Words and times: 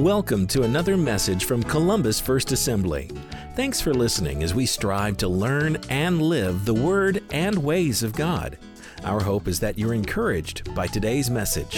Welcome 0.00 0.46
to 0.46 0.62
another 0.62 0.96
message 0.96 1.44
from 1.44 1.62
Columbus 1.62 2.18
First 2.18 2.52
Assembly. 2.52 3.10
Thanks 3.54 3.82
for 3.82 3.92
listening 3.92 4.42
as 4.42 4.54
we 4.54 4.64
strive 4.64 5.18
to 5.18 5.28
learn 5.28 5.76
and 5.90 6.22
live 6.22 6.64
the 6.64 6.72
Word 6.72 7.22
and 7.32 7.62
ways 7.62 8.02
of 8.02 8.14
God. 8.14 8.56
Our 9.04 9.20
hope 9.20 9.46
is 9.46 9.60
that 9.60 9.78
you're 9.78 9.92
encouraged 9.92 10.74
by 10.74 10.86
today's 10.86 11.28
message. 11.28 11.74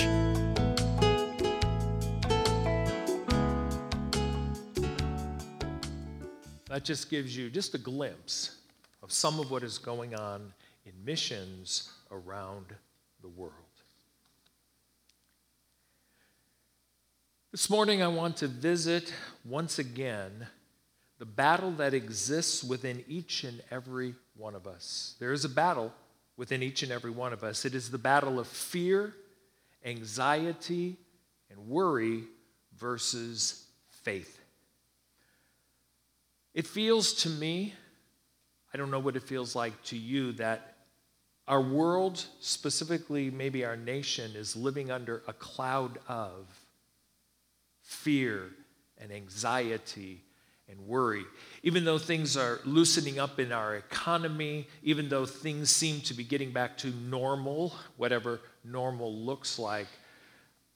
That 6.68 6.84
just 6.84 7.10
gives 7.10 7.36
you 7.36 7.50
just 7.50 7.74
a 7.74 7.78
glimpse 7.78 8.58
of 9.02 9.10
some 9.10 9.40
of 9.40 9.50
what 9.50 9.64
is 9.64 9.78
going 9.78 10.14
on 10.14 10.52
in 10.86 10.92
missions 11.04 11.90
around 12.12 12.66
the 13.20 13.28
world. 13.30 13.61
This 17.52 17.68
morning, 17.68 18.02
I 18.02 18.08
want 18.08 18.38
to 18.38 18.48
visit 18.48 19.12
once 19.44 19.78
again 19.78 20.46
the 21.18 21.26
battle 21.26 21.70
that 21.72 21.92
exists 21.92 22.64
within 22.64 23.04
each 23.06 23.44
and 23.44 23.62
every 23.70 24.14
one 24.38 24.54
of 24.54 24.66
us. 24.66 25.16
There 25.20 25.34
is 25.34 25.44
a 25.44 25.50
battle 25.50 25.92
within 26.38 26.62
each 26.62 26.82
and 26.82 26.90
every 26.90 27.10
one 27.10 27.34
of 27.34 27.44
us. 27.44 27.66
It 27.66 27.74
is 27.74 27.90
the 27.90 27.98
battle 27.98 28.40
of 28.40 28.46
fear, 28.46 29.12
anxiety, 29.84 30.96
and 31.50 31.68
worry 31.68 32.24
versus 32.78 33.66
faith. 34.02 34.40
It 36.54 36.66
feels 36.66 37.12
to 37.16 37.28
me, 37.28 37.74
I 38.72 38.78
don't 38.78 38.90
know 38.90 38.98
what 38.98 39.16
it 39.16 39.24
feels 39.24 39.54
like 39.54 39.74
to 39.84 39.96
you, 39.98 40.32
that 40.32 40.74
our 41.46 41.60
world, 41.60 42.24
specifically 42.40 43.30
maybe 43.30 43.62
our 43.62 43.76
nation, 43.76 44.30
is 44.36 44.56
living 44.56 44.90
under 44.90 45.22
a 45.28 45.34
cloud 45.34 45.98
of 46.08 46.46
fear 47.92 48.50
and 48.98 49.12
anxiety 49.12 50.22
and 50.68 50.80
worry. 50.86 51.24
Even 51.62 51.84
though 51.84 51.98
things 51.98 52.36
are 52.36 52.60
loosening 52.64 53.18
up 53.18 53.38
in 53.38 53.52
our 53.52 53.76
economy, 53.76 54.66
even 54.82 55.08
though 55.08 55.26
things 55.26 55.70
seem 55.70 56.00
to 56.02 56.14
be 56.14 56.24
getting 56.24 56.50
back 56.52 56.76
to 56.78 56.88
normal, 56.88 57.74
whatever 57.96 58.40
normal 58.64 59.14
looks 59.14 59.58
like, 59.58 59.88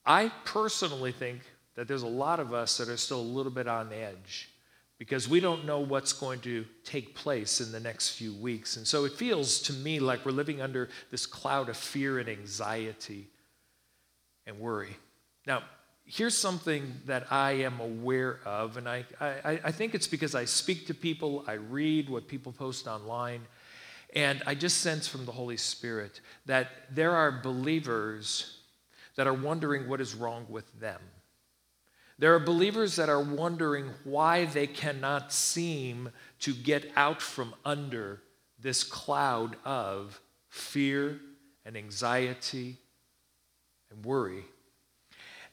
I 0.05 0.31
personally 0.45 1.11
think 1.11 1.41
that 1.75 1.87
there's 1.87 2.03
a 2.03 2.07
lot 2.07 2.39
of 2.39 2.53
us 2.53 2.77
that 2.77 2.89
are 2.89 2.97
still 2.97 3.19
a 3.19 3.21
little 3.21 3.51
bit 3.51 3.67
on 3.67 3.91
edge 3.91 4.49
because 4.97 5.29
we 5.29 5.39
don't 5.39 5.65
know 5.65 5.79
what's 5.79 6.13
going 6.13 6.39
to 6.41 6.65
take 6.83 7.13
place 7.13 7.61
in 7.61 7.71
the 7.71 7.79
next 7.79 8.11
few 8.11 8.33
weeks. 8.33 8.77
And 8.77 8.87
so 8.87 9.05
it 9.05 9.13
feels 9.13 9.61
to 9.63 9.73
me 9.73 9.99
like 9.99 10.25
we're 10.25 10.31
living 10.31 10.61
under 10.61 10.89
this 11.11 11.25
cloud 11.25 11.69
of 11.69 11.77
fear 11.77 12.19
and 12.19 12.27
anxiety 12.27 13.27
and 14.47 14.59
worry. 14.59 14.95
Now, 15.45 15.63
here's 16.07 16.37
something 16.37 17.01
that 17.05 17.31
I 17.31 17.51
am 17.51 17.79
aware 17.81 18.39
of, 18.45 18.77
and 18.77 18.87
I, 18.87 19.05
I, 19.19 19.59
I, 19.65 19.71
think 19.71 19.93
it's 19.93 20.07
because 20.07 20.35
I 20.35 20.45
speak 20.45 20.87
to 20.87 20.93
people, 20.93 21.43
I 21.47 21.53
read 21.53 22.09
what 22.09 22.29
people 22.29 22.53
post 22.53 22.87
online, 22.87 23.41
and 24.15 24.41
I 24.47 24.55
just 24.55 24.77
sense 24.77 25.07
from 25.07 25.25
the 25.25 25.33
Holy 25.33 25.57
Spirit 25.57 26.21
that 26.45 26.69
there 26.89 27.13
are 27.13 27.31
believers 27.31 28.59
that 29.17 29.27
are 29.27 29.33
wondering 29.33 29.89
what 29.89 29.99
is 29.99 30.15
wrong 30.15 30.45
with 30.49 30.79
them. 30.79 31.01
There 32.19 32.33
are 32.33 32.39
believers 32.39 32.95
that 32.95 33.09
are 33.09 33.21
wondering 33.21 33.91
why 34.05 34.45
they 34.45 34.65
cannot 34.65 35.33
seem 35.33 36.09
to 36.39 36.53
get 36.53 36.89
out 36.95 37.21
from 37.21 37.53
under 37.65 38.21
this 38.59 38.83
cloud 38.83 39.57
of 39.65 40.19
fear 40.49 41.19
and 41.65 41.75
anxiety 41.75 42.77
and 43.91 44.05
worry 44.05 44.45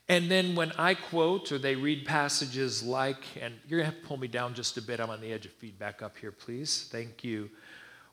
and 0.08 0.30
then 0.30 0.54
when 0.54 0.72
I 0.72 0.94
quote 0.94 1.50
or 1.50 1.58
they 1.58 1.76
read 1.76 2.04
passages 2.04 2.82
like, 2.82 3.22
and 3.40 3.54
you're 3.66 3.80
going 3.80 3.90
to 3.90 3.94
have 3.94 4.02
to 4.02 4.06
pull 4.06 4.18
me 4.18 4.28
down 4.28 4.54
just 4.54 4.76
a 4.76 4.82
bit, 4.82 5.00
I'm 5.00 5.10
on 5.10 5.20
the 5.20 5.32
edge 5.32 5.46
of 5.46 5.52
feedback 5.52 6.02
up 6.02 6.18
here, 6.18 6.32
please. 6.32 6.88
Thank 6.92 7.24
you. 7.24 7.50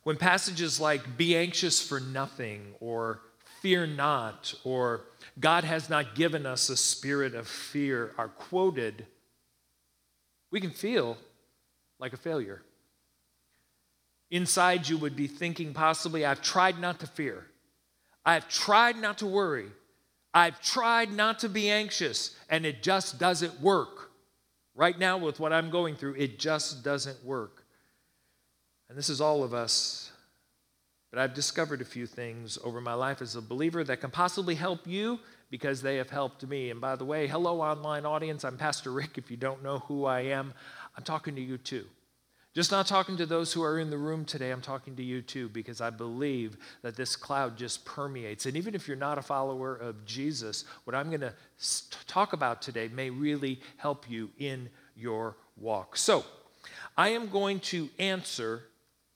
When 0.04 0.16
passages 0.16 0.80
like, 0.80 1.18
be 1.18 1.36
anxious 1.36 1.86
for 1.86 2.00
nothing, 2.00 2.74
or 2.80 3.22
fear 3.62 3.86
not, 3.86 4.54
or 4.64 5.02
God 5.40 5.64
has 5.66 5.90
not 5.90 6.16
given 6.16 6.46
us 6.46 6.70
a 6.70 6.78
spirit 6.78 7.36
of 7.36 7.48
fear 7.48 8.14
are 8.18 8.30
quoted, 8.30 9.06
we 10.50 10.60
can 10.60 10.72
feel 10.72 11.18
like 12.00 12.14
a 12.14 12.18
failure. 12.18 12.64
Inside, 14.32 14.88
you 14.88 14.98
would 14.98 15.16
be 15.16 15.28
thinking 15.28 15.74
possibly, 15.74 16.26
I've 16.26 16.42
tried 16.42 16.80
not 16.80 17.02
to 17.02 17.08
fear, 17.08 17.46
I've 18.26 18.48
tried 18.48 18.96
not 18.96 19.18
to 19.20 19.28
worry. 19.28 19.68
I've 20.34 20.62
tried 20.62 21.12
not 21.12 21.40
to 21.40 21.50
be 21.50 21.70
anxious, 21.70 22.36
and 22.50 22.66
it 22.66 22.84
just 22.84 23.20
doesn't 23.20 23.60
work. 23.62 24.12
Right 24.74 24.98
now, 24.98 25.18
with 25.18 25.40
what 25.40 25.52
I'm 25.52 25.70
going 25.70 25.96
through, 25.96 26.16
it 26.16 26.40
just 26.40 26.84
doesn't 26.84 27.24
work. 27.26 27.66
And 28.88 28.98
this 28.98 29.10
is 29.10 29.20
all 29.22 29.44
of 29.44 29.54
us. 29.54 30.12
But 31.12 31.20
I've 31.20 31.34
discovered 31.34 31.82
a 31.82 31.86
few 31.86 32.06
things 32.06 32.58
over 32.64 32.80
my 32.80 32.94
life 32.94 33.22
as 33.22 33.36
a 33.36 33.42
believer 33.42 33.84
that 33.84 34.00
can 34.00 34.12
possibly 34.12 34.56
help 34.56 34.88
you 34.88 35.20
because 35.50 35.82
they 35.82 35.98
have 35.98 36.10
helped 36.10 36.48
me. 36.48 36.70
And 36.70 36.80
by 36.80 36.96
the 36.96 37.04
way, 37.04 37.28
hello, 37.28 37.62
online 37.62 38.06
audience. 38.06 38.46
I'm 38.46 38.58
Pastor 38.58 38.92
Rick. 38.92 39.18
If 39.18 39.30
you 39.30 39.36
don't 39.36 39.62
know 39.62 39.80
who 39.80 40.06
I 40.06 40.22
am, 40.22 40.54
I'm 40.96 41.04
talking 41.04 41.36
to 41.36 41.42
you 41.42 41.58
too. 41.58 41.86
Just 42.54 42.70
not 42.70 42.86
talking 42.86 43.16
to 43.16 43.26
those 43.26 43.54
who 43.54 43.64
are 43.64 43.80
in 43.80 43.90
the 43.90 43.98
room 43.98 44.26
today, 44.26 44.52
I'm 44.52 44.62
talking 44.62 44.96
to 44.98 45.04
you 45.04 45.22
too, 45.22 45.48
because 45.48 45.80
I 45.80 45.90
believe 45.90 46.58
that 46.82 46.98
this 46.98 47.16
cloud 47.16 47.58
just 47.58 47.86
permeates. 47.86 48.46
And 48.46 48.58
even 48.58 48.76
if 48.76 48.90
you're 48.90 48.98
not 48.98 49.18
a 49.18 49.22
follower 49.22 49.74
of 49.74 50.04
Jesus, 50.06 50.66
what 50.84 50.94
I'm 50.94 51.08
going 51.08 51.22
to 51.22 51.34
talk 52.08 52.34
about 52.34 52.62
today 52.62 52.90
may 52.90 53.10
really 53.10 53.62
help 53.78 54.10
you 54.10 54.32
in 54.38 54.70
your 54.98 55.38
walk. 55.56 55.96
So, 55.96 56.26
I 56.98 57.10
am 57.10 57.30
going 57.30 57.62
to 57.62 57.90
answer 57.98 58.64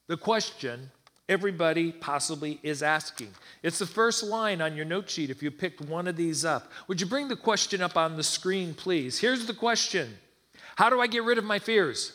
the 0.08 0.16
question 0.16 0.90
everybody 1.28 1.92
possibly 1.92 2.60
is 2.64 2.82
asking. 2.82 3.32
It's 3.64 3.80
the 3.80 3.86
first 3.86 4.24
line 4.24 4.62
on 4.62 4.78
your 4.78 4.86
note 4.86 5.10
sheet 5.10 5.30
if 5.30 5.44
you 5.44 5.52
picked 5.52 5.82
one 5.82 6.08
of 6.08 6.16
these 6.16 6.46
up. 6.46 6.72
Would 6.88 7.02
you 7.02 7.08
bring 7.08 7.28
the 7.28 7.36
question 7.36 7.82
up 7.82 7.98
on 7.98 8.16
the 8.16 8.24
screen, 8.24 8.74
please? 8.74 9.20
Here's 9.20 9.46
the 9.46 9.54
question 9.54 10.18
How 10.78 10.90
do 10.90 11.02
I 11.02 11.08
get 11.08 11.24
rid 11.24 11.38
of 11.38 11.44
my 11.44 11.60
fears? 11.60 12.14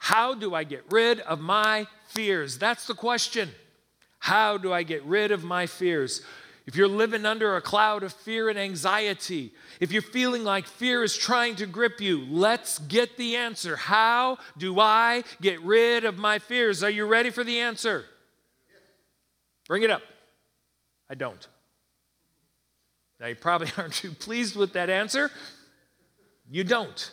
How 0.00 0.34
do 0.34 0.54
I 0.54 0.64
get 0.64 0.82
rid 0.90 1.20
of 1.20 1.40
my 1.40 1.86
fears? 2.06 2.56
That's 2.56 2.86
the 2.86 2.94
question. 2.94 3.50
How 4.18 4.56
do 4.56 4.72
I 4.72 4.82
get 4.82 5.04
rid 5.04 5.30
of 5.30 5.44
my 5.44 5.66
fears? 5.66 6.22
If 6.66 6.74
you're 6.74 6.88
living 6.88 7.26
under 7.26 7.56
a 7.56 7.60
cloud 7.60 8.02
of 8.02 8.14
fear 8.14 8.48
and 8.48 8.58
anxiety, 8.58 9.52
if 9.78 9.92
you're 9.92 10.00
feeling 10.00 10.42
like 10.42 10.66
fear 10.66 11.04
is 11.04 11.16
trying 11.16 11.56
to 11.56 11.66
grip 11.66 12.00
you, 12.00 12.24
let's 12.30 12.78
get 12.78 13.18
the 13.18 13.36
answer. 13.36 13.76
How 13.76 14.38
do 14.56 14.80
I 14.80 15.22
get 15.42 15.60
rid 15.60 16.04
of 16.04 16.16
my 16.16 16.38
fears? 16.38 16.82
Are 16.82 16.90
you 16.90 17.06
ready 17.06 17.28
for 17.28 17.44
the 17.44 17.60
answer? 17.60 18.06
Bring 19.68 19.82
it 19.82 19.90
up. 19.90 20.02
I 21.10 21.14
don't. 21.14 21.46
Now, 23.20 23.26
you 23.26 23.34
probably 23.34 23.68
aren't 23.76 23.94
too 23.94 24.12
pleased 24.12 24.56
with 24.56 24.72
that 24.72 24.88
answer. 24.88 25.30
You 26.50 26.64
don't. 26.64 27.12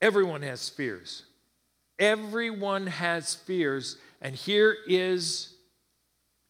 Everyone 0.00 0.42
has 0.42 0.68
fears. 0.68 1.24
Everyone 1.98 2.86
has 2.86 3.34
fears. 3.34 3.96
And 4.20 4.34
here 4.34 4.76
is, 4.86 5.54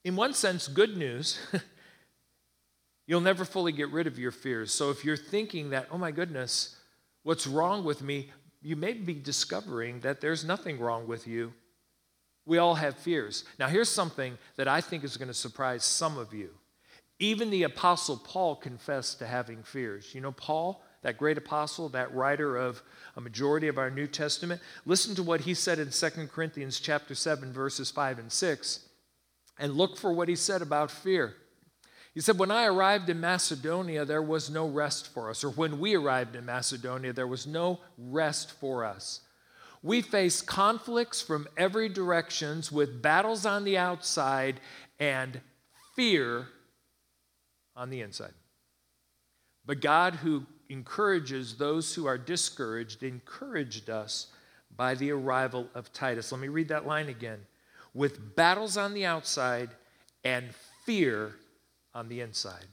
in 0.05 0.17
one 0.17 0.35
sense, 0.35 0.69
good 0.69 0.97
news. 0.97 1.39
You'll 3.07 3.21
never 3.23 3.45
fully 3.47 3.73
get 3.73 3.91
rid 3.91 4.07
of 4.07 4.19
your 4.19 4.31
fears. 4.31 4.71
So 4.71 4.91
if 4.91 5.05
you're 5.05 5.17
thinking 5.17 5.71
that, 5.71 5.89
oh 5.91 5.99
my 5.99 6.11
goodness, 6.11 6.77
what's 7.23 7.47
wrong 7.47 7.85
with 7.85 8.03
me? 8.03 8.31
You 8.61 8.77
may 8.77 8.93
be 8.93 9.15
discovering 9.15 10.01
that 10.01 10.21
there's 10.21 10.45
nothing 10.45 10.79
wrong 10.79 11.07
with 11.07 11.27
you. 11.27 11.55
We 12.45 12.59
all 12.59 12.75
have 12.75 12.97
fears. 12.97 13.45
Now, 13.59 13.69
here's 13.69 13.89
something 13.89 14.37
that 14.57 14.69
I 14.69 14.81
think 14.81 15.05
is 15.05 15.17
going 15.17 15.29
to 15.29 15.35
surprise 15.35 15.85
some 15.85 16.19
of 16.19 16.35
you. 16.35 16.51
Even 17.19 17.51
the 17.51 17.65
Apostle 17.65 18.17
Paul 18.17 18.57
confessed 18.57 19.19
to 19.19 19.27
having 19.27 19.63
fears. 19.63 20.15
You 20.15 20.21
know, 20.21 20.33
Paul, 20.33 20.83
that 21.03 21.19
great 21.19 21.39
apostle, 21.39 21.89
that 21.91 22.15
writer 22.15 22.57
of 22.57 22.83
a 23.17 23.21
majority 23.21 23.69
of 23.69 23.79
our 23.79 23.91
New 23.91 24.07
Testament, 24.07 24.61
listen 24.85 25.15
to 25.15 25.23
what 25.23 25.43
he 25.43 25.55
said 25.55 25.79
in 25.79 25.91
2 25.91 26.29
Corinthians 26.29 26.81
chapter 26.81 27.15
7 27.15 27.53
verses 27.53 27.91
5 27.91 28.19
and 28.19 28.33
6 28.33 28.89
and 29.59 29.75
look 29.75 29.97
for 29.97 30.13
what 30.13 30.29
he 30.29 30.37
said 30.37 30.63
about 30.63 30.91
fear. 30.91 31.35
He 32.15 32.21
said, 32.21 32.39
When 32.39 32.51
I 32.51 32.67
arrived 32.67 33.09
in 33.11 33.21
Macedonia, 33.21 34.05
there 34.05 34.23
was 34.23 34.51
no 34.51 34.67
rest 34.67 35.13
for 35.13 35.31
us. 35.31 35.45
Or 35.45 35.51
when 35.51 35.79
we 35.79 35.95
arrived 35.95 36.35
in 36.35 36.45
Macedonia, 36.45 37.13
there 37.13 37.27
was 37.27 37.47
no 37.47 37.81
rest 37.97 38.53
for 38.53 38.85
us. 38.85 39.21
We 39.83 40.03
faced 40.03 40.47
conflicts 40.47 41.23
from 41.23 41.47
every 41.57 41.89
directions 41.89 42.73
with 42.73 43.01
battles 43.01 43.47
on 43.47 43.63
the 43.63 43.79
outside 43.79 44.61
and 44.99 45.41
fear 45.95 46.49
on 47.77 47.91
the 47.91 48.01
inside. 48.01 48.33
But 49.65 49.81
God, 49.81 50.17
who 50.17 50.47
encourages 50.69 51.57
those 51.57 51.95
who 51.95 52.07
are 52.07 52.19
discouraged, 52.19 53.03
encouraged 53.03 53.91
us 53.91 54.29
by 54.77 54.95
the 54.95 55.11
arrival 55.11 55.69
of 55.75 55.93
Titus. 55.93 56.31
Let 56.31 56.41
me 56.41 56.49
read 56.49 56.69
that 56.69 56.87
line 56.87 57.09
again. 57.09 57.41
With 57.95 58.37
battles 58.37 58.77
on 58.77 58.95
the 58.95 59.07
outside 59.07 59.71
and 60.25 60.47
fear 60.85 61.35
on 61.95 62.09
the 62.09 62.21
inside. 62.21 62.67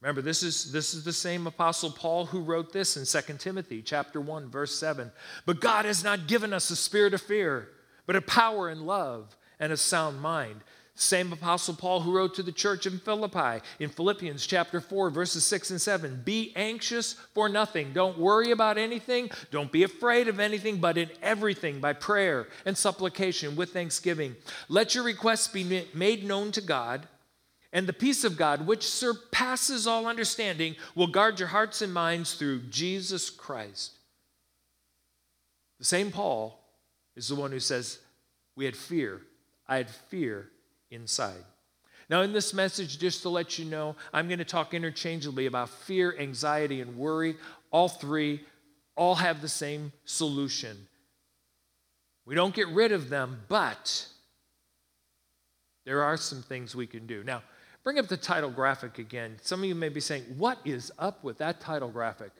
Remember, 0.00 0.22
this 0.22 0.42
is, 0.42 0.72
this 0.72 0.94
is 0.94 1.04
the 1.04 1.12
same 1.12 1.46
Apostle 1.46 1.90
Paul 1.90 2.24
who 2.26 2.40
wrote 2.40 2.72
this 2.72 2.96
in 2.96 3.04
2 3.04 3.34
Timothy 3.34 3.82
chapter 3.82 4.20
1, 4.20 4.48
verse 4.48 4.74
7. 4.78 5.12
But 5.44 5.60
God 5.60 5.84
has 5.84 6.02
not 6.02 6.26
given 6.26 6.54
us 6.54 6.70
a 6.70 6.76
spirit 6.76 7.12
of 7.12 7.20
fear, 7.20 7.68
but 8.06 8.16
a 8.16 8.22
power 8.22 8.68
and 8.70 8.86
love 8.86 9.36
and 9.58 9.72
a 9.72 9.76
sound 9.76 10.20
mind. 10.20 10.62
Same 11.00 11.32
Apostle 11.32 11.74
Paul 11.74 12.00
who 12.00 12.12
wrote 12.12 12.34
to 12.34 12.42
the 12.42 12.52
church 12.52 12.86
in 12.86 12.98
Philippi 12.98 13.64
in 13.78 13.88
Philippians 13.88 14.46
chapter 14.46 14.82
4, 14.82 15.08
verses 15.08 15.46
6 15.46 15.70
and 15.70 15.80
7. 15.80 16.20
Be 16.26 16.52
anxious 16.54 17.14
for 17.32 17.48
nothing. 17.48 17.94
Don't 17.94 18.18
worry 18.18 18.50
about 18.50 18.76
anything. 18.76 19.30
Don't 19.50 19.72
be 19.72 19.82
afraid 19.82 20.28
of 20.28 20.38
anything, 20.38 20.76
but 20.76 20.98
in 20.98 21.08
everything, 21.22 21.80
by 21.80 21.94
prayer 21.94 22.48
and 22.66 22.76
supplication 22.76 23.56
with 23.56 23.72
thanksgiving. 23.72 24.36
Let 24.68 24.94
your 24.94 25.02
requests 25.02 25.48
be 25.48 25.86
made 25.94 26.22
known 26.22 26.52
to 26.52 26.60
God, 26.60 27.08
and 27.72 27.86
the 27.86 27.94
peace 27.94 28.22
of 28.22 28.36
God, 28.36 28.66
which 28.66 28.86
surpasses 28.86 29.86
all 29.86 30.06
understanding, 30.06 30.76
will 30.94 31.06
guard 31.06 31.38
your 31.38 31.48
hearts 31.48 31.80
and 31.80 31.94
minds 31.94 32.34
through 32.34 32.60
Jesus 32.64 33.30
Christ. 33.30 33.92
The 35.78 35.86
same 35.86 36.10
Paul 36.10 36.62
is 37.16 37.28
the 37.28 37.36
one 37.36 37.52
who 37.52 37.60
says, 37.60 38.00
We 38.54 38.66
had 38.66 38.76
fear. 38.76 39.22
I 39.66 39.78
had 39.78 39.88
fear 39.88 40.50
inside. 40.90 41.44
Now, 42.08 42.22
in 42.22 42.32
this 42.32 42.52
message, 42.52 42.98
just 42.98 43.22
to 43.22 43.28
let 43.28 43.58
you 43.58 43.64
know, 43.64 43.94
I'm 44.12 44.26
going 44.26 44.38
to 44.40 44.44
talk 44.44 44.74
interchangeably 44.74 45.46
about 45.46 45.68
fear, 45.68 46.16
anxiety, 46.18 46.80
and 46.80 46.96
worry. 46.96 47.36
All 47.70 47.88
three 47.88 48.40
all 48.96 49.14
have 49.14 49.40
the 49.40 49.48
same 49.48 49.92
solution. 50.04 50.76
We 52.26 52.34
don't 52.34 52.54
get 52.54 52.68
rid 52.68 52.92
of 52.92 53.08
them, 53.08 53.40
but 53.48 54.06
there 55.84 56.02
are 56.02 56.16
some 56.16 56.42
things 56.42 56.74
we 56.74 56.86
can 56.86 57.06
do. 57.06 57.22
Now, 57.24 57.42
bring 57.82 57.98
up 57.98 58.08
the 58.08 58.16
title 58.16 58.50
graphic 58.50 58.98
again. 58.98 59.36
Some 59.42 59.60
of 59.60 59.66
you 59.66 59.74
may 59.74 59.88
be 59.88 60.00
saying, 60.00 60.24
What 60.36 60.58
is 60.64 60.92
up 60.98 61.24
with 61.24 61.38
that 61.38 61.60
title 61.60 61.88
graphic? 61.88 62.32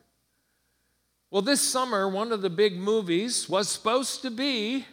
Well, 1.31 1.43
this 1.43 1.61
summer, 1.61 2.09
one 2.09 2.33
of 2.33 2.43
the 2.43 2.51
big 2.51 2.77
movies 2.77 3.49
was 3.49 3.69
supposed 3.69 4.23
to 4.23 4.31
be 4.31 4.85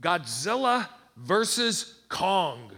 Godzilla 0.00 0.88
versus 1.16 2.00
Kong. 2.08 2.70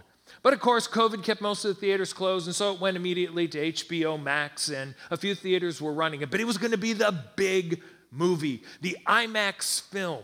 But 0.43 0.53
of 0.53 0.59
course, 0.59 0.89
COVID 0.89 1.23
kept 1.23 1.41
most 1.41 1.63
of 1.63 1.73
the 1.73 1.79
theaters 1.79 2.11
closed, 2.11 2.47
and 2.47 2.55
so 2.55 2.73
it 2.73 2.81
went 2.81 2.97
immediately 2.97 3.47
to 3.47 3.71
HBO 3.71 4.21
Max, 4.21 4.69
and 4.69 4.93
a 5.09 5.15
few 5.15 5.35
theaters 5.35 5.81
were 5.81 5.93
running 5.93 6.21
it. 6.21 6.29
But 6.29 6.41
it 6.41 6.45
was 6.45 6.57
going 6.57 6.71
to 6.71 6.77
be 6.77 6.91
the 6.91 7.17
big 7.37 7.81
movie, 8.11 8.61
the 8.81 8.97
IMAX 9.07 9.81
film. 9.81 10.23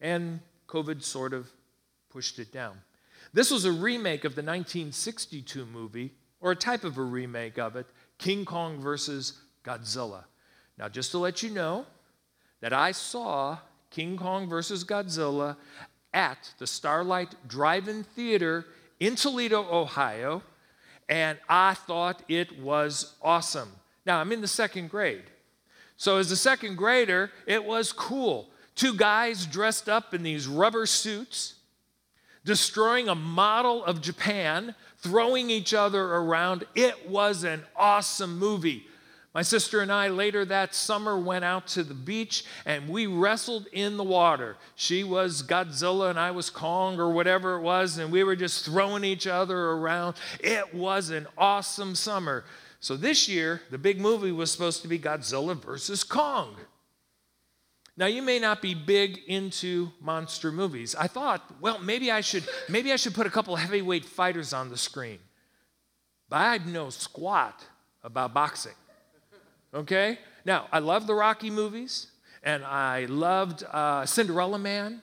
And 0.00 0.40
COVID 0.68 1.02
sort 1.02 1.34
of 1.34 1.48
pushed 2.08 2.38
it 2.38 2.50
down. 2.50 2.78
This 3.34 3.50
was 3.50 3.66
a 3.66 3.72
remake 3.72 4.24
of 4.24 4.34
the 4.34 4.42
1962 4.42 5.66
movie, 5.66 6.14
or 6.40 6.52
a 6.52 6.56
type 6.56 6.84
of 6.84 6.96
a 6.96 7.02
remake 7.02 7.58
of 7.58 7.76
it, 7.76 7.86
King 8.16 8.46
Kong 8.46 8.80
versus 8.80 9.34
Godzilla. 9.64 10.24
Now, 10.78 10.88
just 10.88 11.10
to 11.10 11.18
let 11.18 11.42
you 11.42 11.50
know 11.50 11.84
that 12.60 12.72
I 12.72 12.92
saw 12.92 13.58
King 13.90 14.16
Kong 14.16 14.48
versus 14.48 14.82
Godzilla 14.82 15.56
at 16.14 16.52
the 16.58 16.66
Starlight 16.66 17.34
Drive 17.46 17.88
In 17.88 18.02
Theater 18.02 18.64
in 19.00 19.14
Toledo, 19.14 19.66
Ohio, 19.70 20.42
and 21.08 21.38
I 21.48 21.74
thought 21.74 22.22
it 22.28 22.60
was 22.60 23.14
awesome. 23.22 23.72
Now, 24.04 24.20
I'm 24.20 24.32
in 24.32 24.40
the 24.40 24.48
second 24.48 24.90
grade. 24.90 25.24
So, 25.96 26.18
as 26.18 26.30
a 26.30 26.36
second 26.36 26.76
grader, 26.76 27.30
it 27.46 27.64
was 27.64 27.92
cool. 27.92 28.48
Two 28.74 28.94
guys 28.94 29.46
dressed 29.46 29.88
up 29.88 30.14
in 30.14 30.22
these 30.22 30.46
rubber 30.46 30.86
suits, 30.86 31.54
destroying 32.44 33.08
a 33.08 33.14
model 33.14 33.84
of 33.84 34.00
Japan, 34.00 34.74
throwing 34.98 35.50
each 35.50 35.74
other 35.74 36.02
around. 36.02 36.64
It 36.74 37.08
was 37.08 37.44
an 37.44 37.62
awesome 37.76 38.38
movie. 38.38 38.86
My 39.38 39.42
sister 39.42 39.82
and 39.82 39.92
I 39.92 40.08
later 40.08 40.44
that 40.46 40.74
summer 40.74 41.16
went 41.16 41.44
out 41.44 41.68
to 41.68 41.84
the 41.84 41.94
beach 41.94 42.44
and 42.66 42.88
we 42.88 43.06
wrestled 43.06 43.68
in 43.70 43.96
the 43.96 44.02
water. 44.02 44.56
She 44.74 45.04
was 45.04 45.44
Godzilla 45.44 46.10
and 46.10 46.18
I 46.18 46.32
was 46.32 46.50
Kong 46.50 46.98
or 46.98 47.12
whatever 47.12 47.54
it 47.54 47.60
was, 47.60 47.98
and 47.98 48.10
we 48.10 48.24
were 48.24 48.34
just 48.34 48.64
throwing 48.64 49.04
each 49.04 49.28
other 49.28 49.56
around. 49.56 50.16
It 50.40 50.74
was 50.74 51.10
an 51.10 51.28
awesome 51.38 51.94
summer. 51.94 52.46
So 52.80 52.96
this 52.96 53.28
year, 53.28 53.62
the 53.70 53.78
big 53.78 54.00
movie 54.00 54.32
was 54.32 54.50
supposed 54.50 54.82
to 54.82 54.88
be 54.88 54.98
Godzilla 54.98 55.56
versus 55.56 56.02
Kong. 56.02 56.56
Now 57.96 58.06
you 58.06 58.22
may 58.22 58.40
not 58.40 58.60
be 58.60 58.74
big 58.74 59.20
into 59.28 59.92
monster 60.00 60.50
movies. 60.50 60.96
I 60.96 61.06
thought, 61.06 61.44
well, 61.60 61.78
maybe 61.78 62.10
I 62.10 62.22
should 62.22 62.42
maybe 62.68 62.92
I 62.92 62.96
should 62.96 63.14
put 63.14 63.28
a 63.28 63.30
couple 63.30 63.54
heavyweight 63.54 64.04
fighters 64.04 64.52
on 64.52 64.68
the 64.68 64.76
screen. 64.76 65.20
But 66.28 66.38
I 66.38 66.58
know 66.58 66.90
squat 66.90 67.64
about 68.02 68.34
boxing. 68.34 68.74
Okay? 69.74 70.18
Now, 70.44 70.66
I 70.72 70.78
love 70.78 71.06
the 71.06 71.14
Rocky 71.14 71.50
movies, 71.50 72.08
and 72.42 72.64
I 72.64 73.04
loved 73.06 73.64
uh, 73.64 74.06
Cinderella 74.06 74.58
Man. 74.58 75.02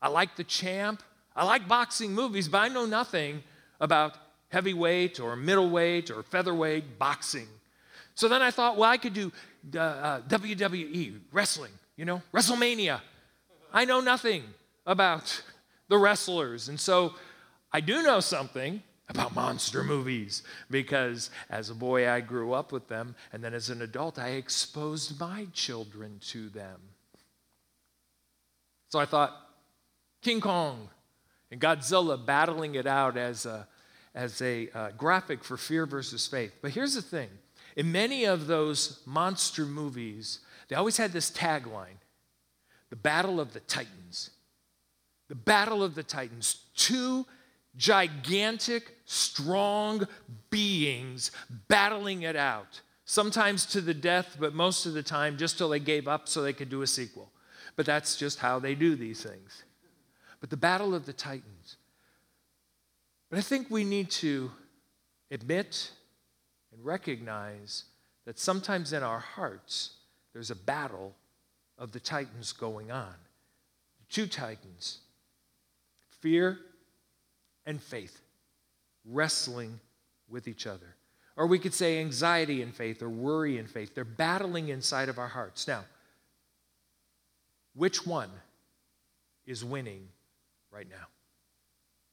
I 0.00 0.08
like 0.08 0.36
The 0.36 0.44
Champ. 0.44 1.02
I 1.34 1.44
like 1.44 1.68
boxing 1.68 2.12
movies, 2.12 2.48
but 2.48 2.58
I 2.58 2.68
know 2.68 2.86
nothing 2.86 3.42
about 3.80 4.16
heavyweight 4.48 5.20
or 5.20 5.36
middleweight 5.36 6.10
or 6.10 6.22
featherweight 6.22 6.98
boxing. 6.98 7.46
So 8.14 8.28
then 8.28 8.42
I 8.42 8.50
thought, 8.50 8.76
well, 8.76 8.90
I 8.90 8.96
could 8.96 9.14
do 9.14 9.32
uh, 9.74 9.78
uh, 9.78 10.20
WWE, 10.22 11.20
wrestling, 11.32 11.70
you 11.96 12.04
know, 12.04 12.22
WrestleMania. 12.32 13.00
I 13.72 13.84
know 13.84 14.00
nothing 14.00 14.42
about 14.86 15.42
the 15.88 15.98
wrestlers. 15.98 16.68
And 16.68 16.80
so 16.80 17.14
I 17.72 17.80
do 17.80 18.02
know 18.02 18.20
something 18.20 18.82
about 19.08 19.34
monster 19.34 19.82
movies 19.82 20.42
because 20.70 21.30
as 21.48 21.70
a 21.70 21.74
boy 21.74 22.08
I 22.08 22.20
grew 22.20 22.52
up 22.52 22.72
with 22.72 22.88
them, 22.88 23.14
and 23.32 23.42
then 23.42 23.54
as 23.54 23.70
an 23.70 23.82
adult 23.82 24.18
I 24.18 24.30
exposed 24.30 25.18
my 25.18 25.46
children 25.52 26.20
to 26.28 26.48
them. 26.48 26.80
So 28.88 28.98
I 28.98 29.06
thought, 29.06 29.34
King 30.22 30.40
Kong 30.40 30.88
and 31.50 31.60
Godzilla 31.60 32.24
battling 32.24 32.74
it 32.74 32.86
out 32.86 33.16
as 33.16 33.46
a, 33.46 33.66
as 34.14 34.42
a 34.42 34.68
uh, 34.74 34.90
graphic 34.96 35.44
for 35.44 35.56
fear 35.56 35.86
versus 35.86 36.26
faith. 36.26 36.54
But 36.60 36.72
here's 36.72 36.94
the 36.94 37.02
thing 37.02 37.28
in 37.76 37.92
many 37.92 38.24
of 38.24 38.46
those 38.46 39.00
monster 39.06 39.64
movies, 39.64 40.40
they 40.68 40.76
always 40.76 40.96
had 40.96 41.12
this 41.12 41.30
tagline 41.30 41.98
the 42.90 42.96
Battle 42.96 43.40
of 43.40 43.52
the 43.52 43.60
Titans. 43.60 44.30
The 45.28 45.34
Battle 45.34 45.82
of 45.82 45.94
the 45.94 46.02
Titans. 46.02 46.64
Two 46.74 47.26
gigantic, 47.76 48.96
strong 49.10 50.06
beings 50.50 51.30
battling 51.66 52.22
it 52.22 52.36
out, 52.36 52.82
sometimes 53.06 53.64
to 53.64 53.80
the 53.80 53.94
death, 53.94 54.36
but 54.38 54.54
most 54.54 54.84
of 54.84 54.92
the 54.92 55.02
time 55.02 55.38
just 55.38 55.56
till 55.56 55.70
they 55.70 55.80
gave 55.80 56.06
up 56.06 56.28
so 56.28 56.42
they 56.42 56.52
could 56.52 56.68
do 56.68 56.82
a 56.82 56.86
sequel. 56.86 57.32
But 57.74 57.86
that's 57.86 58.16
just 58.16 58.38
how 58.38 58.58
they 58.58 58.74
do 58.74 58.96
these 58.96 59.22
things. 59.22 59.62
But 60.40 60.50
the 60.50 60.58
Battle 60.58 60.94
of 60.94 61.06
the 61.06 61.14
Titans. 61.14 61.76
But 63.30 63.38
I 63.38 63.42
think 63.42 63.70
we 63.70 63.82
need 63.82 64.10
to 64.10 64.50
admit 65.30 65.90
and 66.70 66.84
recognize 66.84 67.84
that 68.26 68.38
sometimes 68.38 68.92
in 68.92 69.02
our 69.02 69.20
hearts 69.20 69.92
there's 70.34 70.50
a 70.50 70.54
battle 70.56 71.14
of 71.78 71.92
the 71.92 72.00
Titans 72.00 72.52
going 72.52 72.90
on. 72.90 73.14
Two 74.10 74.26
Titans 74.26 74.98
fear 76.20 76.58
and 77.64 77.82
faith 77.82 78.20
wrestling 79.04 79.80
with 80.28 80.48
each 80.48 80.66
other. 80.66 80.96
Or 81.36 81.46
we 81.46 81.58
could 81.58 81.74
say 81.74 82.00
anxiety 82.00 82.62
and 82.62 82.74
faith 82.74 83.02
or 83.02 83.08
worry 83.08 83.58
and 83.58 83.70
faith. 83.70 83.94
They're 83.94 84.04
battling 84.04 84.68
inside 84.68 85.08
of 85.08 85.18
our 85.18 85.28
hearts. 85.28 85.68
Now, 85.68 85.84
which 87.74 88.04
one 88.04 88.30
is 89.46 89.64
winning 89.64 90.08
right 90.72 90.88
now? 90.90 91.06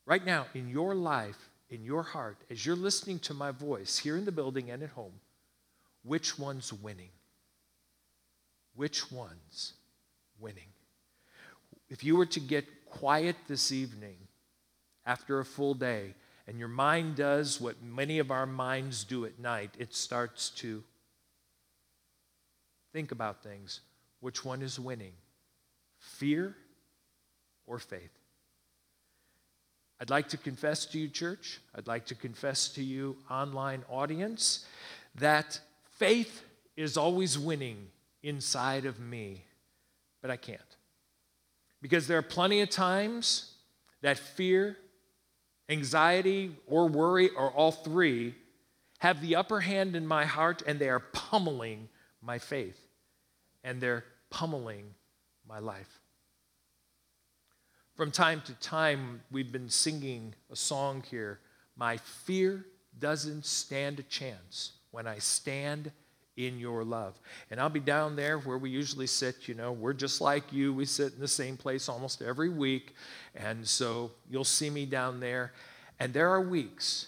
Right 0.05 0.23
now, 0.23 0.45
in 0.53 0.69
your 0.69 0.93
life, 0.93 1.49
in 1.71 1.83
your 1.83 2.03
heart, 2.03 2.37
as 2.51 2.63
you're 2.65 2.75
listening 2.75 3.17
to 3.19 3.33
my 3.33 3.49
voice 3.49 3.97
here 3.97 4.15
in 4.15 4.25
the 4.25 4.31
building 4.31 4.69
and 4.69 4.83
at 4.83 4.89
home, 4.89 5.13
which 6.03 6.37
one's 6.37 6.71
winning? 6.71 7.09
Which 8.75 9.11
one's 9.11 9.73
winning? 10.39 10.67
If 11.89 12.03
you 12.03 12.15
were 12.15 12.27
to 12.27 12.39
get 12.39 12.65
quiet 12.85 13.35
this 13.47 13.71
evening 13.71 14.17
after 15.05 15.39
a 15.39 15.45
full 15.45 15.73
day, 15.73 16.13
and 16.47 16.59
your 16.59 16.67
mind 16.67 17.15
does 17.15 17.59
what 17.59 17.81
many 17.81 18.19
of 18.19 18.31
our 18.31 18.45
minds 18.45 19.03
do 19.03 19.25
at 19.25 19.39
night, 19.39 19.71
it 19.79 19.95
starts 19.95 20.49
to 20.51 20.83
think 22.93 23.11
about 23.11 23.43
things. 23.43 23.81
Which 24.19 24.45
one 24.45 24.61
is 24.61 24.79
winning? 24.79 25.13
Fear 25.99 26.55
or 27.65 27.79
faith? 27.79 28.11
I'd 29.99 30.09
like 30.09 30.29
to 30.29 30.37
confess 30.37 30.85
to 30.87 30.99
you, 30.99 31.07
church, 31.07 31.61
I'd 31.73 31.87
like 31.87 32.05
to 32.07 32.15
confess 32.15 32.67
to 32.69 32.83
you, 32.83 33.15
online 33.29 33.83
audience, 33.89 34.65
that 35.15 35.59
faith 35.97 36.43
is 36.75 36.97
always 36.97 37.39
winning 37.39 37.87
inside 38.21 38.85
of 38.85 38.99
me, 38.99 39.45
but 40.21 40.29
I 40.29 40.37
can't. 40.37 40.59
Because 41.81 42.07
there 42.07 42.17
are 42.17 42.23
plenty 42.23 42.61
of 42.61 42.69
times 42.69 43.53
that 44.01 44.17
fear 44.17 44.77
anxiety 45.69 46.55
or 46.67 46.87
worry 46.87 47.29
or 47.29 47.51
all 47.51 47.71
three 47.71 48.35
have 48.99 49.21
the 49.21 49.35
upper 49.35 49.61
hand 49.61 49.95
in 49.95 50.07
my 50.07 50.25
heart, 50.25 50.63
and 50.65 50.79
they 50.79 50.89
are 50.89 50.99
pummeling 50.99 51.89
my 52.21 52.39
faith, 52.39 52.79
and 53.63 53.81
they're 53.81 54.05
pummeling 54.29 54.85
my 55.47 55.59
life. 55.59 55.99
From 57.95 58.11
time 58.11 58.41
to 58.45 58.53
time, 58.55 59.21
we've 59.31 59.51
been 59.51 59.69
singing 59.69 60.33
a 60.51 60.55
song 60.55 61.03
here 61.09 61.39
My 61.77 61.97
fear 61.97 62.65
doesn't 62.97 63.45
stand 63.45 63.99
a 63.99 64.03
chance 64.03 64.73
when 64.91 65.07
I 65.07 65.19
stand 65.19 65.91
in 66.37 66.59
your 66.59 66.83
love. 66.83 67.19
And 67.49 67.59
I'll 67.59 67.69
be 67.69 67.79
down 67.79 68.15
there 68.15 68.39
where 68.39 68.57
we 68.57 68.69
usually 68.69 69.07
sit. 69.07 69.47
You 69.47 69.55
know, 69.55 69.71
we're 69.71 69.93
just 69.93 70.21
like 70.21 70.51
you. 70.51 70.73
We 70.73 70.85
sit 70.85 71.13
in 71.13 71.19
the 71.19 71.27
same 71.27 71.57
place 71.57 71.87
almost 71.87 72.21
every 72.21 72.49
week. 72.49 72.93
And 73.35 73.67
so 73.67 74.11
you'll 74.29 74.43
see 74.43 74.69
me 74.69 74.85
down 74.85 75.19
there. 75.19 75.53
And 75.99 76.13
there 76.13 76.29
are 76.29 76.41
weeks 76.41 77.07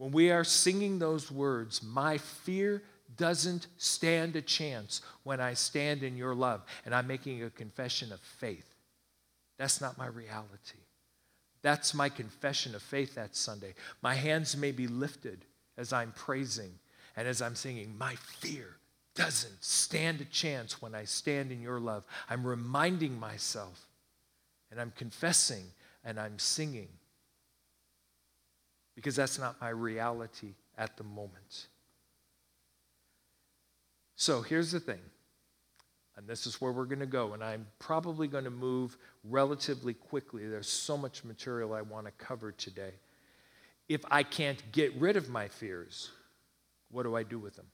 when 0.00 0.12
we 0.12 0.30
are 0.30 0.44
singing 0.44 0.98
those 0.98 1.30
words, 1.30 1.82
My 1.82 2.16
fear 2.16 2.82
doesn't 3.18 3.66
stand 3.76 4.34
a 4.34 4.40
chance 4.40 5.02
when 5.24 5.42
I 5.42 5.52
stand 5.52 6.02
in 6.02 6.16
your 6.16 6.34
love. 6.34 6.62
And 6.86 6.94
I'm 6.94 7.06
making 7.06 7.42
a 7.42 7.50
confession 7.50 8.10
of 8.10 8.18
faith. 8.20 8.74
That's 9.58 9.78
not 9.78 9.98
my 9.98 10.06
reality. 10.06 10.78
That's 11.60 11.92
my 11.92 12.08
confession 12.08 12.74
of 12.74 12.80
faith 12.80 13.16
that 13.16 13.36
Sunday. 13.36 13.74
My 14.00 14.14
hands 14.14 14.56
may 14.56 14.72
be 14.72 14.86
lifted 14.86 15.44
as 15.76 15.92
I'm 15.92 16.12
praising 16.12 16.72
and 17.16 17.26
as 17.26 17.42
I'm 17.42 17.54
singing. 17.54 17.96
My 17.98 18.14
fear 18.14 18.76
doesn't 19.14 19.62
stand 19.62 20.20
a 20.20 20.24
chance 20.24 20.80
when 20.80 20.94
I 20.94 21.04
stand 21.04 21.52
in 21.52 21.60
your 21.60 21.80
love. 21.80 22.04
I'm 22.28 22.46
reminding 22.46 23.18
myself 23.18 23.86
and 24.70 24.80
I'm 24.80 24.92
confessing 24.96 25.64
and 26.04 26.18
I'm 26.18 26.38
singing 26.38 26.88
because 28.94 29.16
that's 29.16 29.38
not 29.38 29.60
my 29.60 29.70
reality 29.70 30.54
at 30.76 30.96
the 30.96 31.04
moment. 31.04 31.66
So 34.16 34.42
here's 34.42 34.70
the 34.70 34.80
thing, 34.80 35.00
and 36.16 36.26
this 36.26 36.46
is 36.46 36.60
where 36.60 36.72
we're 36.72 36.84
going 36.84 37.00
to 37.00 37.06
go, 37.06 37.32
and 37.32 37.42
I'm 37.42 37.66
probably 37.78 38.28
going 38.28 38.44
to 38.44 38.50
move 38.50 38.98
relatively 39.24 39.94
quickly. 39.94 40.46
There's 40.46 40.68
so 40.68 40.98
much 40.98 41.24
material 41.24 41.72
I 41.72 41.80
want 41.80 42.04
to 42.04 42.12
cover 42.12 42.52
today. 42.52 42.92
If 43.88 44.02
I 44.10 44.22
can't 44.22 44.62
get 44.72 44.94
rid 44.96 45.16
of 45.16 45.30
my 45.30 45.48
fears, 45.48 46.10
what 46.90 47.04
do 47.04 47.16
I 47.16 47.22
do 47.22 47.38
with 47.38 47.56
them? 47.56 47.66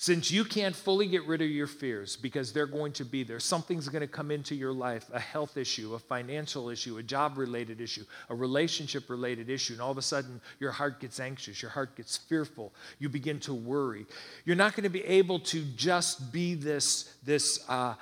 Since 0.00 0.30
you 0.30 0.44
can't 0.44 0.76
fully 0.76 1.08
get 1.08 1.26
rid 1.26 1.42
of 1.42 1.50
your 1.50 1.66
fears 1.66 2.14
because 2.14 2.52
they're 2.52 2.66
going 2.66 2.92
to 2.92 3.04
be 3.04 3.24
there, 3.24 3.40
something's 3.40 3.88
going 3.88 4.02
to 4.02 4.06
come 4.06 4.30
into 4.30 4.54
your 4.54 4.72
life 4.72 5.10
a 5.12 5.18
health 5.18 5.56
issue, 5.56 5.92
a 5.94 5.98
financial 5.98 6.70
issue, 6.70 6.98
a 6.98 7.02
job 7.02 7.36
related 7.36 7.80
issue, 7.80 8.04
a 8.28 8.34
relationship 8.34 9.10
related 9.10 9.50
issue, 9.50 9.72
and 9.72 9.82
all 9.82 9.90
of 9.90 9.98
a 9.98 10.02
sudden 10.02 10.40
your 10.60 10.70
heart 10.70 11.00
gets 11.00 11.18
anxious, 11.18 11.60
your 11.60 11.72
heart 11.72 11.96
gets 11.96 12.16
fearful, 12.16 12.72
you 13.00 13.08
begin 13.08 13.40
to 13.40 13.52
worry. 13.52 14.06
You're 14.44 14.54
not 14.54 14.76
going 14.76 14.84
to 14.84 14.88
be 14.88 15.04
able 15.04 15.40
to 15.40 15.64
just 15.74 16.30
be 16.30 16.54
this, 16.54 17.12
this 17.24 17.68
uh, 17.68 17.94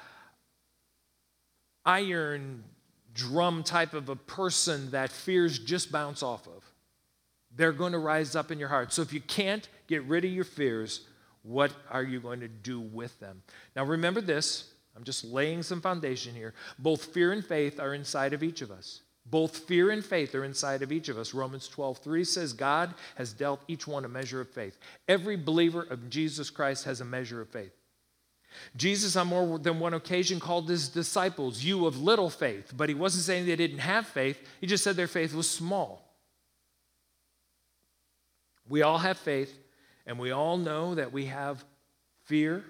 iron 1.86 2.62
drum 3.14 3.62
type 3.62 3.94
of 3.94 4.10
a 4.10 4.16
person 4.16 4.90
that 4.90 5.10
fears 5.10 5.58
just 5.58 5.90
bounce 5.90 6.22
off 6.22 6.46
of. 6.46 6.62
They're 7.56 7.72
going 7.72 7.92
to 7.92 7.98
rise 7.98 8.36
up 8.36 8.50
in 8.50 8.58
your 8.58 8.68
heart. 8.68 8.92
So 8.92 9.00
if 9.00 9.14
you 9.14 9.22
can't 9.22 9.66
get 9.86 10.04
rid 10.04 10.24
of 10.24 10.30
your 10.30 10.44
fears, 10.44 11.02
what 11.42 11.72
are 11.90 12.02
you 12.02 12.20
going 12.20 12.40
to 12.40 12.48
do 12.48 12.80
with 12.80 13.18
them? 13.20 13.42
Now, 13.74 13.84
remember 13.84 14.20
this. 14.20 14.72
I'm 14.96 15.04
just 15.04 15.24
laying 15.24 15.62
some 15.62 15.80
foundation 15.80 16.34
here. 16.34 16.54
Both 16.78 17.06
fear 17.06 17.32
and 17.32 17.44
faith 17.44 17.78
are 17.78 17.94
inside 17.94 18.32
of 18.32 18.42
each 18.42 18.62
of 18.62 18.70
us. 18.70 19.02
Both 19.28 19.58
fear 19.58 19.90
and 19.90 20.04
faith 20.04 20.34
are 20.34 20.44
inside 20.44 20.82
of 20.82 20.92
each 20.92 21.08
of 21.08 21.18
us. 21.18 21.34
Romans 21.34 21.68
12, 21.68 21.98
3 21.98 22.24
says, 22.24 22.52
God 22.52 22.94
has 23.16 23.32
dealt 23.32 23.62
each 23.68 23.86
one 23.86 24.04
a 24.04 24.08
measure 24.08 24.40
of 24.40 24.48
faith. 24.48 24.78
Every 25.08 25.36
believer 25.36 25.82
of 25.82 26.08
Jesus 26.08 26.48
Christ 26.48 26.84
has 26.84 27.00
a 27.00 27.04
measure 27.04 27.40
of 27.40 27.48
faith. 27.48 27.72
Jesus, 28.76 29.16
on 29.16 29.26
more 29.26 29.58
than 29.58 29.80
one 29.80 29.94
occasion, 29.94 30.40
called 30.40 30.68
his 30.68 30.88
disciples, 30.88 31.62
You 31.62 31.86
of 31.86 32.00
little 32.00 32.30
faith. 32.30 32.72
But 32.74 32.88
he 32.88 32.94
wasn't 32.94 33.24
saying 33.24 33.46
they 33.46 33.56
didn't 33.56 33.78
have 33.78 34.06
faith, 34.06 34.40
he 34.60 34.66
just 34.66 34.84
said 34.84 34.96
their 34.96 35.08
faith 35.08 35.34
was 35.34 35.50
small. 35.50 36.02
We 38.68 38.82
all 38.82 38.98
have 38.98 39.18
faith. 39.18 39.56
And 40.06 40.18
we 40.18 40.30
all 40.30 40.56
know 40.56 40.94
that 40.94 41.12
we 41.12 41.26
have 41.26 41.64
fear, 42.24 42.64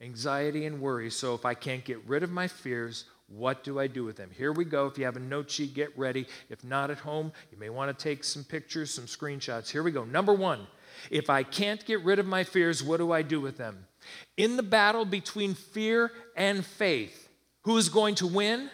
anxiety, 0.00 0.66
and 0.66 0.80
worry. 0.80 1.10
So 1.10 1.34
if 1.34 1.44
I 1.44 1.54
can't 1.54 1.84
get 1.84 2.02
rid 2.06 2.22
of 2.22 2.30
my 2.30 2.48
fears, 2.48 3.04
what 3.28 3.64
do 3.64 3.78
I 3.78 3.88
do 3.88 4.04
with 4.04 4.16
them? 4.16 4.30
Here 4.36 4.52
we 4.52 4.64
go. 4.64 4.86
If 4.86 4.98
you 4.98 5.04
have 5.04 5.16
a 5.16 5.20
note 5.20 5.50
sheet, 5.50 5.74
get 5.74 5.96
ready. 5.98 6.26
If 6.48 6.62
not 6.62 6.90
at 6.90 6.98
home, 6.98 7.32
you 7.50 7.58
may 7.58 7.70
want 7.70 7.96
to 7.96 8.02
take 8.02 8.22
some 8.22 8.44
pictures, 8.44 8.94
some 8.94 9.06
screenshots. 9.06 9.68
Here 9.68 9.82
we 9.82 9.90
go. 9.90 10.04
Number 10.04 10.32
one, 10.32 10.66
if 11.10 11.28
I 11.28 11.42
can't 11.42 11.84
get 11.84 12.04
rid 12.04 12.18
of 12.18 12.26
my 12.26 12.44
fears, 12.44 12.82
what 12.82 12.98
do 12.98 13.12
I 13.12 13.22
do 13.22 13.40
with 13.40 13.58
them? 13.58 13.86
In 14.36 14.56
the 14.56 14.62
battle 14.62 15.04
between 15.04 15.54
fear 15.54 16.12
and 16.36 16.64
faith, 16.64 17.28
who 17.62 17.76
is 17.76 17.88
going 17.88 18.14
to 18.16 18.26
win? 18.26 18.70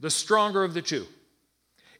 The 0.00 0.10
stronger 0.10 0.64
of 0.64 0.74
the 0.74 0.82
two. 0.82 1.06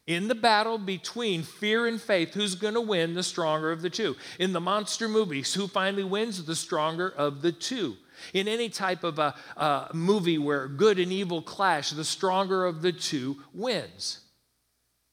In 0.06 0.28
the 0.28 0.34
battle 0.34 0.76
between 0.76 1.42
fear 1.42 1.86
and 1.86 2.00
faith, 2.00 2.34
who's 2.34 2.56
going 2.56 2.74
to 2.74 2.80
win? 2.80 3.14
The 3.14 3.22
stronger 3.22 3.72
of 3.72 3.80
the 3.80 3.88
two. 3.88 4.16
In 4.38 4.52
the 4.52 4.60
monster 4.60 5.08
movies, 5.08 5.54
who 5.54 5.66
finally 5.66 6.04
wins? 6.04 6.44
The 6.44 6.54
stronger 6.54 7.08
of 7.08 7.40
the 7.40 7.52
two. 7.52 7.96
In 8.34 8.46
any 8.46 8.68
type 8.68 9.02
of 9.02 9.18
a, 9.18 9.34
a 9.56 9.90
movie 9.94 10.38
where 10.38 10.68
good 10.68 10.98
and 10.98 11.10
evil 11.10 11.40
clash, 11.40 11.90
the 11.90 12.04
stronger 12.04 12.66
of 12.66 12.82
the 12.82 12.92
two 12.92 13.38
wins. 13.54 14.20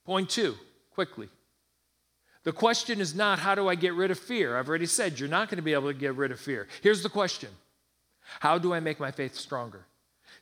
Point 0.06 0.30
two, 0.30 0.56
quickly. 0.94 1.30
The 2.44 2.52
question 2.52 3.00
is 3.00 3.16
not 3.16 3.40
how 3.40 3.56
do 3.56 3.70
I 3.70 3.76
get 3.76 3.94
rid 3.94 4.12
of 4.12 4.20
fear? 4.20 4.58
I've 4.58 4.68
already 4.68 4.88
said 4.88 5.20
you're 5.20 5.30
not 5.30 5.48
going 5.48 5.58
to 5.58 5.64
be 5.64 5.74
able 5.74 5.88
to 5.88 5.98
get 5.98 6.16
rid 6.16 6.32
of 6.32 6.40
fear. 6.40 6.68
Here's 6.82 7.04
the 7.04 7.10
question 7.10 7.50
How 8.42 8.58
do 8.58 8.74
I 8.74 8.82
make 8.82 9.00
my 9.00 9.12
faith 9.12 9.36
stronger? 9.36 9.86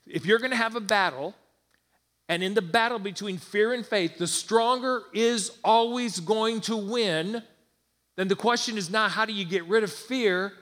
If 0.08 0.26
you're 0.26 0.40
going 0.40 0.52
to 0.52 0.58
have 0.58 0.76
a 0.76 0.82
battle, 0.82 1.36
and 2.30 2.44
in 2.44 2.54
the 2.54 2.62
battle 2.62 3.00
between 3.00 3.40
fear 3.40 3.74
and 3.74 3.84
faith, 3.84 4.20
the 4.20 4.28
stronger 4.28 5.02
is 5.14 5.52
always 5.64 6.20
going 6.20 6.62
to 6.62 6.78
win. 6.78 7.42
Then 8.16 8.28
the 8.28 8.36
question 8.36 8.78
is 8.78 8.92
not 8.92 9.10
how 9.10 9.26
do 9.26 9.34
you 9.34 9.44
get 9.44 9.66
rid 9.66 9.84
of 9.84 9.92
fear? 9.92 10.54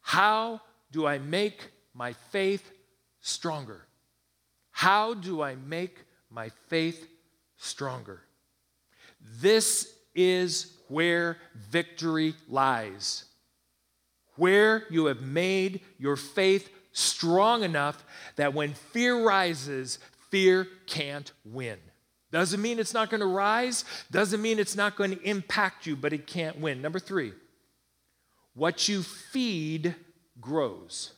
How 0.00 0.60
do 0.90 1.06
I 1.06 1.18
make 1.18 1.70
my 1.94 2.12
faith 2.32 2.68
stronger? 3.20 3.86
How 4.72 5.14
do 5.14 5.40
I 5.40 5.54
make 5.54 5.96
my 6.28 6.48
faith 6.68 7.06
stronger? 7.56 8.22
This 9.40 9.94
is 10.16 10.76
where 10.88 11.38
victory 11.70 12.34
lies. 12.48 13.26
Where 14.34 14.84
you 14.90 15.06
have 15.06 15.20
made 15.20 15.82
your 15.98 16.16
faith 16.16 16.68
strong 16.90 17.62
enough 17.62 18.04
that 18.36 18.54
when 18.54 18.74
fear 18.74 19.24
rises, 19.24 19.98
fear 20.32 20.66
can't 20.86 21.30
win. 21.44 21.78
Doesn't 22.32 22.60
mean 22.60 22.80
it's 22.80 22.94
not 22.94 23.10
going 23.10 23.20
to 23.20 23.26
rise, 23.26 23.84
doesn't 24.10 24.42
mean 24.42 24.58
it's 24.58 24.74
not 24.74 24.96
going 24.96 25.10
to 25.10 25.22
impact 25.22 25.86
you, 25.86 25.94
but 25.94 26.12
it 26.12 26.26
can't 26.26 26.58
win. 26.58 26.82
Number 26.82 26.98
three, 26.98 27.32
what 28.54 28.88
you 28.88 29.02
feed 29.02 29.94
grows, 30.40 31.12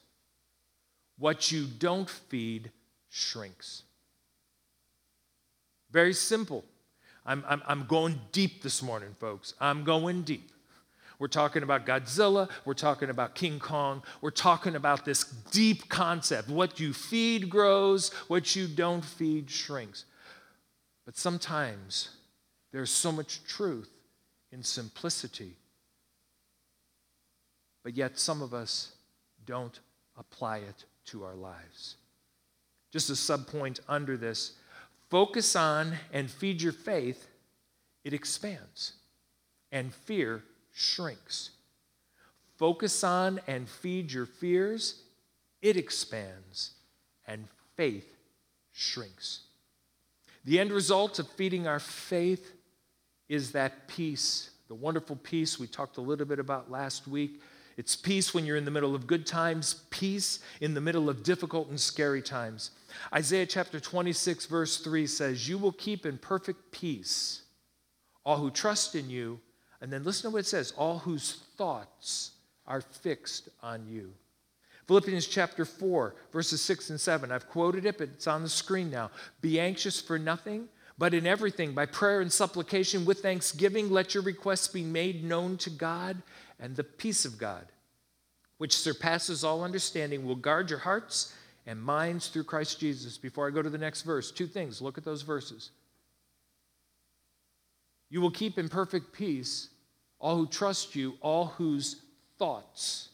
what 1.17 1.53
you 1.53 1.67
don't 1.67 2.11
feed 2.11 2.73
shrinks. 3.09 3.85
Very 5.93 6.13
simple. 6.13 6.65
I'm, 7.25 7.45
I'm, 7.49 7.63
I'm 7.67 7.85
going 7.87 8.21
deep 8.33 8.63
this 8.63 8.83
morning, 8.83 9.15
folks. 9.21 9.55
I'm 9.61 9.85
going 9.85 10.23
deep. 10.23 10.51
We're 11.19 11.29
talking 11.29 11.63
about 11.63 11.87
Godzilla. 11.87 12.51
We're 12.65 12.75
talking 12.75 13.11
about 13.11 13.35
King 13.35 13.59
Kong. 13.59 14.03
We're 14.21 14.31
talking 14.31 14.75
about 14.75 15.05
this 15.05 15.25
deep 15.25 15.89
concept. 15.89 16.49
What 16.49 16.81
you 16.81 16.93
feed 16.93 17.49
grows, 17.49 18.13
what 18.29 18.57
you 18.57 18.67
don't 18.67 19.05
feed 19.05 19.51
shrinks. 19.51 20.05
But 21.05 21.17
sometimes 21.17 22.11
there's 22.73 22.91
so 22.91 23.13
much 23.13 23.45
truth 23.45 23.91
in 24.51 24.63
simplicity. 24.63 25.57
But 27.83 27.95
yet, 27.95 28.19
some 28.19 28.41
of 28.41 28.55
us 28.55 28.93
don't 29.45 29.79
apply 30.17 30.59
it 30.59 30.85
to 31.07 31.25
our 31.25 31.35
lives. 31.35 31.97
Just 32.91 33.11
a 33.11 33.13
subpoint 33.13 33.81
under 33.89 34.17
this 34.17 34.53
focus 35.11 35.55
on 35.55 35.95
and 36.13 36.31
feed 36.31 36.63
your 36.63 36.73
faith, 36.73 37.29
it 38.05 38.13
expands. 38.13 38.95
And 39.71 39.93
fear 39.93 40.43
shrinks. 40.75 41.51
Focus 42.59 43.03
on 43.03 43.41
and 43.47 43.69
feed 43.69 44.13
your 44.13 44.27
fears, 44.27 45.03
it 45.63 45.77
expands, 45.77 46.73
and 47.27 47.47
faith 47.77 48.17
shrinks. 48.73 49.41
The 50.45 50.61
end 50.61 50.73
result 50.73 51.19
of 51.19 51.29
feeding 51.31 51.67
our 51.67 51.81
faith 51.81 52.53
is 53.29 53.53
that 53.53 53.89
peace, 53.89 54.51
the 54.69 54.75
wonderful 54.75 55.17
peace 55.17 55.59
we 55.59 55.67
talked 55.67 55.97
a 55.97 56.03
little 56.03 56.27
bit 56.27 56.39
about 56.39 56.71
last 56.71 57.09
week. 57.09 57.41
It's 57.77 57.97
peace 57.97 58.35
when 58.35 58.45
you're 58.45 58.57
in 58.57 58.65
the 58.65 58.71
middle 58.71 58.95
of 58.95 59.07
good 59.07 59.27
times, 59.27 59.83
peace 59.91 60.41
in 60.61 60.75
the 60.75 60.81
middle 60.81 61.09
of 61.09 61.23
difficult 61.23 61.71
and 61.71 61.81
scary 61.81 62.23
times. 62.23 62.73
Isaiah 63.13 63.47
chapter 63.47 63.81
26, 63.81 64.47
verse 64.47 64.77
3 64.79 65.07
says, 65.07 65.49
You 65.49 65.59
will 65.59 65.73
keep 65.73 66.05
in 66.05 66.19
perfect 66.19 66.71
peace 66.73 67.43
all 68.25 68.37
who 68.37 68.51
trust 68.51 68.95
in 68.95 69.11
you 69.11 69.41
And 69.85 69.93
then 69.93 70.03
listen 70.03 70.31
to 70.31 70.33
what 70.33 70.39
it 70.39 70.47
says 70.47 70.73
all 70.79 71.01
whose 71.01 71.43
thoughts 71.59 72.31
are 72.67 72.81
fixed 72.81 73.51
on 73.63 73.87
you. 73.87 74.15
Philippians 74.87 75.27
chapter 75.27 75.67
4, 75.67 76.15
verses 76.33 76.63
6 76.63 76.89
and 76.89 76.99
7. 76.99 77.31
I've 77.31 77.51
quoted 77.51 77.85
it, 77.85 77.99
but 77.99 78.09
it's 78.09 78.27
on 78.27 78.43
the 78.43 78.49
screen 78.49 78.91
now. 78.91 79.11
Be 79.43 79.61
anxious 79.61 80.01
for 80.01 80.19
nothing, 80.19 80.71
but 80.97 81.13
in 81.13 81.27
everything, 81.27 81.75
by 81.75 81.85
prayer 81.85 82.23
and 82.23 82.33
supplication 82.33 83.05
with 83.05 83.21
thanksgiving, 83.21 83.91
let 83.91 84.15
your 84.15 84.23
requests 84.23 84.69
be 84.69 84.83
made 84.83 85.23
known 85.23 85.59
to 85.59 85.69
God, 85.69 86.23
and 86.59 86.75
the 86.75 86.83
peace 86.83 87.27
of 87.27 87.37
God, 87.37 87.67
which 88.57 88.75
surpasses 88.75 89.45
all 89.45 89.63
understanding, 89.63 90.25
will 90.25 90.35
guard 90.35 90.71
your 90.71 90.79
hearts 90.79 91.35
and 91.67 91.79
minds 91.79 92.29
through 92.29 92.45
Christ 92.45 92.81
Jesus. 92.81 93.19
Before 93.19 93.47
I 93.47 93.51
go 93.51 93.61
to 93.61 93.69
the 93.69 93.77
next 93.77 94.01
verse, 94.01 94.31
two 94.31 94.47
things. 94.47 94.81
Look 94.81 94.97
at 94.97 95.05
those 95.05 95.21
verses. 95.21 95.73
You 98.09 98.23
will 98.23 98.31
keep 98.31 98.59
in 98.59 98.71
perfect 98.71 99.13
peace 99.13 99.69
all 100.25 100.39
who 100.39 100.47
trust 100.47 100.97
you, 100.97 101.19
all 101.21 101.49
whose 101.59 102.01
thoughts 102.39 103.11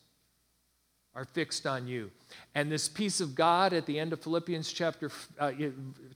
are 1.12 1.24
fixed 1.24 1.66
on 1.66 1.88
you. 1.88 2.08
And 2.54 2.70
this 2.70 2.88
peace 2.88 3.20
of 3.20 3.34
God 3.34 3.72
at 3.72 3.84
the 3.84 3.98
end 3.98 4.12
of 4.12 4.20
Philippians 4.20 4.72
chapter, 4.72 5.10
uh, 5.40 5.50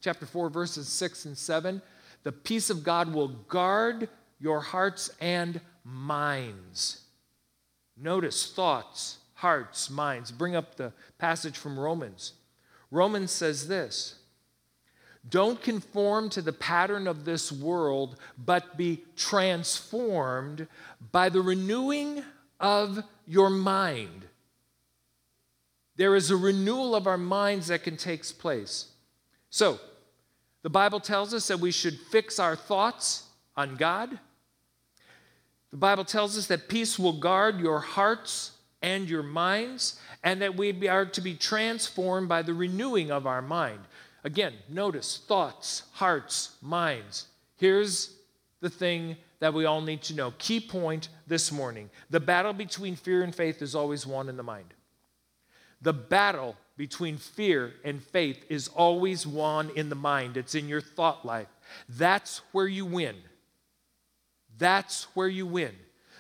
chapter 0.00 0.24
4, 0.24 0.48
verses 0.50 0.86
6 0.86 1.24
and 1.24 1.36
7, 1.36 1.82
the 2.22 2.30
peace 2.30 2.70
of 2.70 2.84
God 2.84 3.12
will 3.12 3.26
guard 3.26 4.08
your 4.38 4.60
hearts 4.60 5.10
and 5.20 5.60
minds. 5.82 7.00
Notice 7.96 8.52
thoughts, 8.52 9.18
hearts, 9.34 9.90
minds. 9.90 10.30
Bring 10.30 10.54
up 10.54 10.76
the 10.76 10.92
passage 11.18 11.58
from 11.58 11.76
Romans. 11.76 12.34
Romans 12.92 13.32
says 13.32 13.66
this 13.66 14.20
Don't 15.28 15.60
conform 15.62 16.28
to 16.30 16.42
the 16.42 16.52
pattern 16.52 17.06
of 17.06 17.24
this 17.24 17.50
world, 17.50 18.16
but 18.36 18.76
be 18.76 19.02
transformed 19.16 20.66
by 21.12 21.28
the 21.28 21.40
renewing 21.40 22.22
of 22.60 23.02
your 23.26 23.50
mind. 23.50 24.26
There 25.96 26.14
is 26.16 26.30
a 26.30 26.36
renewal 26.36 26.94
of 26.94 27.06
our 27.06 27.18
minds 27.18 27.68
that 27.68 27.84
can 27.84 27.96
take 27.96 28.24
place. 28.38 28.88
So, 29.50 29.78
the 30.62 30.70
Bible 30.70 31.00
tells 31.00 31.32
us 31.32 31.48
that 31.48 31.60
we 31.60 31.70
should 31.70 31.98
fix 32.10 32.38
our 32.38 32.56
thoughts 32.56 33.24
on 33.56 33.76
God. 33.76 34.18
The 35.70 35.76
Bible 35.76 36.04
tells 36.04 36.36
us 36.36 36.46
that 36.48 36.68
peace 36.68 36.98
will 36.98 37.12
guard 37.12 37.60
your 37.60 37.80
hearts 37.80 38.52
and 38.82 39.08
your 39.08 39.22
minds, 39.22 39.98
and 40.22 40.42
that 40.42 40.56
we 40.56 40.88
are 40.88 41.06
to 41.06 41.20
be 41.20 41.34
transformed 41.34 42.28
by 42.28 42.42
the 42.42 42.52
renewing 42.52 43.10
of 43.10 43.26
our 43.26 43.40
mind. 43.40 43.80
Again, 44.24 44.54
notice 44.68 45.22
thoughts, 45.28 45.82
hearts, 45.92 46.56
minds. 46.62 47.26
Here's 47.56 48.16
the 48.60 48.70
thing 48.70 49.16
that 49.40 49.52
we 49.52 49.66
all 49.66 49.82
need 49.82 50.02
to 50.04 50.14
know. 50.14 50.32
Key 50.38 50.60
point 50.60 51.10
this 51.26 51.52
morning 51.52 51.90
the 52.08 52.20
battle 52.20 52.54
between 52.54 52.96
fear 52.96 53.22
and 53.22 53.34
faith 53.34 53.60
is 53.60 53.74
always 53.74 54.06
won 54.06 54.30
in 54.30 54.38
the 54.38 54.42
mind. 54.42 54.72
The 55.82 55.92
battle 55.92 56.56
between 56.78 57.18
fear 57.18 57.74
and 57.84 58.02
faith 58.02 58.42
is 58.48 58.68
always 58.68 59.26
won 59.26 59.70
in 59.76 59.90
the 59.90 59.94
mind, 59.94 60.38
it's 60.38 60.54
in 60.54 60.68
your 60.68 60.80
thought 60.80 61.26
life. 61.26 61.48
That's 61.88 62.40
where 62.52 62.66
you 62.66 62.86
win. 62.86 63.16
That's 64.56 65.04
where 65.14 65.28
you 65.28 65.46
win. 65.46 65.74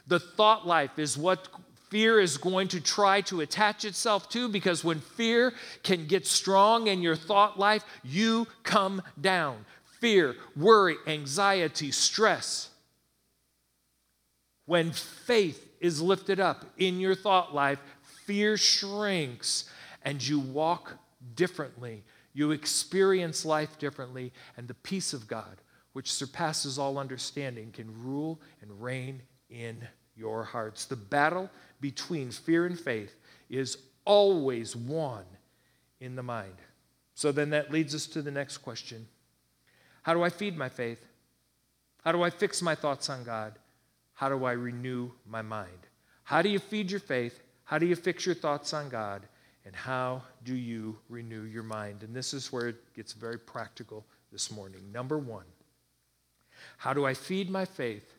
The 0.06 0.20
thought 0.20 0.66
life 0.66 0.98
is 0.98 1.16
what 1.16 1.48
fear 1.94 2.18
is 2.18 2.38
going 2.38 2.66
to 2.66 2.80
try 2.80 3.20
to 3.20 3.40
attach 3.40 3.84
itself 3.84 4.28
to 4.28 4.48
because 4.48 4.82
when 4.82 4.98
fear 4.98 5.54
can 5.84 6.08
get 6.08 6.26
strong 6.26 6.88
in 6.88 7.00
your 7.00 7.14
thought 7.14 7.56
life, 7.56 7.84
you 8.02 8.48
come 8.64 9.00
down. 9.20 9.64
Fear, 10.00 10.34
worry, 10.56 10.96
anxiety, 11.06 11.92
stress. 11.92 12.70
When 14.66 14.90
faith 14.90 15.68
is 15.78 16.02
lifted 16.02 16.40
up 16.40 16.64
in 16.78 16.98
your 16.98 17.14
thought 17.14 17.54
life, 17.54 17.78
fear 18.26 18.56
shrinks 18.56 19.70
and 20.02 20.20
you 20.20 20.40
walk 20.40 20.94
differently. 21.36 22.02
You 22.32 22.50
experience 22.50 23.44
life 23.44 23.78
differently, 23.78 24.32
and 24.56 24.66
the 24.66 24.74
peace 24.74 25.12
of 25.12 25.28
God, 25.28 25.60
which 25.92 26.12
surpasses 26.12 26.76
all 26.76 26.98
understanding, 26.98 27.70
can 27.70 28.02
rule 28.02 28.40
and 28.60 28.82
reign 28.82 29.22
in 29.48 29.86
your 30.16 30.44
hearts. 30.44 30.84
The 30.84 30.96
battle 30.96 31.50
between 31.84 32.30
fear 32.30 32.64
and 32.64 32.80
faith 32.80 33.14
is 33.50 33.76
always 34.06 34.74
won 34.74 35.22
in 36.00 36.16
the 36.16 36.22
mind. 36.22 36.56
So 37.14 37.30
then 37.30 37.50
that 37.50 37.70
leads 37.70 37.94
us 37.94 38.06
to 38.06 38.22
the 38.22 38.30
next 38.30 38.58
question 38.58 39.06
How 40.02 40.14
do 40.14 40.22
I 40.22 40.30
feed 40.30 40.56
my 40.56 40.70
faith? 40.70 41.04
How 42.02 42.12
do 42.12 42.22
I 42.22 42.30
fix 42.30 42.62
my 42.62 42.74
thoughts 42.74 43.10
on 43.10 43.22
God? 43.22 43.58
How 44.14 44.30
do 44.30 44.46
I 44.46 44.52
renew 44.52 45.10
my 45.28 45.42
mind? 45.42 45.82
How 46.22 46.40
do 46.40 46.48
you 46.48 46.58
feed 46.58 46.90
your 46.90 47.00
faith? 47.00 47.42
How 47.64 47.76
do 47.76 47.84
you 47.84 47.96
fix 47.96 48.24
your 48.24 48.34
thoughts 48.34 48.72
on 48.72 48.88
God? 48.88 49.20
And 49.66 49.76
how 49.76 50.22
do 50.42 50.54
you 50.54 50.96
renew 51.10 51.42
your 51.42 51.64
mind? 51.64 52.02
And 52.02 52.16
this 52.16 52.32
is 52.32 52.50
where 52.50 52.68
it 52.68 52.94
gets 52.94 53.12
very 53.12 53.38
practical 53.38 54.06
this 54.32 54.50
morning. 54.50 54.90
Number 54.90 55.18
one, 55.18 55.44
how 56.78 56.94
do 56.94 57.04
I 57.04 57.12
feed 57.12 57.50
my 57.50 57.66
faith, 57.66 58.14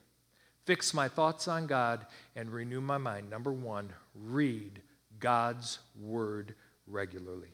fix 0.65 0.93
my 0.93 1.07
thoughts 1.07 1.47
on 1.47 1.67
God, 1.67 2.05
and 2.35 2.51
renew 2.51 2.81
my 2.81 2.97
mind? 2.97 3.29
Number 3.29 3.51
one, 3.51 3.91
read 4.13 4.81
God's 5.19 5.79
word 5.99 6.55
regularly, 6.87 7.53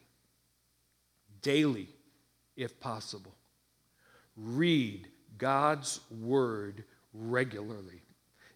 daily, 1.42 1.88
if 2.56 2.80
possible. 2.80 3.34
Read 4.36 5.08
God's 5.38 6.00
word 6.10 6.84
regularly. 7.12 8.02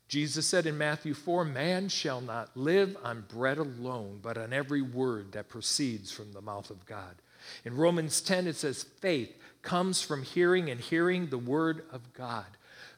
Jesus 0.09 0.47
said 0.47 0.67
in 0.67 0.79
Matthew 0.79 1.15
4 1.15 1.45
Man 1.45 1.89
shall 1.89 2.21
not 2.21 2.57
live 2.57 2.97
on 3.03 3.25
bread 3.29 3.59
alone, 3.59 4.21
but 4.23 4.39
on 4.39 4.53
every 4.53 4.83
word 4.83 5.33
that 5.33 5.49
proceeds 5.49 6.13
from 6.13 6.33
the 6.33 6.41
mouth 6.41 6.71
of 6.71 6.87
God. 6.87 7.17
In 7.65 7.77
Romans 7.77 8.21
10, 8.21 8.47
it 8.47 8.57
says, 8.57 8.85
Faith 9.01 9.35
comes 9.63 10.03
from 10.03 10.23
hearing, 10.23 10.71
and 10.71 10.81
hearing 10.81 11.27
the 11.27 11.39
word 11.39 11.85
of 11.93 12.13
God. 12.13 12.47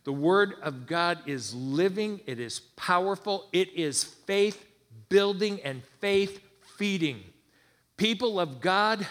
The 0.08 0.12
word 0.14 0.54
of 0.62 0.86
God 0.86 1.18
is 1.26 1.54
living, 1.54 2.22
it 2.24 2.40
is 2.40 2.60
powerful, 2.76 3.46
it 3.52 3.74
is 3.74 4.04
faith 4.04 4.64
building 5.10 5.60
and 5.62 5.82
faith 6.00 6.40
feeding. 6.78 7.22
People 7.98 8.40
of 8.40 8.62
God, 8.62 9.06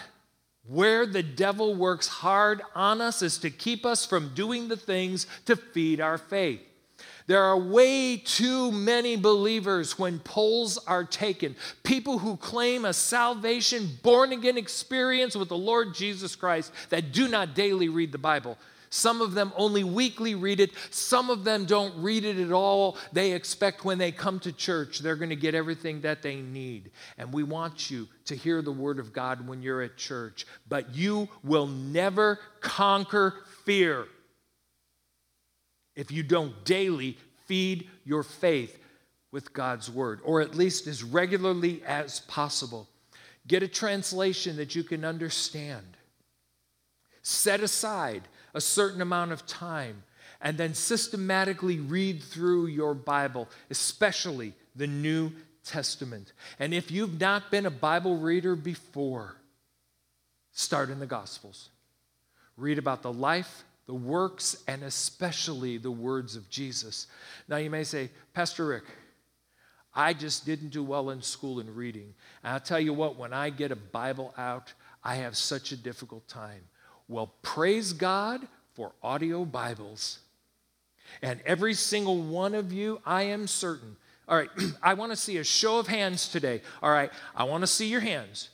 where 0.66 1.06
the 1.06 1.22
devil 1.22 1.76
works 1.76 2.08
hard 2.08 2.62
on 2.74 3.00
us 3.00 3.22
is 3.22 3.38
to 3.38 3.50
keep 3.50 3.86
us 3.86 4.04
from 4.04 4.34
doing 4.34 4.66
the 4.66 4.76
things 4.76 5.28
to 5.44 5.54
feed 5.54 6.00
our 6.00 6.18
faith. 6.18 6.62
There 7.28 7.44
are 7.44 7.56
way 7.56 8.16
too 8.16 8.72
many 8.72 9.14
believers 9.14 10.00
when 10.00 10.18
polls 10.18 10.78
are 10.78 11.04
taken. 11.04 11.54
People 11.84 12.18
who 12.18 12.36
claim 12.36 12.84
a 12.84 12.92
salvation, 12.92 13.88
born 14.02 14.32
again 14.32 14.58
experience 14.58 15.36
with 15.36 15.48
the 15.48 15.56
Lord 15.56 15.94
Jesus 15.94 16.34
Christ 16.34 16.72
that 16.88 17.12
do 17.12 17.28
not 17.28 17.54
daily 17.54 17.88
read 17.88 18.10
the 18.10 18.18
Bible. 18.18 18.58
Some 18.90 19.20
of 19.20 19.34
them 19.34 19.52
only 19.56 19.84
weekly 19.84 20.34
read 20.34 20.60
it. 20.60 20.70
Some 20.90 21.30
of 21.30 21.44
them 21.44 21.64
don't 21.64 22.02
read 22.02 22.24
it 22.24 22.38
at 22.38 22.52
all. 22.52 22.96
They 23.12 23.32
expect 23.32 23.84
when 23.84 23.98
they 23.98 24.12
come 24.12 24.40
to 24.40 24.52
church, 24.52 25.00
they're 25.00 25.16
going 25.16 25.30
to 25.30 25.36
get 25.36 25.54
everything 25.54 26.00
that 26.02 26.22
they 26.22 26.36
need. 26.36 26.90
And 27.16 27.32
we 27.32 27.42
want 27.42 27.90
you 27.90 28.08
to 28.26 28.36
hear 28.36 28.62
the 28.62 28.72
word 28.72 28.98
of 28.98 29.12
God 29.12 29.46
when 29.46 29.62
you're 29.62 29.82
at 29.82 29.96
church. 29.96 30.46
But 30.68 30.94
you 30.94 31.28
will 31.42 31.66
never 31.66 32.38
conquer 32.60 33.34
fear 33.64 34.06
if 35.94 36.10
you 36.10 36.22
don't 36.22 36.64
daily 36.64 37.18
feed 37.46 37.88
your 38.04 38.22
faith 38.22 38.78
with 39.30 39.52
God's 39.52 39.90
word, 39.90 40.20
or 40.24 40.40
at 40.40 40.54
least 40.54 40.86
as 40.86 41.02
regularly 41.02 41.82
as 41.86 42.20
possible. 42.20 42.88
Get 43.46 43.62
a 43.62 43.68
translation 43.68 44.56
that 44.56 44.74
you 44.74 44.84
can 44.84 45.04
understand. 45.04 45.96
Set 47.22 47.60
aside 47.60 48.22
a 48.58 48.60
certain 48.60 49.00
amount 49.00 49.30
of 49.30 49.46
time 49.46 50.02
and 50.40 50.58
then 50.58 50.74
systematically 50.74 51.78
read 51.78 52.20
through 52.20 52.66
your 52.66 52.92
Bible, 52.92 53.48
especially 53.70 54.52
the 54.74 54.88
New 54.88 55.30
Testament. 55.64 56.32
And 56.58 56.74
if 56.74 56.90
you've 56.90 57.20
not 57.20 57.52
been 57.52 57.66
a 57.66 57.70
Bible 57.70 58.16
reader 58.16 58.56
before, 58.56 59.36
start 60.50 60.90
in 60.90 60.98
the 60.98 61.06
Gospels. 61.06 61.70
Read 62.56 62.78
about 62.78 63.02
the 63.02 63.12
life, 63.12 63.62
the 63.86 63.94
works, 63.94 64.64
and 64.66 64.82
especially 64.82 65.78
the 65.78 65.92
words 65.92 66.34
of 66.34 66.50
Jesus. 66.50 67.06
Now, 67.46 67.58
you 67.58 67.70
may 67.70 67.84
say, 67.84 68.10
Pastor 68.34 68.66
Rick, 68.66 68.84
I 69.94 70.14
just 70.14 70.44
didn't 70.44 70.70
do 70.70 70.82
well 70.82 71.10
in 71.10 71.22
school 71.22 71.60
in 71.60 71.72
reading. 71.76 72.12
And 72.42 72.54
I'll 72.54 72.60
tell 72.60 72.80
you 72.80 72.92
what, 72.92 73.16
when 73.16 73.32
I 73.32 73.50
get 73.50 73.70
a 73.70 73.76
Bible 73.76 74.34
out, 74.36 74.72
I 75.04 75.14
have 75.16 75.36
such 75.36 75.70
a 75.70 75.76
difficult 75.76 76.26
time. 76.26 76.62
Well, 77.08 77.32
praise 77.42 77.92
God 77.92 78.46
for 78.74 78.92
audio 79.02 79.44
Bibles. 79.44 80.18
And 81.22 81.40
every 81.46 81.72
single 81.72 82.20
one 82.20 82.54
of 82.54 82.72
you, 82.72 83.00
I 83.04 83.22
am 83.24 83.46
certain. 83.46 83.96
All 84.28 84.36
right, 84.36 84.50
I 84.82 84.94
want 84.94 85.12
to 85.12 85.16
see 85.16 85.38
a 85.38 85.44
show 85.44 85.78
of 85.78 85.86
hands 85.86 86.28
today. 86.28 86.60
All 86.82 86.90
right, 86.90 87.10
I 87.34 87.44
want 87.44 87.62
to 87.62 87.66
see 87.66 87.88
your 87.88 88.00
hands. 88.00 88.50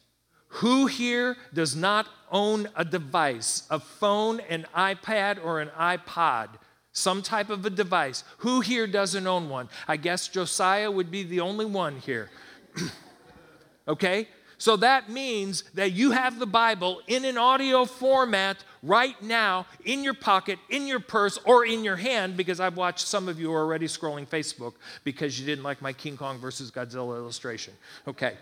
Who 0.48 0.86
here 0.86 1.36
does 1.52 1.74
not 1.74 2.06
own 2.30 2.68
a 2.76 2.84
device, 2.84 3.64
a 3.70 3.80
phone, 3.80 4.38
an 4.48 4.66
iPad, 4.74 5.44
or 5.44 5.60
an 5.60 5.70
iPod 5.70 6.50
some 6.94 7.22
type 7.22 7.50
of 7.50 7.66
a 7.66 7.70
device. 7.70 8.22
Who 8.38 8.60
here 8.60 8.86
doesn't 8.86 9.26
own 9.26 9.50
one? 9.50 9.68
I 9.86 9.96
guess 9.96 10.28
Josiah 10.28 10.90
would 10.90 11.10
be 11.10 11.24
the 11.24 11.40
only 11.40 11.66
one 11.66 11.96
here. 11.96 12.30
okay? 13.88 14.28
So 14.58 14.76
that 14.76 15.10
means 15.10 15.64
that 15.74 15.92
you 15.92 16.12
have 16.12 16.38
the 16.38 16.46
Bible 16.46 17.00
in 17.06 17.24
an 17.24 17.36
audio 17.36 17.84
format 17.84 18.64
right 18.82 19.20
now 19.22 19.66
in 19.84 20.04
your 20.04 20.14
pocket, 20.14 20.58
in 20.68 20.86
your 20.86 21.00
purse, 21.00 21.38
or 21.44 21.66
in 21.66 21.84
your 21.84 21.96
hand, 21.96 22.36
because 22.36 22.60
I've 22.60 22.76
watched 22.76 23.06
some 23.06 23.28
of 23.28 23.40
you 23.40 23.52
are 23.52 23.60
already 23.60 23.86
scrolling 23.86 24.28
Facebook 24.28 24.74
because 25.02 25.38
you 25.38 25.46
didn't 25.46 25.64
like 25.64 25.82
my 25.82 25.92
King 25.92 26.16
Kong 26.16 26.38
versus 26.38 26.70
Godzilla 26.70 27.16
illustration. 27.16 27.74
Okay. 28.06 28.34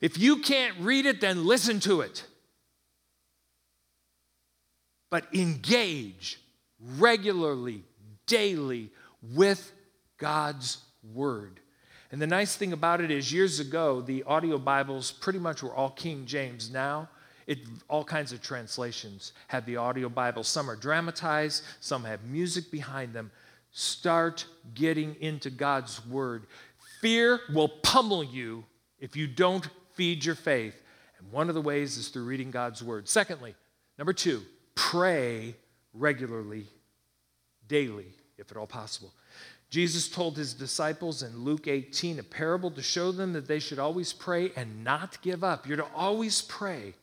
If 0.00 0.18
you 0.18 0.40
can't 0.40 0.76
read 0.80 1.06
it, 1.06 1.20
then 1.20 1.46
listen 1.46 1.80
to 1.80 2.02
it. 2.02 2.24
But 5.10 5.26
engage 5.34 6.38
regularly, 6.96 7.82
daily 8.26 8.90
with 9.34 9.72
God's 10.18 10.78
Word. 11.14 11.60
And 12.10 12.22
the 12.22 12.26
nice 12.26 12.56
thing 12.56 12.72
about 12.72 13.00
it 13.02 13.10
is, 13.10 13.32
years 13.32 13.60
ago, 13.60 14.00
the 14.00 14.22
audio 14.24 14.56
Bibles 14.58 15.12
pretty 15.12 15.38
much 15.38 15.62
were 15.62 15.74
all 15.74 15.90
King 15.90 16.24
James. 16.24 16.70
Now, 16.70 17.08
it, 17.46 17.58
all 17.88 18.04
kinds 18.04 18.32
of 18.32 18.40
translations 18.40 19.32
have 19.48 19.66
the 19.66 19.76
audio 19.76 20.08
Bible. 20.08 20.42
Some 20.42 20.70
are 20.70 20.76
dramatized, 20.76 21.64
some 21.80 22.04
have 22.04 22.24
music 22.24 22.70
behind 22.70 23.12
them. 23.12 23.30
Start 23.72 24.46
getting 24.74 25.16
into 25.20 25.50
God's 25.50 26.04
Word. 26.06 26.46
Fear 27.00 27.40
will 27.52 27.68
pummel 27.68 28.24
you 28.24 28.64
if 29.00 29.14
you 29.14 29.26
don't 29.26 29.68
feed 29.94 30.24
your 30.24 30.34
faith. 30.34 30.74
And 31.18 31.30
one 31.30 31.48
of 31.48 31.54
the 31.54 31.60
ways 31.62 31.98
is 31.98 32.08
through 32.08 32.24
reading 32.24 32.50
God's 32.50 32.82
Word. 32.82 33.06
Secondly, 33.06 33.54
number 33.98 34.14
two, 34.14 34.42
pray 34.74 35.54
regularly, 35.92 36.66
daily, 37.66 38.06
if 38.38 38.50
at 38.50 38.56
all 38.56 38.66
possible. 38.66 39.12
Jesus 39.70 40.08
told 40.08 40.36
his 40.36 40.54
disciples 40.54 41.22
in 41.22 41.44
Luke 41.44 41.68
18 41.68 42.18
a 42.18 42.22
parable 42.22 42.70
to 42.70 42.82
show 42.82 43.12
them 43.12 43.34
that 43.34 43.46
they 43.46 43.58
should 43.58 43.78
always 43.78 44.12
pray 44.12 44.50
and 44.56 44.82
not 44.82 45.20
give 45.20 45.44
up. 45.44 45.66
You're 45.66 45.76
to 45.76 45.86
always 45.94 46.40
pray. 46.40 46.94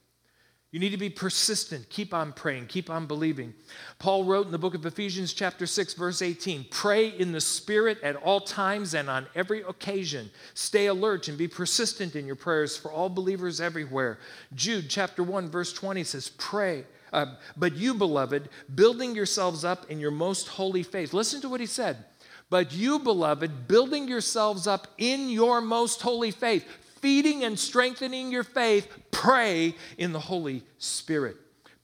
You 0.75 0.79
need 0.79 0.89
to 0.89 0.97
be 0.97 1.09
persistent. 1.09 1.89
Keep 1.89 2.13
on 2.13 2.33
praying. 2.33 2.65
Keep 2.67 2.89
on 2.89 3.05
believing. 3.05 3.53
Paul 3.97 4.25
wrote 4.25 4.45
in 4.45 4.51
the 4.51 4.57
book 4.57 4.75
of 4.75 4.85
Ephesians, 4.85 5.31
chapter 5.31 5.65
6, 5.65 5.93
verse 5.93 6.21
18 6.21 6.65
Pray 6.69 7.07
in 7.07 7.31
the 7.31 7.39
Spirit 7.39 7.97
at 8.03 8.17
all 8.17 8.41
times 8.41 8.93
and 8.93 9.09
on 9.09 9.27
every 9.35 9.61
occasion. 9.61 10.29
Stay 10.53 10.87
alert 10.87 11.29
and 11.29 11.37
be 11.37 11.47
persistent 11.47 12.15
in 12.15 12.25
your 12.25 12.35
prayers 12.35 12.75
for 12.75 12.91
all 12.91 13.07
believers 13.07 13.61
everywhere. 13.61 14.17
Jude, 14.53 14.89
chapter 14.89 15.23
1, 15.23 15.49
verse 15.49 15.71
20 15.71 16.03
says, 16.03 16.29
Pray. 16.37 16.83
Uh, 17.13 17.35
but 17.55 17.77
you, 17.77 17.93
beloved, 17.93 18.49
building 18.73 19.15
yourselves 19.15 19.63
up 19.63 19.89
in 19.89 20.01
your 20.01 20.11
most 20.11 20.49
holy 20.49 20.83
faith. 20.83 21.13
Listen 21.13 21.39
to 21.39 21.47
what 21.47 21.61
he 21.61 21.65
said. 21.65 22.03
But 22.49 22.73
you, 22.73 22.99
beloved, 22.99 23.67
building 23.67 24.07
yourselves 24.07 24.67
up 24.67 24.87
in 24.97 25.29
your 25.29 25.61
most 25.61 26.01
holy 26.01 26.31
faith, 26.31 26.65
feeding 27.01 27.43
and 27.43 27.57
strengthening 27.57 28.31
your 28.31 28.43
faith, 28.43 28.87
pray 29.11 29.75
in 29.97 30.11
the 30.11 30.19
Holy 30.19 30.63
Spirit. 30.77 31.37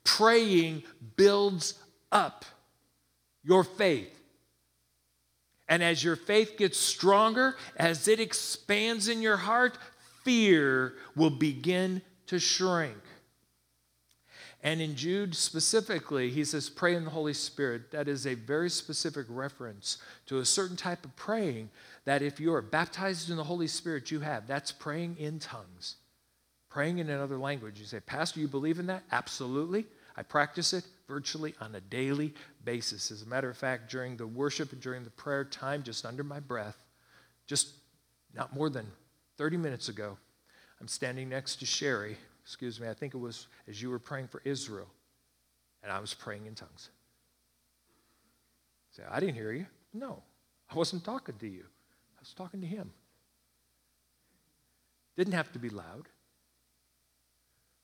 Praying 0.03 0.83
builds 1.15 1.75
up 2.11 2.45
your 3.43 3.63
faith. 3.63 4.17
And 5.67 5.81
as 5.81 6.03
your 6.03 6.15
faith 6.15 6.57
gets 6.57 6.77
stronger, 6.77 7.55
as 7.77 8.07
it 8.07 8.19
expands 8.19 9.07
in 9.07 9.21
your 9.21 9.37
heart, 9.37 9.77
fear 10.23 10.95
will 11.15 11.29
begin 11.29 12.01
to 12.27 12.39
shrink. 12.39 12.97
And 14.63 14.79
in 14.79 14.95
Jude 14.95 15.35
specifically, 15.35 16.29
he 16.29 16.45
says, 16.45 16.69
pray 16.69 16.95
in 16.95 17.03
the 17.03 17.09
Holy 17.09 17.33
Spirit. 17.33 17.89
That 17.91 18.07
is 18.07 18.27
a 18.27 18.35
very 18.35 18.69
specific 18.69 19.25
reference 19.27 19.97
to 20.27 20.37
a 20.37 20.45
certain 20.45 20.77
type 20.77 21.03
of 21.03 21.15
praying 21.15 21.69
that 22.05 22.21
if 22.21 22.39
you're 22.39 22.61
baptized 22.61 23.31
in 23.31 23.37
the 23.37 23.43
Holy 23.43 23.67
Spirit, 23.67 24.11
you 24.11 24.19
have. 24.19 24.45
That's 24.47 24.71
praying 24.71 25.17
in 25.17 25.39
tongues, 25.39 25.95
praying 26.69 26.99
in 26.99 27.09
another 27.09 27.37
language. 27.37 27.79
You 27.79 27.85
say, 27.85 27.99
Pastor, 28.01 28.39
you 28.39 28.47
believe 28.47 28.77
in 28.77 28.85
that? 28.87 29.03
Absolutely. 29.11 29.85
I 30.15 30.21
practice 30.21 30.73
it 30.73 30.83
virtually 31.07 31.55
on 31.59 31.73
a 31.73 31.81
daily 31.81 32.33
basis. 32.63 33.09
As 33.09 33.23
a 33.23 33.27
matter 33.27 33.49
of 33.49 33.57
fact, 33.57 33.89
during 33.89 34.15
the 34.15 34.27
worship 34.27 34.71
and 34.73 34.81
during 34.81 35.03
the 35.03 35.09
prayer 35.09 35.43
time, 35.43 35.81
just 35.81 36.05
under 36.05 36.23
my 36.23 36.39
breath, 36.39 36.77
just 37.47 37.69
not 38.35 38.53
more 38.53 38.69
than 38.69 38.85
30 39.37 39.57
minutes 39.57 39.89
ago, 39.89 40.17
I'm 40.79 40.87
standing 40.87 41.29
next 41.29 41.57
to 41.57 41.65
Sherry, 41.65 42.17
excuse 42.43 42.79
me, 42.79 42.87
I 42.87 42.93
think 42.93 43.13
it 43.13 43.17
was 43.17 43.47
as 43.67 43.81
you 43.81 43.89
were 43.89 43.99
praying 43.99 44.27
for 44.27 44.41
Israel, 44.45 44.87
and 45.83 45.91
I 45.91 45.99
was 45.99 46.13
praying 46.13 46.45
in 46.45 46.55
tongues. 46.55 46.89
Say, 48.91 49.03
I 49.09 49.19
didn't 49.19 49.35
hear 49.35 49.51
you. 49.51 49.65
No, 49.93 50.21
I 50.69 50.75
wasn't 50.75 51.03
talking 51.03 51.35
to 51.39 51.47
you. 51.47 51.63
I 51.63 52.19
was 52.19 52.33
talking 52.33 52.61
to 52.61 52.67
him. 52.67 52.91
Didn't 55.17 55.33
have 55.33 55.51
to 55.53 55.59
be 55.59 55.69
loud. 55.69 56.07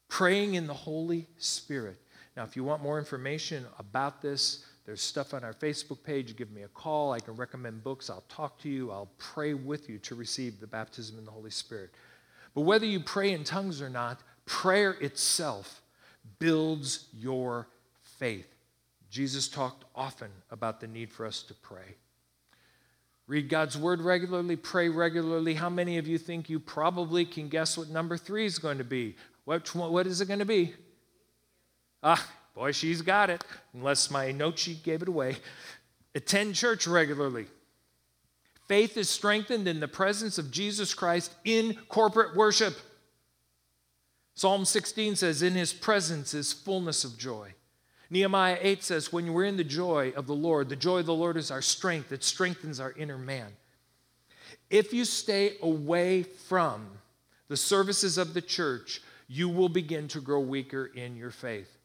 Praying 0.10 0.56
in 0.56 0.68
the 0.68 0.74
Holy 0.74 1.28
Spirit. 1.38 1.98
Now, 2.36 2.44
if 2.44 2.56
you 2.56 2.64
want 2.64 2.82
more 2.82 3.00
information 3.00 3.66
about 3.80 4.22
this, 4.22 4.64
there's 4.86 5.02
stuff 5.02 5.34
on 5.34 5.44
our 5.44 5.54
Facebook 5.54 6.02
page. 6.02 6.38
Give 6.38 6.52
me 6.52 6.62
a 6.62 6.68
call. 6.70 7.12
I 7.12 7.20
can 7.20 7.36
recommend 7.36 7.84
books. 7.84 8.10
I'll 8.10 8.24
talk 8.30 8.58
to 8.60 8.70
you. 8.70 8.90
I'll 8.90 9.12
pray 9.18 9.54
with 9.54 9.90
you 9.90 9.98
to 10.00 10.16
receive 10.16 10.60
the 10.60 10.68
baptism 10.68 11.18
in 11.18 11.26
the 11.26 11.32
Holy 11.32 11.52
Spirit. 11.52 11.92
But 12.56 12.62
whether 12.62 12.86
you 12.86 13.02
pray 13.02 13.34
in 13.34 13.44
tongues 13.44 13.82
or 13.82 13.90
not, 13.90 14.22
Prayer 14.48 14.92
itself 14.94 15.82
builds 16.40 17.06
your 17.14 17.68
faith. 18.02 18.48
Jesus 19.10 19.48
talked 19.48 19.86
often 19.94 20.32
about 20.50 20.80
the 20.80 20.88
need 20.88 21.12
for 21.12 21.26
us 21.26 21.44
to 21.44 21.54
pray. 21.54 21.96
Read 23.28 23.50
God's 23.50 23.78
word 23.78 24.02
regularly, 24.02 24.56
pray 24.56 24.88
regularly. 24.88 25.54
How 25.54 25.70
many 25.70 25.98
of 25.98 26.08
you 26.08 26.18
think 26.18 26.50
you 26.50 26.60
probably 26.60 27.26
can 27.26 27.50
guess 27.50 27.78
what 27.78 27.90
number 27.90 28.18
three 28.18 28.46
is 28.46 28.58
going 28.58 28.78
to 28.78 28.86
be? 28.86 29.16
What, 29.44 29.68
what 29.76 30.08
is 30.08 30.22
it 30.22 30.28
going 30.28 30.40
to 30.40 30.46
be? 30.46 30.74
Ah, 32.02 32.26
boy, 32.56 32.72
she's 32.72 33.02
got 33.02 33.30
it, 33.30 33.44
unless 33.74 34.10
my 34.10 34.32
note 34.32 34.58
sheet 34.58 34.82
gave 34.82 35.02
it 35.02 35.10
away. 35.10 35.36
Attend 36.16 36.56
church 36.56 36.88
regularly. 36.88 37.48
Faith 38.68 38.96
is 38.96 39.10
strengthened 39.10 39.68
in 39.68 39.82
the 39.82 39.88
presence 39.88 40.38
of 40.38 40.52
Jesus 40.52 40.94
Christ 40.94 41.34
in 41.44 41.78
corporate 41.90 42.36
worship. 42.36 42.78
Psalm 44.38 44.66
16 44.66 45.16
says, 45.16 45.42
In 45.42 45.56
his 45.56 45.74
presence 45.74 46.36
is 46.36 46.54
fullness 46.54 47.04
of 47.04 47.18
joy. 47.18 47.56
Nehemiah 48.12 48.60
8 48.62 48.84
says, 48.84 49.12
When 49.12 49.34
we're 49.34 49.46
in 49.46 49.58
the 49.58 49.64
joy 49.64 50.14
of 50.16 50.28
the 50.28 50.36
Lord, 50.36 50.70
the 50.70 50.76
joy 50.76 51.00
of 51.00 51.08
the 51.08 51.14
Lord 51.16 51.38
is 51.38 51.50
our 51.50 51.64
strength, 51.64 52.12
it 52.12 52.24
strengthens 52.24 52.80
our 52.80 52.92
inner 52.92 53.18
man. 53.18 53.48
If 54.70 54.94
you 54.94 55.06
stay 55.06 55.56
away 55.64 56.22
from 56.22 56.86
the 57.48 57.58
services 57.58 58.20
of 58.20 58.36
the 58.36 58.42
church, 58.44 59.02
you 59.28 59.50
will 59.50 59.70
begin 59.70 60.08
to 60.10 60.22
grow 60.22 60.40
weaker 60.40 60.86
in 60.86 61.16
your 61.16 61.32
faith. 61.32 61.76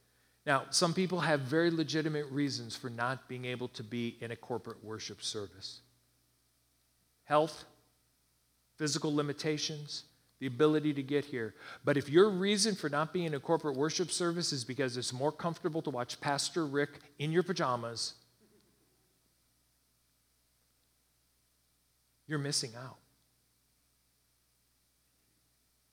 Now, 0.44 0.64
some 0.68 0.92
people 0.92 1.20
have 1.20 1.40
very 1.40 1.70
legitimate 1.70 2.26
reasons 2.26 2.76
for 2.76 2.90
not 2.90 3.30
being 3.30 3.46
able 3.46 3.68
to 3.68 3.82
be 3.82 4.18
in 4.20 4.30
a 4.30 4.36
corporate 4.36 4.84
worship 4.84 5.22
service 5.22 5.80
health, 7.24 7.64
physical 8.76 9.14
limitations, 9.14 10.04
the 10.42 10.48
ability 10.48 10.92
to 10.92 11.04
get 11.04 11.24
here. 11.24 11.54
But 11.84 11.96
if 11.96 12.08
your 12.08 12.28
reason 12.28 12.74
for 12.74 12.88
not 12.88 13.12
being 13.12 13.26
in 13.26 13.34
a 13.34 13.38
corporate 13.38 13.76
worship 13.76 14.10
service 14.10 14.52
is 14.52 14.64
because 14.64 14.96
it's 14.96 15.12
more 15.12 15.30
comfortable 15.30 15.80
to 15.82 15.90
watch 15.90 16.20
Pastor 16.20 16.66
Rick 16.66 16.98
in 17.20 17.30
your 17.30 17.44
pajamas, 17.44 18.14
you're 22.26 22.40
missing 22.40 22.72
out. 22.76 22.96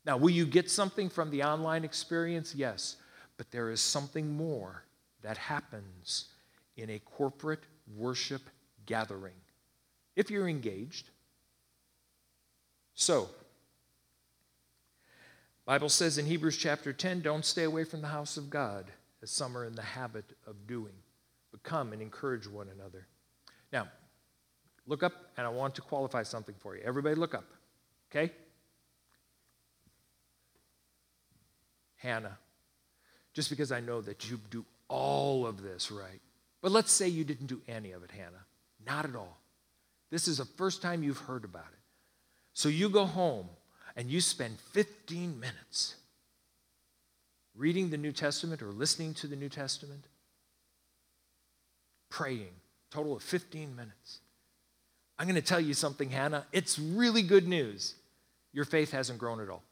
Now, 0.03 0.17
will 0.17 0.31
you 0.31 0.47
get 0.47 0.71
something 0.71 1.09
from 1.09 1.29
the 1.29 1.43
online 1.43 1.83
experience? 1.83 2.55
Yes. 2.55 2.95
But 3.37 3.51
there 3.51 3.69
is 3.69 3.79
something 3.79 4.35
more 4.35 4.83
that 5.21 5.37
happens 5.37 6.29
in 6.75 6.89
a 6.89 6.97
corporate 6.97 7.65
worship 7.95 8.41
gathering 8.87 9.35
if 10.15 10.31
you're 10.31 10.49
engaged. 10.49 11.11
So, 12.95 13.29
Bible 15.69 15.89
says 15.89 16.17
in 16.17 16.25
Hebrews 16.25 16.57
chapter 16.57 16.91
10, 16.91 17.21
don't 17.21 17.45
stay 17.45 17.61
away 17.61 17.83
from 17.83 18.01
the 18.01 18.07
house 18.07 18.37
of 18.37 18.49
God, 18.49 18.85
as 19.21 19.29
some 19.29 19.55
are 19.55 19.65
in 19.65 19.75
the 19.75 19.83
habit 19.83 20.25
of 20.47 20.65
doing, 20.65 20.95
but 21.51 21.61
come 21.61 21.93
and 21.93 22.01
encourage 22.01 22.47
one 22.47 22.69
another. 22.75 23.05
Now, 23.71 23.87
look 24.87 25.03
up, 25.03 25.13
and 25.37 25.45
I 25.45 25.51
want 25.51 25.75
to 25.75 25.81
qualify 25.81 26.23
something 26.23 26.55
for 26.57 26.75
you. 26.75 26.81
Everybody 26.83 27.13
look 27.13 27.35
up, 27.35 27.45
okay? 28.09 28.33
Hannah, 31.97 32.39
just 33.35 33.51
because 33.51 33.71
I 33.71 33.79
know 33.79 34.01
that 34.01 34.27
you 34.27 34.39
do 34.49 34.65
all 34.87 35.45
of 35.45 35.61
this 35.61 35.91
right, 35.91 36.19
but 36.63 36.71
let's 36.71 36.91
say 36.91 37.07
you 37.09 37.23
didn't 37.23 37.45
do 37.45 37.61
any 37.67 37.91
of 37.91 38.03
it, 38.03 38.09
Hannah. 38.09 38.43
Not 38.87 39.05
at 39.05 39.15
all. 39.15 39.39
This 40.09 40.27
is 40.27 40.39
the 40.39 40.45
first 40.45 40.81
time 40.81 41.03
you've 41.03 41.19
heard 41.19 41.45
about 41.45 41.67
it. 41.71 41.79
So 42.55 42.69
you 42.69 42.89
go 42.89 43.05
home 43.05 43.49
and 43.99 44.09
you 44.09 44.21
spend 44.21 44.57
15 44.71 45.41
minutes 45.41 45.95
reading 47.53 47.89
the 47.89 47.97
New 47.97 48.13
Testament 48.13 48.61
or 48.61 48.67
listening 48.67 49.13
to 49.15 49.27
the 49.27 49.35
New 49.35 49.49
Testament, 49.49 50.05
praying, 52.09 52.53
total 52.91 53.17
of 53.17 53.23
15 53.23 53.75
minutes. 53.75 54.19
I'm 55.17 55.25
going 55.27 55.35
to 55.35 55.41
tell 55.41 55.59
you 55.59 55.73
something, 55.73 56.11
Hannah. 56.11 56.45
It's 56.53 56.79
really 56.79 57.21
good 57.21 57.45
news. 57.45 57.95
Your 58.53 58.63
faith 58.63 58.91
hasn't 58.91 59.19
grown 59.19 59.41
at 59.41 59.49
all. 59.49 59.63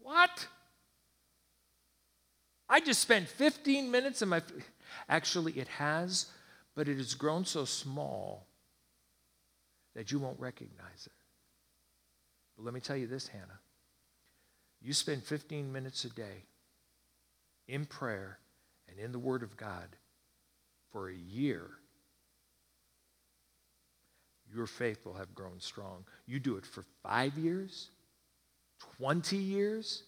What? 0.00 0.46
I 2.68 2.78
just 2.78 3.00
spent 3.00 3.26
15 3.26 3.90
minutes 3.90 4.22
in 4.22 4.28
my. 4.28 4.42
Actually, 5.08 5.54
it 5.54 5.66
has, 5.66 6.26
but 6.76 6.88
it 6.88 6.98
has 6.98 7.14
grown 7.14 7.44
so 7.44 7.64
small 7.64 8.46
that 9.96 10.12
you 10.12 10.20
won't 10.20 10.38
recognize 10.38 11.04
it. 11.04 11.17
But 12.58 12.64
let 12.64 12.74
me 12.74 12.80
tell 12.80 12.96
you 12.96 13.06
this, 13.06 13.28
Hannah. 13.28 13.60
You 14.82 14.92
spend 14.92 15.22
15 15.22 15.72
minutes 15.72 16.04
a 16.04 16.10
day 16.10 16.44
in 17.68 17.86
prayer 17.86 18.38
and 18.88 18.98
in 18.98 19.12
the 19.12 19.18
Word 19.18 19.44
of 19.44 19.56
God 19.56 19.88
for 20.90 21.08
a 21.08 21.14
year, 21.14 21.68
your 24.52 24.66
faith 24.66 25.04
will 25.04 25.14
have 25.14 25.34
grown 25.34 25.60
strong. 25.60 26.04
You 26.26 26.40
do 26.40 26.56
it 26.56 26.66
for 26.66 26.84
five 27.02 27.36
years, 27.38 27.90
20 28.98 29.36
years, 29.36 30.02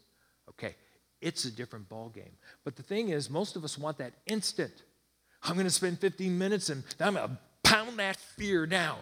okay, 0.49 0.75
it's 1.21 1.45
a 1.45 1.53
different 1.53 1.89
ball 1.89 2.09
game. 2.09 2.33
But 2.65 2.75
the 2.77 2.83
thing 2.83 3.11
is, 3.11 3.31
most 3.31 3.55
of 3.55 3.65
us 3.65 3.79
want 3.79 3.99
that 3.99 4.15
instant. 4.27 4.73
I'm 5.43 5.55
going 5.55 5.67
to 5.67 5.71
spend 5.71 6.01
15 6.01 6.37
minutes 6.37 6.69
and 6.69 6.83
I'm 6.99 7.15
going 7.15 7.29
to 7.29 7.39
pound 7.63 7.99
that 7.99 8.17
fear 8.17 8.67
down. 8.67 8.99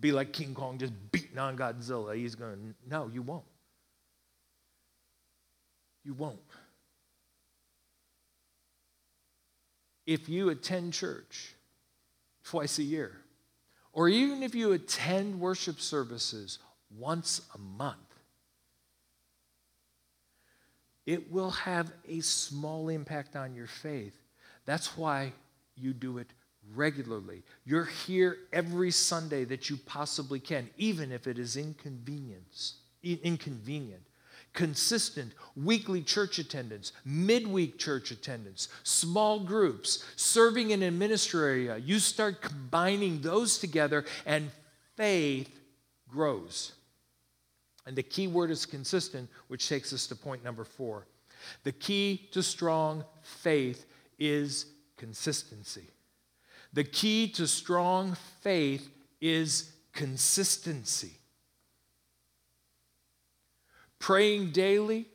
Be 0.00 0.12
like 0.12 0.32
King 0.32 0.54
Kong 0.54 0.78
just 0.78 0.92
beating 1.10 1.38
on 1.38 1.56
Godzilla. 1.56 2.14
He's 2.16 2.34
going 2.34 2.54
to, 2.54 2.88
no, 2.88 3.10
you 3.12 3.22
won't. 3.22 3.44
You 6.04 6.14
won't. 6.14 6.38
If 10.06 10.28
you 10.28 10.48
attend 10.48 10.94
church 10.94 11.54
twice 12.44 12.78
a 12.78 12.82
year, 12.82 13.12
or 13.92 14.08
even 14.08 14.42
if 14.42 14.54
you 14.54 14.72
attend 14.72 15.40
worship 15.40 15.80
services 15.80 16.58
once 16.96 17.42
a 17.54 17.58
month, 17.58 17.98
it 21.04 21.30
will 21.32 21.50
have 21.50 21.90
a 22.06 22.20
small 22.20 22.88
impact 22.88 23.34
on 23.34 23.54
your 23.54 23.66
faith. 23.66 24.16
That's 24.66 24.96
why 24.96 25.32
you 25.74 25.92
do 25.92 26.18
it 26.18 26.32
regularly. 26.74 27.42
You're 27.64 27.84
here 27.84 28.38
every 28.52 28.90
Sunday 28.90 29.44
that 29.44 29.70
you 29.70 29.76
possibly 29.86 30.40
can, 30.40 30.68
even 30.76 31.12
if 31.12 31.26
it 31.26 31.38
is 31.38 31.56
inconvenience, 31.56 32.78
inconvenient. 33.02 34.02
Consistent 34.54 35.34
weekly 35.56 36.02
church 36.02 36.38
attendance, 36.38 36.92
midweek 37.04 37.78
church 37.78 38.10
attendance, 38.10 38.68
small 38.82 39.40
groups, 39.40 40.04
serving 40.16 40.70
in 40.70 40.82
a 40.82 40.90
ministry 40.90 41.40
area. 41.40 41.76
You 41.76 41.98
start 41.98 42.40
combining 42.40 43.20
those 43.20 43.58
together, 43.58 44.04
and 44.24 44.50
faith 44.96 45.60
grows. 46.08 46.72
And 47.86 47.94
the 47.94 48.02
key 48.02 48.26
word 48.26 48.50
is 48.50 48.66
consistent, 48.66 49.28
which 49.48 49.68
takes 49.68 49.92
us 49.92 50.06
to 50.08 50.16
point 50.16 50.42
number 50.42 50.64
four. 50.64 51.06
The 51.64 51.72
key 51.72 52.28
to 52.32 52.42
strong 52.42 53.04
faith 53.22 53.84
is 54.18 54.66
consistency. 54.96 55.84
The 56.78 56.84
key 56.84 57.26
to 57.30 57.48
strong 57.48 58.16
faith 58.40 58.88
is 59.20 59.72
consistency. 59.92 61.10
Praying 63.98 64.52
daily, 64.52 65.08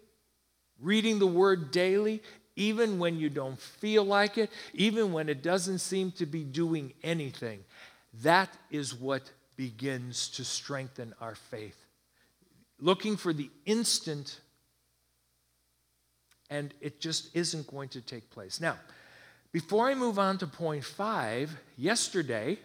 reading 0.82 1.20
the 1.20 1.26
word 1.26 1.72
daily, 1.72 2.22
even 2.58 3.00
when 3.00 3.18
you 3.18 3.30
don't 3.30 3.58
feel 3.58 4.04
like 4.04 4.38
it, 4.38 4.52
even 4.74 5.14
when 5.14 5.30
it 5.30 5.42
doesn't 5.42 5.80
seem 5.80 6.12
to 6.18 6.26
be 6.26 6.44
doing 6.44 6.92
anything, 7.02 7.64
that 8.24 8.50
is 8.70 8.94
what 8.94 9.32
begins 9.56 10.28
to 10.32 10.44
strengthen 10.44 11.14
our 11.22 11.36
faith 11.36 11.78
looking 12.78 13.16
for 13.16 13.32
the 13.32 13.50
instant, 13.66 14.42
and 16.50 16.74
it 16.82 17.00
just 17.00 17.34
isn't 17.34 17.68
going 17.68 17.88
to 17.88 18.02
take 18.02 18.30
place. 18.32 18.60
Now, 18.60 18.76
before 19.54 19.88
I 19.88 19.96
move 19.96 20.20
on 20.20 20.38
to 20.40 20.48
point 20.48 20.84
five, 20.84 21.56
yesterday, 21.78 22.58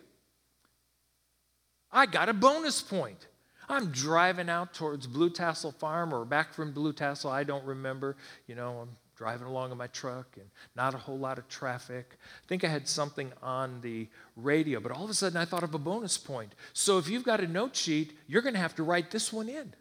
I 1.93 2.07
got 2.07 2.29
a 2.29 2.35
bonus 2.35 2.83
point. 2.83 3.29
I'm 3.69 3.91
driving 3.91 4.49
out 4.49 4.73
towards 4.73 5.07
Blue 5.07 5.29
Tassel 5.29 5.73
Farm 5.73 6.15
or 6.15 6.25
back 6.25 6.55
from 6.55 6.73
Blue 6.73 6.95
Tassel, 6.95 7.31
I 7.31 7.45
don't 7.45 7.65
remember. 7.65 8.17
You 8.47 8.55
know, 8.55 8.79
I'm 8.81 8.97
driving 9.15 9.47
along 9.47 9.73
in 9.73 9.77
my 9.77 9.89
truck 9.89 10.37
and 10.37 10.47
not 10.75 10.95
a 10.95 10.99
whole 10.99 11.19
lot 11.19 11.39
of 11.39 11.47
traffic. 11.49 12.17
I 12.19 12.47
think 12.49 12.65
I 12.65 12.69
had 12.69 12.89
something 12.89 13.33
on 13.43 13.83
the 13.83 14.09
radio, 14.37 14.81
but 14.81 14.93
all 14.93 15.05
of 15.05 15.11
a 15.11 15.15
sudden 15.15 15.37
I 15.37 15.45
thought 15.45 15.65
of 15.65 15.75
a 15.75 15.79
bonus 15.79 16.17
point. 16.17 16.55
So 16.73 16.97
if 16.97 17.09
you've 17.09 17.25
got 17.25 17.41
a 17.41 17.47
note 17.47 17.77
sheet, 17.77 18.17
you're 18.27 18.43
going 18.43 18.55
to 18.55 18.61
have 18.61 18.77
to 18.77 18.83
write 18.83 19.11
this 19.11 19.31
one 19.31 19.51
in 19.51 19.75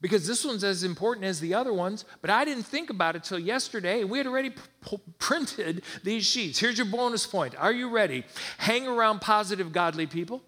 because 0.00 0.26
this 0.26 0.44
one's 0.44 0.64
as 0.64 0.82
important 0.82 1.26
as 1.26 1.40
the 1.40 1.54
other 1.54 1.72
ones, 1.72 2.04
but 2.20 2.30
I 2.30 2.44
didn't 2.44 2.64
think 2.64 2.90
about 2.90 3.16
it 3.16 3.24
till 3.24 3.38
yesterday. 3.38 4.04
We 4.04 4.18
had 4.18 4.26
already 4.26 4.50
p- 4.50 5.00
printed 5.18 5.82
these 6.04 6.24
sheets. 6.26 6.58
Here's 6.58 6.78
your 6.78 6.86
bonus 6.86 7.26
point. 7.26 7.54
Are 7.56 7.72
you 7.72 7.90
ready? 7.90 8.24
Hang 8.58 8.86
around 8.88 9.20
positive, 9.20 9.72
godly 9.72 10.06
people. 10.06 10.42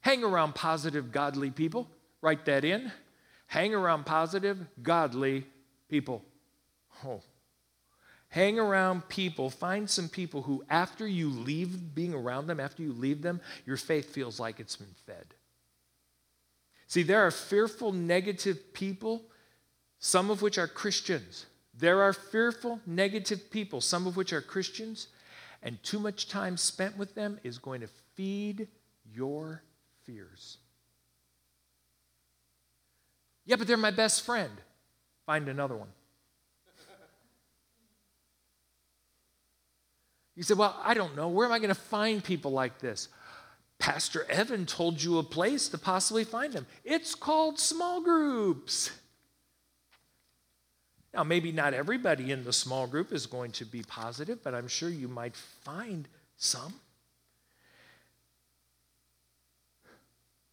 Hang 0.00 0.24
around 0.24 0.54
positive, 0.54 1.12
godly 1.12 1.50
people. 1.50 1.88
Write 2.22 2.44
that 2.46 2.64
in. 2.64 2.90
Hang 3.46 3.74
around 3.74 4.06
positive, 4.06 4.58
godly 4.82 5.46
people. 5.88 6.24
Oh. 7.04 7.20
Hang 8.30 8.58
around 8.58 9.08
people, 9.08 9.48
find 9.48 9.88
some 9.88 10.08
people 10.08 10.42
who, 10.42 10.62
after 10.68 11.06
you 11.06 11.30
leave 11.30 11.94
being 11.94 12.12
around 12.12 12.46
them, 12.46 12.60
after 12.60 12.82
you 12.82 12.92
leave 12.92 13.22
them, 13.22 13.40
your 13.64 13.78
faith 13.78 14.12
feels 14.12 14.38
like 14.38 14.60
it's 14.60 14.76
been 14.76 14.94
fed. 15.06 15.34
See, 16.88 17.02
there 17.02 17.20
are 17.20 17.30
fearful, 17.30 17.92
negative 17.92 18.72
people, 18.72 19.22
some 19.98 20.30
of 20.30 20.40
which 20.40 20.56
are 20.56 20.66
Christians. 20.66 21.44
There 21.74 22.02
are 22.02 22.14
fearful, 22.14 22.80
negative 22.86 23.50
people, 23.50 23.82
some 23.82 24.06
of 24.06 24.16
which 24.16 24.32
are 24.32 24.40
Christians, 24.40 25.08
and 25.62 25.80
too 25.82 26.00
much 26.00 26.28
time 26.28 26.56
spent 26.56 26.96
with 26.96 27.14
them 27.14 27.38
is 27.44 27.58
going 27.58 27.82
to 27.82 27.88
feed 28.14 28.68
your 29.14 29.62
fears. 30.04 30.56
Yeah, 33.44 33.56
but 33.56 33.66
they're 33.66 33.76
my 33.76 33.90
best 33.90 34.24
friend. 34.24 34.52
Find 35.26 35.48
another 35.48 35.76
one. 35.76 35.88
You 40.34 40.42
said, 40.42 40.56
Well, 40.56 40.74
I 40.82 40.94
don't 40.94 41.16
know. 41.16 41.28
Where 41.28 41.46
am 41.46 41.52
I 41.52 41.58
going 41.58 41.68
to 41.68 41.74
find 41.74 42.22
people 42.22 42.52
like 42.52 42.78
this? 42.78 43.08
Pastor 43.78 44.26
Evan 44.28 44.66
told 44.66 45.02
you 45.02 45.18
a 45.18 45.22
place 45.22 45.68
to 45.68 45.78
possibly 45.78 46.24
find 46.24 46.52
them. 46.52 46.66
It's 46.84 47.14
called 47.14 47.58
small 47.58 48.00
groups. 48.00 48.90
Now, 51.14 51.24
maybe 51.24 51.52
not 51.52 51.74
everybody 51.74 52.30
in 52.32 52.44
the 52.44 52.52
small 52.52 52.86
group 52.86 53.12
is 53.12 53.26
going 53.26 53.52
to 53.52 53.64
be 53.64 53.82
positive, 53.82 54.42
but 54.42 54.54
I'm 54.54 54.68
sure 54.68 54.88
you 54.88 55.08
might 55.08 55.34
find 55.36 56.06
some. 56.36 56.74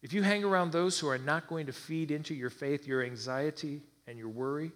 If 0.02 0.12
you 0.12 0.22
hang 0.22 0.44
around 0.44 0.72
those 0.72 0.98
who 0.98 1.08
are 1.08 1.18
not 1.18 1.48
going 1.48 1.66
to 1.66 1.72
feed 1.72 2.10
into 2.10 2.34
your 2.34 2.50
faith, 2.50 2.86
your 2.86 3.02
anxiety, 3.02 3.82
and 4.06 4.18
your 4.18 4.28
worry, 4.28 4.70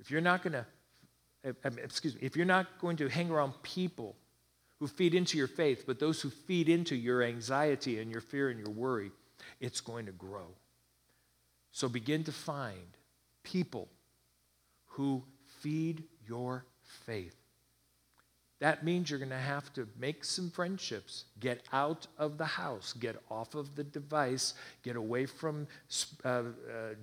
if 0.00 0.10
you're 0.10 0.20
not 0.20 0.42
going 0.42 0.52
to, 0.52 0.66
excuse 1.82 2.14
me, 2.14 2.20
if 2.22 2.36
you're 2.36 2.44
not 2.46 2.66
going 2.80 2.96
to 2.96 3.08
hang 3.08 3.30
around 3.30 3.54
people 3.62 4.16
who 4.80 4.88
feed 4.88 5.14
into 5.14 5.36
your 5.36 5.46
faith, 5.46 5.84
but 5.86 6.00
those 6.00 6.20
who 6.22 6.30
feed 6.30 6.68
into 6.68 6.96
your 6.96 7.22
anxiety 7.22 8.00
and 8.00 8.10
your 8.10 8.22
fear 8.22 8.48
and 8.48 8.58
your 8.58 8.70
worry, 8.70 9.12
it's 9.60 9.80
going 9.80 10.06
to 10.06 10.12
grow. 10.12 10.46
So 11.70 11.88
begin 11.88 12.24
to 12.24 12.32
find 12.32 12.96
people 13.44 13.88
who 14.86 15.22
feed 15.60 16.04
your 16.26 16.64
faith. 17.04 17.36
That 18.58 18.84
means 18.84 19.08
you're 19.08 19.18
going 19.18 19.30
to 19.30 19.36
have 19.36 19.72
to 19.74 19.86
make 19.98 20.24
some 20.24 20.50
friendships, 20.50 21.24
get 21.40 21.62
out 21.72 22.06
of 22.18 22.36
the 22.36 22.44
house, 22.44 22.92
get 22.92 23.16
off 23.30 23.54
of 23.54 23.74
the 23.74 23.84
device, 23.84 24.54
get 24.82 24.96
away 24.96 25.24
from 25.24 25.66
uh, 26.24 26.28
uh, 26.28 26.42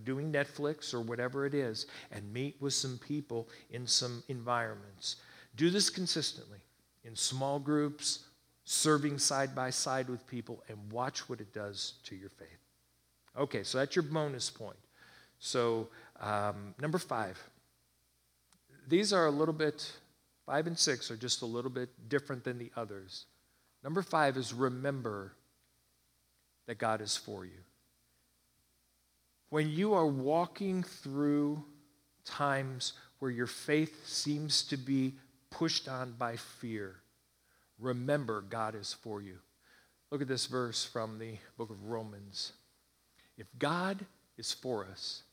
doing 0.04 0.32
Netflix 0.32 0.94
or 0.94 1.02
whatever 1.02 1.46
it 1.48 1.56
is, 1.56 1.88
and 2.12 2.32
meet 2.32 2.56
with 2.60 2.74
some 2.74 3.00
people 3.00 3.50
in 3.72 3.88
some 3.88 4.24
environments. 4.28 5.18
Do 5.56 5.72
this 5.72 5.90
consistently 5.90 6.60
in 7.08 7.16
small 7.16 7.58
groups, 7.58 8.26
serving 8.66 9.18
side 9.18 9.56
by 9.56 9.70
side 9.70 10.10
with 10.10 10.28
people, 10.28 10.62
and 10.68 10.78
watch 10.92 11.30
what 11.30 11.40
it 11.40 11.54
does 11.54 11.94
to 12.04 12.16
your 12.16 12.30
faith. 12.30 12.60
Okay, 13.38 13.64
so 13.64 13.78
that's 13.78 13.96
your 13.96 14.04
bonus 14.04 14.50
point. 14.50 14.78
So, 15.40 15.88
um, 16.20 16.76
number 16.82 16.98
five. 16.98 17.42
These 18.88 19.14
are 19.14 19.26
a 19.26 19.32
little 19.32 19.54
bit, 19.54 19.92
five 20.46 20.68
and 20.68 20.78
six 20.78 21.10
are 21.12 21.18
just 21.18 21.42
a 21.42 21.46
little 21.46 21.72
bit 21.72 21.90
different 22.10 22.44
than 22.44 22.58
the 22.58 22.72
others. 22.76 23.26
Number 23.84 24.02
five 24.02 24.38
is 24.38 24.54
remember 24.54 25.34
that 26.68 26.78
God 26.78 27.02
is 27.02 27.16
for 27.16 27.46
you. 27.46 27.64
When 29.50 29.70
you 29.70 29.94
are 29.94 30.08
walking 30.08 30.84
through 30.84 31.64
times 32.26 32.94
where 33.20 33.32
your 33.32 33.48
faith 33.48 34.08
seems 34.08 34.64
to 34.64 34.78
be 34.78 35.14
pushed 35.50 35.88
on 35.88 36.14
by 36.14 36.36
fear, 36.36 36.96
remember 37.80 38.42
God 38.42 38.76
is 38.76 38.94
for 38.94 39.22
you. 39.22 39.38
Look 40.12 40.22
at 40.22 40.28
this 40.28 40.46
verse 40.46 40.86
from 40.86 41.20
the 41.20 41.38
book 41.58 41.70
of 41.70 41.86
Romans. 41.86 42.54
If 43.38 43.48
God 43.60 44.06
is 44.38 44.52
for 44.52 44.86
us, 44.86 45.24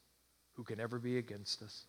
who 0.55 0.64
can 0.64 0.81
ever 0.81 0.98
be 0.98 1.18
against 1.18 1.62
us? 1.62 1.85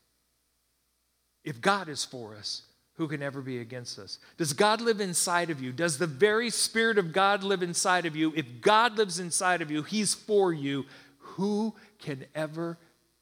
If 1.43 1.61
God 1.61 1.89
is 1.89 2.03
for 2.03 2.35
us, 2.35 2.63
who 2.95 3.07
can 3.07 3.21
ever 3.21 3.41
be 3.41 3.59
against 3.59 3.99
us? 3.99 4.19
Does 4.37 4.53
God 4.53 4.81
live 4.81 5.01
inside 5.01 5.49
of 5.49 5.61
you? 5.61 5.71
Does 5.71 5.97
the 5.97 6.07
very 6.07 6.49
Spirit 6.49 6.97
of 6.97 7.11
God 7.11 7.43
live 7.43 7.61
inside 7.61 8.05
of 8.05 8.15
you? 8.15 8.33
If 8.35 8.61
God 8.61 8.97
lives 8.97 9.19
inside 9.19 9.61
of 9.61 9.69
you, 9.69 9.83
He's 9.83 10.13
for 10.13 10.53
you. 10.53 10.85
Who 11.17 11.75
can 11.99 12.25
ever 12.33 12.77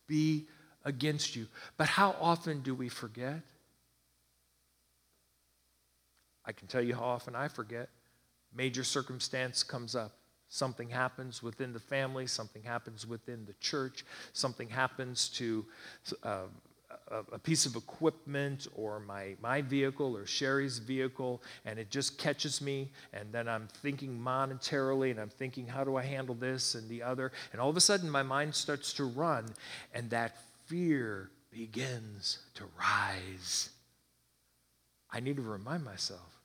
be 0.08 0.46
against 0.86 1.36
you? 1.36 1.48
But 1.78 1.88
how 1.88 2.16
often 2.22 2.62
do 2.62 2.76
we 2.76 2.88
forget? 2.88 3.42
I 6.46 6.52
can 6.52 6.68
tell 6.68 6.82
you 6.82 6.96
how 6.96 7.04
often 7.04 7.36
I 7.36 7.48
forget. 7.48 7.90
Major 8.56 8.84
circumstance 8.84 9.64
comes 9.64 9.96
up. 9.96 10.14
Something 10.50 10.90
happens 10.90 11.42
within 11.42 11.74
the 11.74 11.80
family, 11.80 12.28
something 12.28 12.62
happens 12.62 13.08
within 13.08 13.46
the 13.46 13.54
church, 13.54 14.06
something 14.34 14.70
happens 14.70 15.30
to 15.30 15.66
uh, 16.22 16.44
a, 17.32 17.40
piece 17.40 17.66
of 17.66 17.76
equipment 17.76 18.68
or 18.76 19.00
my, 19.00 19.36
my 19.42 19.62
vehicle 19.62 20.16
or 20.16 20.26
Sherry's 20.26 20.80
vehicle, 20.80 21.42
and 21.66 21.80
it 21.80 21.90
just 21.90 22.18
catches 22.18 22.62
me. 22.62 22.92
And 23.14 23.32
then 23.32 23.48
I'm 23.48 23.68
thinking 23.82 24.18
monetarily, 24.18 25.12
and 25.12 25.20
I'm 25.20 25.30
thinking, 25.30 25.68
how 25.68 25.84
do 25.84 25.96
I 25.96 26.04
handle 26.04 26.36
this 26.36 26.76
and 26.76 26.90
the 26.90 27.04
other? 27.04 27.32
And 27.52 27.62
all 27.62 27.70
of 27.70 27.78
a 27.78 27.82
sudden, 27.82 28.10
my 28.10 28.24
mind 28.24 28.56
starts 28.56 28.94
to 28.94 29.06
run, 29.06 29.46
and 29.94 30.10
that 30.12 30.38
fear 30.66 31.30
begins 31.52 32.40
to 32.56 32.66
rise. 32.78 33.70
I 35.14 35.20
need 35.20 35.36
to 35.36 35.44
remind 35.44 35.86
myself 35.86 36.42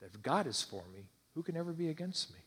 that 0.00 0.10
if 0.12 0.22
God 0.22 0.48
is 0.48 0.60
for 0.60 0.82
me, 0.92 1.04
who 1.34 1.42
can 1.42 1.56
ever 1.56 1.72
be 1.72 1.88
against 1.88 2.32
me? 2.32 2.40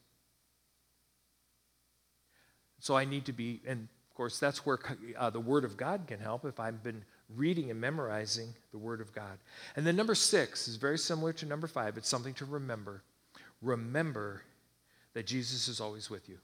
So 2.80 2.96
I 2.96 3.06
need 3.06 3.26
to 3.26 3.34
be, 3.34 3.62
and 3.66 3.88
of 4.10 4.16
course, 4.16 4.38
that's 4.38 4.66
where 4.66 4.78
uh, 5.18 5.30
the 5.30 5.40
Word 5.40 5.64
of 5.64 5.78
God 5.78 6.06
can 6.08 6.20
help 6.20 6.44
if 6.44 6.60
I've 6.60 6.84
been 6.84 7.04
reading 7.36 7.72
and 7.72 7.80
memorizing 7.80 8.54
the 8.72 8.78
Word 8.78 9.00
of 9.00 9.14
God. 9.14 9.38
And 9.76 9.88
then 9.88 9.96
number 9.96 10.16
six 10.16 10.68
is 10.68 10.76
very 10.76 10.98
similar 10.98 11.32
to 11.34 11.46
number 11.46 11.68
five. 11.68 11.98
It's 11.98 12.10
something 12.10 12.34
to 12.36 12.46
remember. 12.46 13.04
Remember 13.62 14.44
that 15.14 15.26
Jesus 15.26 15.68
is 15.68 15.80
always 15.80 16.10
with 16.10 16.28
you. 16.28 16.38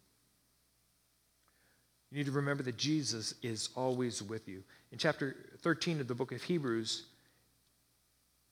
You 2.12 2.20
need 2.20 2.28
to 2.28 2.32
remember 2.32 2.64
that 2.64 2.78
Jesus 2.78 3.34
is 3.42 3.70
always 3.76 4.22
with 4.22 4.48
you. 4.48 4.64
In 4.92 4.98
chapter 4.98 5.36
13 5.62 6.00
of 6.00 6.08
the 6.08 6.16
book 6.16 6.32
of 6.32 6.42
Hebrews, 6.44 7.04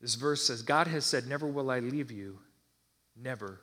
this 0.03 0.15
verse 0.15 0.45
says, 0.45 0.61
God 0.61 0.87
has 0.87 1.05
said, 1.05 1.27
Never 1.27 1.47
will 1.47 1.71
I 1.71 1.79
leave 1.79 2.11
you, 2.11 2.37
never 3.15 3.61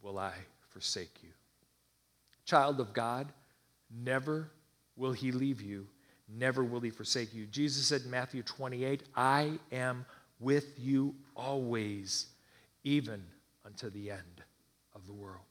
will 0.00 0.18
I 0.18 0.32
forsake 0.70 1.22
you. 1.22 1.28
Child 2.46 2.80
of 2.80 2.94
God, 2.94 3.30
never 3.94 4.50
will 4.96 5.12
he 5.12 5.30
leave 5.30 5.60
you, 5.60 5.86
never 6.26 6.64
will 6.64 6.80
he 6.80 6.88
forsake 6.88 7.34
you. 7.34 7.44
Jesus 7.44 7.86
said 7.86 8.00
in 8.06 8.10
Matthew 8.10 8.42
28, 8.42 9.02
I 9.14 9.58
am 9.70 10.06
with 10.40 10.72
you 10.78 11.14
always, 11.36 12.28
even 12.82 13.22
unto 13.62 13.90
the 13.90 14.10
end 14.10 14.42
of 14.94 15.06
the 15.06 15.12
world. 15.12 15.44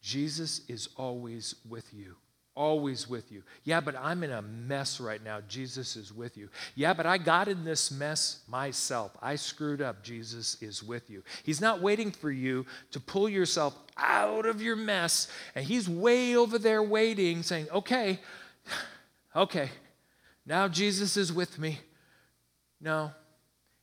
Jesus 0.00 0.62
is 0.66 0.88
always 0.96 1.54
with 1.68 1.94
you 1.94 2.16
always 2.54 3.08
with 3.08 3.32
you. 3.32 3.42
Yeah, 3.64 3.80
but 3.80 3.96
I'm 3.96 4.22
in 4.22 4.30
a 4.30 4.42
mess 4.42 5.00
right 5.00 5.22
now. 5.22 5.40
Jesus 5.48 5.96
is 5.96 6.12
with 6.12 6.36
you. 6.36 6.48
Yeah, 6.74 6.92
but 6.92 7.06
I 7.06 7.18
got 7.18 7.48
in 7.48 7.64
this 7.64 7.90
mess 7.90 8.40
myself. 8.48 9.16
I 9.22 9.36
screwed 9.36 9.80
up. 9.80 10.02
Jesus 10.02 10.60
is 10.62 10.82
with 10.82 11.08
you. 11.08 11.22
He's 11.44 11.60
not 11.60 11.80
waiting 11.80 12.10
for 12.10 12.30
you 12.30 12.66
to 12.90 13.00
pull 13.00 13.28
yourself 13.28 13.76
out 13.96 14.46
of 14.46 14.60
your 14.60 14.76
mess, 14.76 15.28
and 15.54 15.64
He's 15.64 15.88
way 15.88 16.36
over 16.36 16.58
there 16.58 16.82
waiting, 16.82 17.42
saying, 17.42 17.68
Okay, 17.72 18.20
okay, 19.34 19.70
now 20.44 20.68
Jesus 20.68 21.16
is 21.16 21.32
with 21.32 21.58
me. 21.58 21.78
No, 22.80 23.12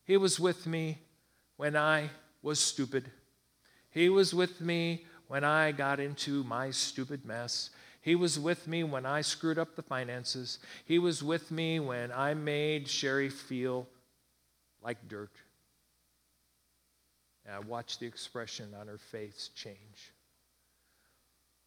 He 0.03 0.17
was 0.17 0.39
with 0.39 0.67
me 0.67 0.99
when 1.57 1.75
I 1.75 2.09
was 2.41 2.59
stupid. 2.59 3.09
He 3.89 4.09
was 4.09 4.33
with 4.33 4.61
me 4.61 5.05
when 5.27 5.43
I 5.43 5.71
got 5.71 5.99
into 5.99 6.43
my 6.43 6.71
stupid 6.71 7.25
mess. 7.25 7.69
He 8.01 8.15
was 8.15 8.39
with 8.39 8.67
me 8.67 8.83
when 8.83 9.05
I 9.05 9.21
screwed 9.21 9.59
up 9.59 9.75
the 9.75 9.81
finances. 9.81 10.59
He 10.85 10.99
was 10.99 11.21
with 11.21 11.51
me 11.51 11.79
when 11.79 12.11
I 12.11 12.33
made 12.33 12.87
Sherry 12.87 13.29
feel 13.29 13.87
like 14.81 15.07
dirt. 15.07 15.33
And 17.45 17.55
I 17.55 17.59
watched 17.59 17.99
the 17.99 18.05
expression 18.05 18.73
on 18.79 18.87
her 18.87 18.97
face 18.97 19.49
change. 19.53 20.13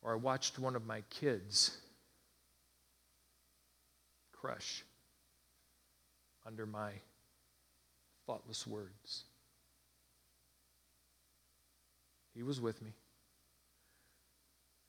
Or 0.01 0.13
I 0.13 0.17
watched 0.17 0.59
one 0.59 0.75
of 0.75 0.87
my 0.87 1.03
kids 1.11 1.77
crush 4.33 4.85
under 6.47 6.67
my 6.67 6.93
thoughtless 8.27 8.67
words. 8.67 9.25
He 12.35 12.43
was 12.43 12.61
with 12.61 12.81
me. 12.83 12.93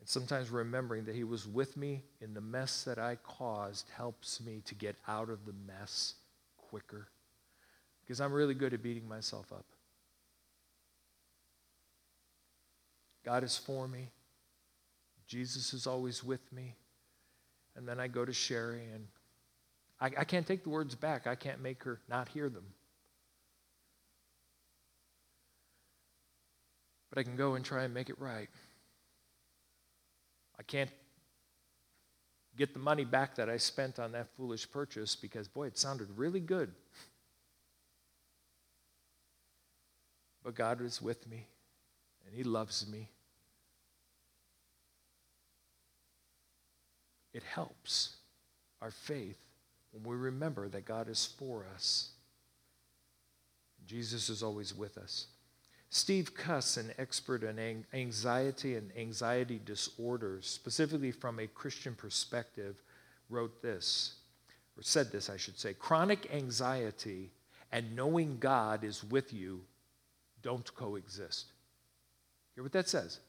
And 0.03 0.09
sometimes 0.09 0.49
remembering 0.49 1.05
that 1.05 1.15
He 1.15 1.23
was 1.23 1.47
with 1.47 1.77
me 1.77 2.03
in 2.19 2.33
the 2.33 2.41
mess 2.41 2.83
that 2.83 2.99
I 2.99 3.15
caused 3.23 3.89
helps 3.95 4.41
me 4.41 4.61
to 4.65 4.75
get 4.75 4.97
out 5.07 5.29
of 5.29 5.45
the 5.45 5.53
mess 5.65 6.15
quicker. 6.57 7.07
Because 8.01 8.19
I'm 8.19 8.33
really 8.33 8.53
good 8.53 8.73
at 8.73 8.83
beating 8.83 9.07
myself 9.07 9.53
up. 9.53 9.63
God 13.23 13.45
is 13.45 13.57
for 13.57 13.87
me. 13.87 14.09
Jesus 15.25 15.73
is 15.73 15.87
always 15.87 16.21
with 16.21 16.51
me. 16.51 16.75
And 17.77 17.87
then 17.87 17.97
I 17.97 18.09
go 18.09 18.25
to 18.25 18.33
Sherry, 18.33 18.83
and 18.93 19.07
I, 20.01 20.07
I 20.19 20.23
can't 20.25 20.45
take 20.45 20.63
the 20.63 20.69
words 20.69 20.95
back. 20.95 21.27
I 21.27 21.35
can't 21.35 21.61
make 21.61 21.81
her 21.85 22.01
not 22.09 22.27
hear 22.27 22.49
them. 22.49 22.65
But 27.09 27.19
I 27.19 27.23
can 27.23 27.37
go 27.37 27.55
and 27.55 27.63
try 27.63 27.85
and 27.85 27.93
make 27.93 28.09
it 28.09 28.19
right. 28.19 28.49
I 30.59 30.63
can't 30.63 30.91
get 32.55 32.73
the 32.73 32.79
money 32.79 33.05
back 33.05 33.35
that 33.35 33.49
I 33.49 33.57
spent 33.57 33.99
on 33.99 34.11
that 34.11 34.27
foolish 34.37 34.69
purchase 34.69 35.15
because, 35.15 35.47
boy, 35.47 35.67
it 35.67 35.77
sounded 35.77 36.07
really 36.15 36.39
good. 36.39 36.71
But 40.43 40.55
God 40.55 40.81
is 40.81 41.01
with 41.01 41.27
me, 41.29 41.47
and 42.25 42.35
He 42.35 42.43
loves 42.43 42.85
me. 42.87 43.09
It 47.33 47.43
helps 47.43 48.17
our 48.81 48.91
faith 48.91 49.37
when 49.91 50.03
we 50.03 50.15
remember 50.15 50.67
that 50.69 50.85
God 50.85 51.09
is 51.09 51.25
for 51.25 51.65
us. 51.73 52.09
Jesus 53.87 54.29
is 54.29 54.43
always 54.43 54.75
with 54.75 54.97
us. 54.97 55.27
Steve 55.95 56.33
Cuss, 56.33 56.77
an 56.77 56.91
expert 56.97 57.43
in 57.43 57.85
anxiety 57.93 58.77
and 58.77 58.89
anxiety 58.97 59.61
disorders, 59.63 60.47
specifically 60.47 61.11
from 61.11 61.37
a 61.37 61.45
Christian 61.45 61.93
perspective, 61.93 62.81
wrote 63.29 63.61
this, 63.61 64.15
or 64.75 64.81
said 64.81 65.11
this, 65.11 65.29
I 65.29 65.37
should 65.37 65.59
say. 65.59 65.75
Chronic 65.75 66.33
anxiety 66.33 67.29
and 67.71 67.95
knowing 67.95 68.39
God 68.39 68.83
is 68.83 69.03
with 69.03 69.33
you 69.33 69.61
don't 70.41 70.73
coexist. 70.73 71.51
Hear 72.55 72.63
what 72.63 72.71
that 72.71 72.89
says? 72.89 73.19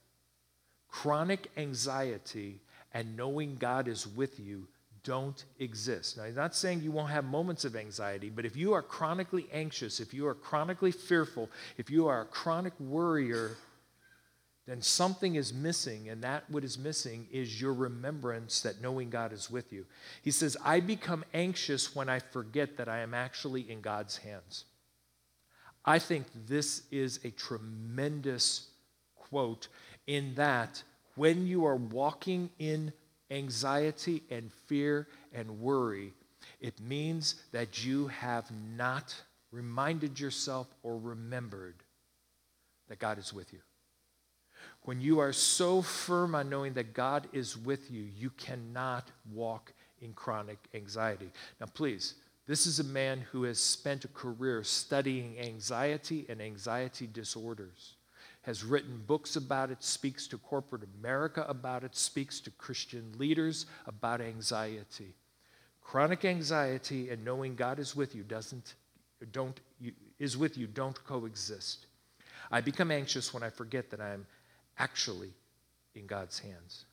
Chronic 0.89 1.51
anxiety 1.59 2.63
and 2.95 3.15
knowing 3.15 3.57
God 3.57 3.89
is 3.89 4.07
with 4.07 4.41
you 4.41 4.69
don't 5.05 5.45
exist. 5.59 6.17
Now, 6.17 6.25
he's 6.25 6.35
not 6.35 6.57
saying 6.57 6.81
you 6.81 6.91
won't 6.91 7.11
have 7.11 7.25
moments 7.25 7.65
of 7.65 7.77
anxiety, 7.77 8.31
but 8.31 8.45
if 8.45 8.57
you 8.57 8.73
are 8.73 8.83
chronically 8.83 9.47
anxious, 9.53 10.01
if 10.01 10.13
you 10.13 10.27
are 10.27 10.35
chronically 10.35 10.91
fearful, 10.91 11.51
if 11.77 11.91
you 11.91 12.09
are 12.09 12.23
a 12.23 12.27
chronic 12.27 12.73
worrier, 12.81 13.53
then 14.67 14.81
something 14.81 15.35
is 15.35 15.53
missing, 15.53 16.09
and 16.09 16.25
that 16.25 16.49
what 16.49 16.65
is 16.65 16.79
missing 16.79 17.27
is 17.31 17.61
your 17.61 17.75
remembrance 17.75 18.63
that 18.63 18.81
knowing 18.81 19.11
God 19.11 19.33
is 19.33 19.51
with 19.51 19.73
you. 19.73 19.85
He 20.23 20.31
says, 20.31 20.57
I 20.65 20.81
become 20.81 21.23
anxious 21.35 21.95
when 21.95 22.09
I 22.09 22.19
forget 22.19 22.79
that 22.79 22.89
I 22.89 23.01
am 23.01 23.13
actually 23.13 23.71
in 23.71 23.83
God's 23.83 24.17
hands. 24.17 24.65
I 25.85 25.99
think 25.99 26.27
this 26.47 26.85
is 26.91 27.21
a 27.25 27.31
tremendous 27.31 28.69
quote 29.17 29.69
in 30.07 30.35
that 30.37 30.83
when 31.15 31.47
you 31.47 31.67
are 31.67 31.77
walking 31.77 32.49
in 32.59 32.93
anxiety 33.31 34.23
and 34.31 34.53
fear 34.67 35.09
and 35.33 35.61
worry, 35.61 36.13
it 36.61 36.81
means 36.81 37.37
that 37.53 37.85
you 37.85 38.09
have 38.09 38.51
not 38.77 39.15
reminded 39.51 40.19
yourself 40.21 40.67
or 40.83 40.99
remembered 40.99 41.77
that 42.89 42.99
God 42.99 43.19
is 43.19 43.33
with 43.33 43.53
you. 43.53 43.61
When 44.83 45.01
you 45.01 45.21
are 45.21 45.33
so 45.33 45.81
firm 45.81 46.35
on 46.35 46.51
knowing 46.51 46.75
that 46.75 46.93
God 46.93 47.27
is 47.33 47.57
with 47.57 47.91
you, 47.91 48.03
you 48.03 48.31
cannot 48.31 49.11
walk 49.33 49.73
in 50.03 50.13
chronic 50.13 50.59
anxiety. 50.75 51.31
Now, 51.61 51.67
please, 51.73 52.15
This 52.47 52.67
is 52.67 52.79
a 52.79 52.85
man 52.85 53.25
who 53.33 53.45
has 53.45 53.59
spent 53.59 54.05
a 54.05 54.09
career 54.09 54.63
studying 54.65 55.39
anxiety 55.39 56.27
and 56.29 56.43
anxiety 56.43 57.07
disorders, 57.07 57.95
has 58.45 58.63
written 58.63 59.03
books 59.07 59.37
about 59.37 59.71
it, 59.71 59.83
speaks 59.83 60.27
to 60.29 60.37
corporate 60.37 60.83
America 61.01 61.47
about 61.49 61.83
it, 61.83 61.97
speaks 61.97 62.41
to 62.41 62.51
Christian 62.51 63.13
leaders 63.17 63.65
about 63.87 64.21
anxiety. 64.21 65.15
Chronic 65.81 66.25
anxiety 66.27 67.09
and 67.09 67.25
knowing 67.25 67.55
God 67.55 67.79
is 67.79 67.97
with 67.97 68.15
you 68.15 68.23
doesn't 68.23 68.75
don't 69.33 69.59
you, 69.81 69.93
is 70.19 70.37
with 70.37 70.59
you 70.59 70.67
don't 70.67 71.03
coexist. 71.05 71.87
I 72.51 72.61
become 72.61 72.91
anxious 72.91 73.33
when 73.33 73.43
I 73.43 73.49
forget 73.49 73.91
that 73.91 74.01
I'm 74.01 74.27
actually 74.79 75.33
in 75.95 76.07
God's 76.07 76.39
hands. 76.39 76.85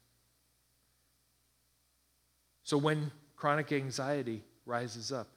So 2.63 2.77
when 2.77 3.11
chronic 3.35 3.73
anxiety 3.73 4.41
rises 4.65 5.11
up, 5.11 5.27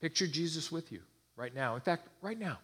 picture 0.00 0.26
Jesus 0.26 0.72
with 0.72 0.90
you 0.90 1.00
right 1.36 1.54
now. 1.54 1.74
In 1.74 1.82
fact, 1.82 2.08
right 2.22 2.38
now. 2.38 2.58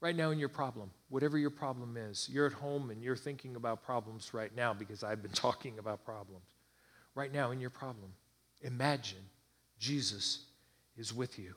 Right 0.00 0.14
now 0.14 0.30
in 0.30 0.38
your 0.38 0.48
problem, 0.48 0.90
whatever 1.08 1.38
your 1.38 1.50
problem 1.50 1.96
is. 1.96 2.28
You're 2.30 2.46
at 2.46 2.52
home 2.52 2.90
and 2.90 3.02
you're 3.02 3.16
thinking 3.16 3.56
about 3.56 3.82
problems 3.82 4.32
right 4.32 4.54
now 4.54 4.72
because 4.72 5.02
I've 5.02 5.22
been 5.22 5.30
talking 5.32 5.78
about 5.78 6.04
problems. 6.04 6.46
Right 7.14 7.32
now 7.32 7.50
in 7.50 7.60
your 7.60 7.70
problem, 7.70 8.12
imagine 8.62 9.18
Jesus 9.78 10.44
is 10.96 11.12
with 11.12 11.38
you. 11.38 11.54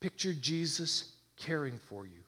Picture 0.00 0.34
Jesus 0.34 1.12
caring 1.36 1.78
for 1.88 2.04
you. 2.06 2.20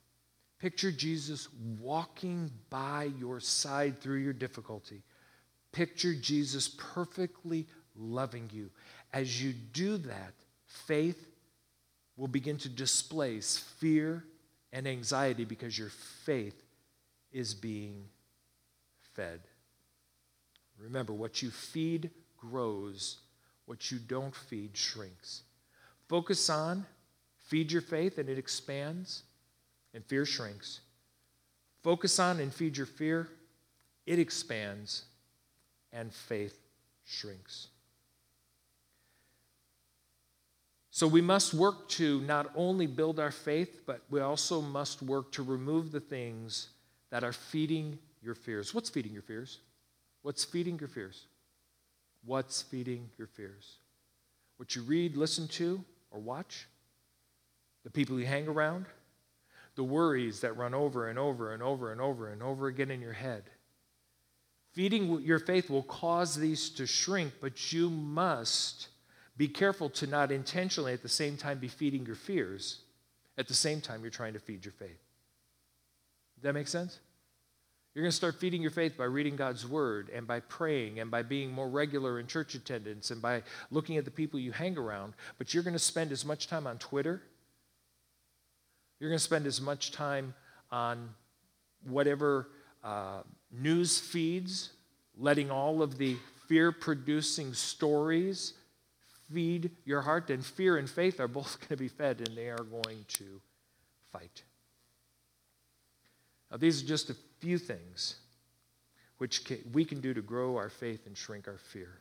Picture 0.61 0.91
Jesus 0.91 1.49
walking 1.81 2.51
by 2.71 3.11
your 3.19 3.41
side 3.41 4.01
through 4.01 4.19
your 4.19 4.33
difficulty. 4.33 5.03
Picture 5.73 6.15
Jesus 6.15 6.69
perfectly 6.69 7.67
loving 7.97 8.51
you. 8.53 8.71
As 9.13 9.43
you 9.43 9.53
do 9.53 9.99
that, 9.99 10.35
faith 10.67 11.29
will 12.17 12.29
begin 12.29 12.57
to 12.59 12.69
displace 12.69 13.57
fear 13.79 14.25
and 14.73 14.87
anxiety 14.87 15.45
because 15.45 15.79
your 15.79 15.91
faith 16.25 16.63
is 17.33 17.55
being 17.55 18.05
fed. 19.15 19.41
Remember, 20.79 21.13
what 21.13 21.43
you 21.43 21.51
feed 21.51 22.11
grows, 22.37 23.19
what 23.67 23.91
you 23.91 23.99
don't 23.99 24.35
feed 24.35 24.77
shrinks. 24.77 25.43
Focus 26.09 26.49
on, 26.49 26.87
feed 27.47 27.73
your 27.73 27.83
faith, 27.83 28.19
and 28.19 28.29
it 28.29 28.39
expands, 28.39 29.25
and 29.93 30.05
fear 30.05 30.25
shrinks. 30.25 30.81
Focus 31.83 32.19
on 32.19 32.41
and 32.41 32.53
feed 32.53 32.77
your 32.77 32.87
fear, 32.87 33.29
it 34.07 34.19
expands, 34.19 35.05
and 35.93 36.13
faith 36.13 36.59
shrinks. 37.05 37.69
So 40.99 41.07
we 41.07 41.21
must 41.21 41.55
work 41.55 41.89
to 41.91 42.21
not 42.23 42.51
only 42.57 42.89
build 42.89 43.21
our 43.21 43.31
faith, 43.31 43.83
but 43.87 44.01
we 44.11 44.19
also 44.19 44.61
must 44.61 45.01
work 45.01 45.31
to 45.31 45.45
remove 45.45 45.93
the 45.93 46.01
things 46.01 46.71
that 47.13 47.23
are 47.23 47.33
feeding 47.33 48.01
your 48.21 48.35
fears. 48.35 48.75
What's 48.75 48.91
feeding 48.91 49.13
your 49.13 49.23
fears? 49.23 49.61
What's 50.23 50.45
feeding 50.45 50.77
your 50.77 50.89
fears? 50.89 51.27
What's 52.25 52.63
feeding 52.63 53.11
your 53.17 53.29
fears? 53.29 53.77
What 54.57 54.75
you 54.75 54.83
read, 54.83 55.17
listen 55.17 55.47
to, 55.47 55.85
or 56.11 56.19
watch? 56.19 56.67
The 57.85 57.91
people 57.91 58.19
you 58.19 58.27
hang 58.27 58.49
around? 58.49 58.87
The 59.77 59.85
worries 59.85 60.41
that 60.41 60.57
run 60.57 60.75
over 60.75 61.09
and 61.09 61.17
over 61.17 61.53
and 61.53 61.63
over 61.63 61.93
and 61.93 62.01
over 62.01 62.27
and 62.27 62.43
over 62.43 62.67
again 62.67 62.91
in 62.91 63.01
your 63.01 63.13
head. 63.13 63.45
Feeding 64.73 65.21
your 65.21 65.39
faith 65.39 65.71
will 65.71 65.85
cause 65.85 66.35
these 66.35 66.69
to 66.71 66.89
shrink, 66.89 67.35
but 67.41 67.73
you 67.73 67.89
must 67.89 68.89
be 69.39 69.49
careful 69.49 69.89
to 69.89 70.07
not 70.07 70.31
intentionally 70.31 70.93
at 70.93 71.03
the 71.03 71.09
same 71.09 71.39
time 71.39 71.59
be 71.59 71.69
feeding 71.69 72.05
your 72.05 72.17
fears 72.17 72.81
at 73.39 73.47
the 73.47 73.55
same 73.55 73.81
time 73.81 74.03
you're 74.03 74.11
trying 74.11 74.33
to 74.35 74.41
feed 74.41 74.65
your 74.65 74.73
faith. 74.73 74.99
Does 76.37 76.43
that 76.43 76.53
make 76.53 76.69
sense? 76.69 76.99
You're 77.95 78.03
going 78.03 78.11
to 78.11 78.17
start 78.17 78.35
feeding 78.39 78.61
your 78.61 78.71
faith 78.71 78.99
by 78.99 79.05
reading 79.05 79.37
God's 79.37 79.67
word 79.67 80.11
and 80.15 80.27
by 80.27 80.41
praying 80.41 81.01
and 81.01 81.11
by 81.11 81.23
being 81.23 81.51
more 81.51 81.69
regular 81.69 82.21
in 82.21 82.27
church 82.27 82.55
attendance 82.55 83.11
and 83.11 83.23
by 83.23 83.43
looking 83.71 83.97
at 83.97 84.05
the 84.05 84.11
people 84.11 84.39
you 84.39 84.53
hang 84.53 84.77
around. 84.77 85.15
But 85.39 85.55
you're 85.55 85.63
going 85.63 85.75
to 85.75 85.79
spend 85.79 86.13
as 86.13 86.25
much 86.25 86.49
time 86.49 86.67
on 86.67 86.79
Twitter. 86.79 87.23
You're 89.01 89.11
going 89.11 89.19
to 89.19 89.25
spend 89.25 89.47
as 89.47 89.61
much 89.61 89.93
time 89.93 90.35
on 90.71 91.11
whatever 91.85 92.49
uh, 92.85 93.23
news 93.51 93.99
feeds, 93.99 94.71
letting 95.17 95.51
all 95.51 95.83
of 95.83 95.99
the 95.99 96.17
fear 96.49 96.73
producing 96.73 97.55
stories 97.55 98.55
feed 99.33 99.71
your 99.85 100.01
heart, 100.03 100.29
then 100.29 100.43
fear 100.43 100.77
and 100.77 100.89
faith 100.89 101.21
are 101.21 101.29
both 101.29 101.59
going 101.61 101.69
to 101.69 101.77
be 101.77 101.89
fed 101.89 102.21
and 102.27 102.37
they 102.37 102.49
are 102.49 102.65
going 102.65 103.05
to 103.09 103.41
fight. 104.13 104.43
Now, 106.51 106.57
these 106.57 106.83
are 106.83 106.87
just 106.87 107.11
a 107.11 107.17
few 107.41 107.59
things 107.59 108.17
which 109.19 109.43
we 109.73 109.85
can 109.85 110.01
do 110.01 110.15
to 110.15 110.23
grow 110.23 110.57
our 110.57 110.71
faith 110.71 111.07
and 111.07 111.17
shrink 111.17 111.49
our 111.49 111.59
fear. 111.59 111.99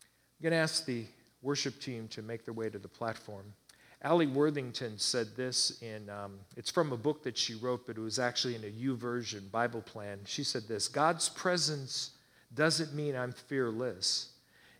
I'm 0.00 0.42
going 0.42 0.52
to 0.52 0.58
ask 0.58 0.84
the 0.84 1.06
worship 1.42 1.80
team 1.80 2.08
to 2.08 2.22
make 2.22 2.44
their 2.44 2.54
way 2.54 2.68
to 2.68 2.78
the 2.78 2.88
platform. 2.88 3.54
Alli 4.02 4.26
Worthington 4.26 4.98
said 4.98 5.34
this 5.36 5.82
in, 5.82 6.08
um, 6.08 6.38
it's 6.56 6.70
from 6.70 6.92
a 6.92 6.96
book 6.96 7.22
that 7.24 7.36
she 7.36 7.54
wrote, 7.54 7.86
but 7.86 7.96
it 7.96 8.00
was 8.00 8.18
actually 8.18 8.54
in 8.54 8.64
a 8.64 8.66
YouVersion 8.70 9.50
Bible 9.50 9.82
plan. 9.82 10.20
She 10.24 10.44
said 10.44 10.68
this 10.68 10.86
God's 10.86 11.28
presence 11.28 12.10
doesn't 12.54 12.94
mean 12.94 13.16
I'm 13.16 13.32
fearless. 13.32 14.30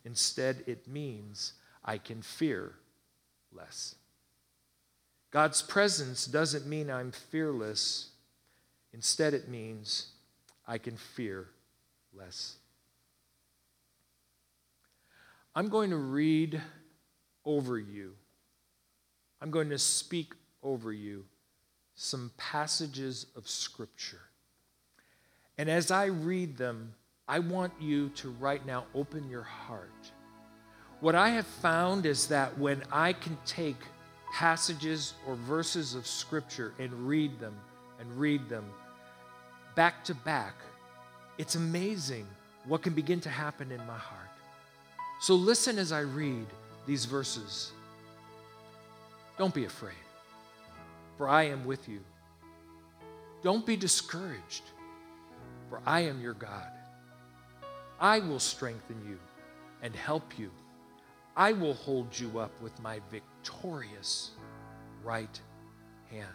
Instead, 0.05 0.63
it 0.65 0.87
means 0.87 1.53
I 1.83 1.97
can 1.97 2.21
fear 2.21 2.73
less. 3.51 3.95
God's 5.31 5.61
presence 5.61 6.25
doesn't 6.25 6.65
mean 6.65 6.89
I'm 6.89 7.11
fearless. 7.11 8.09
Instead, 8.93 9.33
it 9.33 9.47
means 9.47 10.07
I 10.67 10.77
can 10.77 10.97
fear 10.97 11.47
less. 12.13 12.55
I'm 15.55 15.69
going 15.69 15.89
to 15.89 15.97
read 15.97 16.61
over 17.45 17.77
you, 17.79 18.13
I'm 19.41 19.51
going 19.51 19.69
to 19.69 19.79
speak 19.79 20.33
over 20.61 20.91
you 20.91 21.25
some 21.95 22.31
passages 22.37 23.25
of 23.35 23.47
Scripture. 23.47 24.21
And 25.57 25.69
as 25.69 25.91
I 25.91 26.05
read 26.05 26.57
them, 26.57 26.93
I 27.29 27.37
want 27.37 27.71
you 27.79 28.09
to 28.15 28.31
right 28.39 28.65
now 28.65 28.85
open 28.95 29.29
your 29.29 29.43
heart. 29.43 30.11
What 30.99 31.13
I 31.13 31.29
have 31.29 31.45
found 31.45 32.07
is 32.07 32.25
that 32.29 32.57
when 32.57 32.81
I 32.91 33.13
can 33.13 33.37
take 33.45 33.77
passages 34.33 35.13
or 35.27 35.35
verses 35.35 35.93
of 35.93 36.07
Scripture 36.07 36.73
and 36.79 36.91
read 37.07 37.39
them 37.39 37.53
and 37.99 38.19
read 38.19 38.49
them 38.49 38.65
back 39.75 40.03
to 40.05 40.15
back, 40.15 40.55
it's 41.37 41.53
amazing 41.53 42.25
what 42.65 42.81
can 42.81 42.93
begin 42.93 43.21
to 43.21 43.29
happen 43.29 43.71
in 43.71 43.85
my 43.85 43.97
heart. 43.97 44.31
So 45.21 45.35
listen 45.35 45.77
as 45.77 45.91
I 45.91 45.99
read 45.99 46.47
these 46.87 47.05
verses. 47.05 47.71
Don't 49.37 49.53
be 49.53 49.65
afraid, 49.65 49.93
for 51.15 51.29
I 51.29 51.43
am 51.43 51.63
with 51.63 51.87
you. 51.87 51.99
Don't 53.43 53.67
be 53.67 53.75
discouraged, 53.77 54.63
for 55.69 55.79
I 55.85 56.01
am 56.01 56.19
your 56.21 56.33
God. 56.33 56.71
I 57.99 58.19
will 58.19 58.39
strengthen 58.39 59.01
you 59.07 59.19
and 59.81 59.95
help 59.95 60.37
you. 60.37 60.51
I 61.35 61.53
will 61.53 61.73
hold 61.73 62.17
you 62.17 62.39
up 62.39 62.51
with 62.61 62.77
my 62.81 62.99
victorious 63.11 64.31
right 65.03 65.39
hand. 66.09 66.27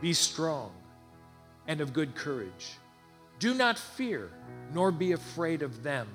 Be 0.00 0.12
strong 0.12 0.72
and 1.66 1.80
of 1.80 1.92
good 1.92 2.14
courage. 2.14 2.76
Do 3.38 3.54
not 3.54 3.78
fear, 3.78 4.30
nor 4.72 4.90
be 4.90 5.12
afraid 5.12 5.62
of 5.62 5.82
them. 5.82 6.08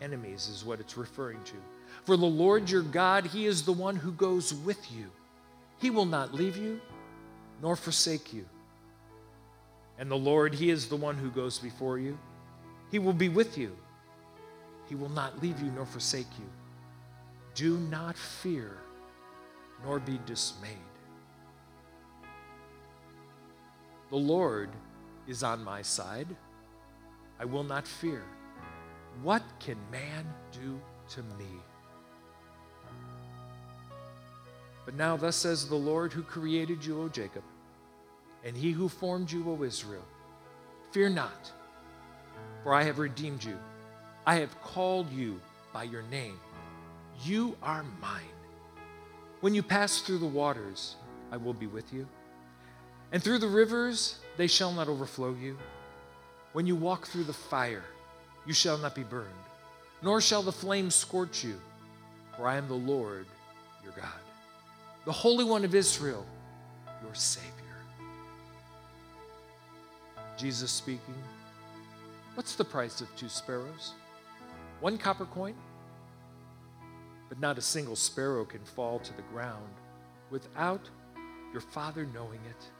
Enemies 0.00 0.48
is 0.48 0.64
what 0.64 0.80
it's 0.80 0.96
referring 0.96 1.42
to. 1.44 1.54
For 2.04 2.16
the 2.16 2.26
Lord 2.26 2.68
your 2.68 2.82
God, 2.82 3.24
He 3.26 3.46
is 3.46 3.62
the 3.62 3.72
one 3.72 3.96
who 3.96 4.12
goes 4.12 4.52
with 4.52 4.92
you. 4.92 5.06
He 5.78 5.90
will 5.90 6.06
not 6.06 6.34
leave 6.34 6.56
you 6.56 6.80
nor 7.62 7.76
forsake 7.76 8.32
you. 8.32 8.44
And 9.98 10.10
the 10.10 10.16
Lord, 10.16 10.54
He 10.54 10.70
is 10.70 10.88
the 10.88 10.96
one 10.96 11.16
who 11.16 11.30
goes 11.30 11.58
before 11.58 11.98
you. 11.98 12.18
He 12.90 12.98
will 12.98 13.12
be 13.12 13.28
with 13.28 13.56
you. 13.56 13.76
He 14.88 14.94
will 14.94 15.08
not 15.08 15.42
leave 15.42 15.60
you 15.60 15.70
nor 15.72 15.86
forsake 15.86 16.26
you. 16.38 16.46
Do 17.54 17.78
not 17.78 18.16
fear 18.16 18.78
nor 19.84 19.98
be 19.98 20.20
dismayed. 20.26 20.72
The 24.10 24.16
Lord 24.16 24.70
is 25.26 25.42
on 25.42 25.64
my 25.64 25.82
side. 25.82 26.28
I 27.40 27.44
will 27.44 27.64
not 27.64 27.86
fear. 27.86 28.22
What 29.22 29.42
can 29.58 29.78
man 29.90 30.26
do 30.52 30.80
to 31.10 31.22
me? 31.38 31.46
But 34.84 34.94
now, 34.94 35.16
thus 35.16 35.34
says 35.34 35.68
the 35.68 35.74
Lord 35.74 36.12
who 36.12 36.22
created 36.22 36.84
you, 36.84 37.02
O 37.02 37.08
Jacob 37.08 37.42
and 38.46 38.56
he 38.56 38.70
who 38.70 38.88
formed 38.88 39.30
you, 39.30 39.44
O 39.50 39.64
Israel. 39.64 40.04
Fear 40.92 41.10
not, 41.10 41.50
for 42.62 42.72
I 42.72 42.84
have 42.84 43.00
redeemed 43.00 43.42
you. 43.42 43.58
I 44.24 44.36
have 44.36 44.62
called 44.62 45.10
you 45.12 45.40
by 45.72 45.82
your 45.82 46.02
name. 46.04 46.38
You 47.24 47.56
are 47.60 47.84
mine. 48.00 48.22
When 49.40 49.52
you 49.52 49.64
pass 49.64 50.00
through 50.00 50.18
the 50.18 50.26
waters, 50.26 50.94
I 51.32 51.36
will 51.36 51.54
be 51.54 51.66
with 51.66 51.92
you. 51.92 52.06
And 53.10 53.20
through 53.20 53.38
the 53.38 53.48
rivers, 53.48 54.20
they 54.36 54.46
shall 54.46 54.72
not 54.72 54.88
overflow 54.88 55.34
you. 55.34 55.58
When 56.52 56.68
you 56.68 56.76
walk 56.76 57.06
through 57.06 57.24
the 57.24 57.32
fire, 57.32 57.84
you 58.46 58.54
shall 58.54 58.78
not 58.78 58.94
be 58.94 59.02
burned, 59.02 59.28
nor 60.02 60.20
shall 60.20 60.42
the 60.42 60.52
flames 60.52 60.94
scorch 60.94 61.42
you, 61.42 61.60
for 62.36 62.46
I 62.46 62.56
am 62.56 62.68
the 62.68 62.74
Lord 62.74 63.26
your 63.82 63.92
God, 63.92 64.20
the 65.04 65.12
Holy 65.12 65.44
One 65.44 65.64
of 65.64 65.74
Israel, 65.74 66.24
your 67.02 67.14
Savior. 67.14 67.55
Jesus 70.36 70.70
speaking, 70.70 71.14
What's 72.34 72.54
the 72.54 72.64
price 72.64 73.00
of 73.00 73.14
two 73.16 73.30
sparrows? 73.30 73.94
One 74.80 74.98
copper 74.98 75.24
coin? 75.24 75.54
But 77.30 77.40
not 77.40 77.56
a 77.56 77.62
single 77.62 77.96
sparrow 77.96 78.44
can 78.44 78.62
fall 78.62 78.98
to 78.98 79.16
the 79.16 79.22
ground 79.22 79.72
without 80.30 80.88
your 81.52 81.62
Father 81.62 82.06
knowing 82.12 82.40
it. 82.50 82.70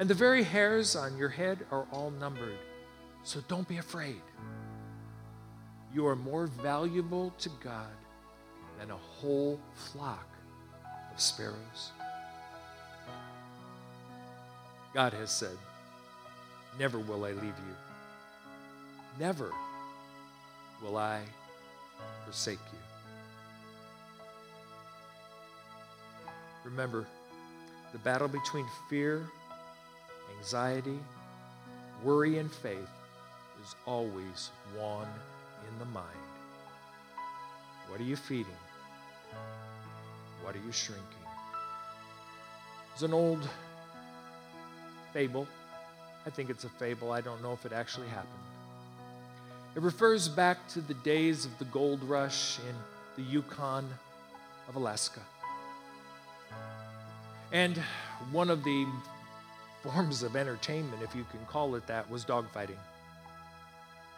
And 0.00 0.10
the 0.10 0.14
very 0.14 0.42
hairs 0.42 0.96
on 0.96 1.16
your 1.16 1.28
head 1.28 1.64
are 1.70 1.86
all 1.92 2.10
numbered. 2.10 2.58
So 3.22 3.40
don't 3.46 3.68
be 3.68 3.78
afraid. 3.78 4.20
You 5.94 6.06
are 6.08 6.16
more 6.16 6.48
valuable 6.48 7.32
to 7.38 7.48
God 7.62 7.94
than 8.78 8.90
a 8.90 8.96
whole 8.96 9.60
flock 9.74 10.28
of 11.14 11.20
sparrows. 11.20 11.92
God 14.92 15.12
has 15.12 15.30
said, 15.30 15.56
Never 16.78 16.98
will 16.98 17.24
I 17.24 17.30
leave 17.30 17.44
you. 17.44 17.76
Never 19.18 19.50
will 20.82 20.96
I 20.96 21.22
forsake 22.24 22.58
you. 22.72 22.78
Remember, 26.64 27.06
the 27.92 27.98
battle 27.98 28.28
between 28.28 28.66
fear, 28.90 29.26
anxiety, 30.38 30.98
worry, 32.02 32.38
and 32.38 32.52
faith 32.52 32.90
is 33.62 33.74
always 33.86 34.50
won 34.78 35.06
in 35.72 35.78
the 35.78 35.84
mind. 35.86 36.04
What 37.88 38.00
are 38.00 38.04
you 38.04 38.16
feeding? 38.16 38.52
What 40.42 40.54
are 40.54 40.60
you 40.64 40.72
shrinking? 40.72 41.04
There's 42.90 43.04
an 43.04 43.14
old 43.14 43.48
fable. 45.12 45.46
I 46.26 46.30
think 46.30 46.50
it's 46.50 46.64
a 46.64 46.68
fable. 46.68 47.12
I 47.12 47.20
don't 47.20 47.40
know 47.40 47.52
if 47.52 47.64
it 47.64 47.72
actually 47.72 48.08
happened. 48.08 48.32
It 49.76 49.82
refers 49.82 50.28
back 50.28 50.66
to 50.70 50.80
the 50.80 50.94
days 50.94 51.44
of 51.44 51.56
the 51.58 51.66
gold 51.66 52.02
rush 52.02 52.58
in 52.58 52.74
the 53.16 53.30
Yukon 53.30 53.88
of 54.68 54.74
Alaska. 54.74 55.20
And 57.52 57.76
one 58.32 58.50
of 58.50 58.64
the 58.64 58.86
forms 59.82 60.24
of 60.24 60.34
entertainment, 60.34 61.02
if 61.02 61.14
you 61.14 61.24
can 61.30 61.44
call 61.46 61.76
it 61.76 61.86
that, 61.86 62.10
was 62.10 62.24
dogfighting, 62.24 62.78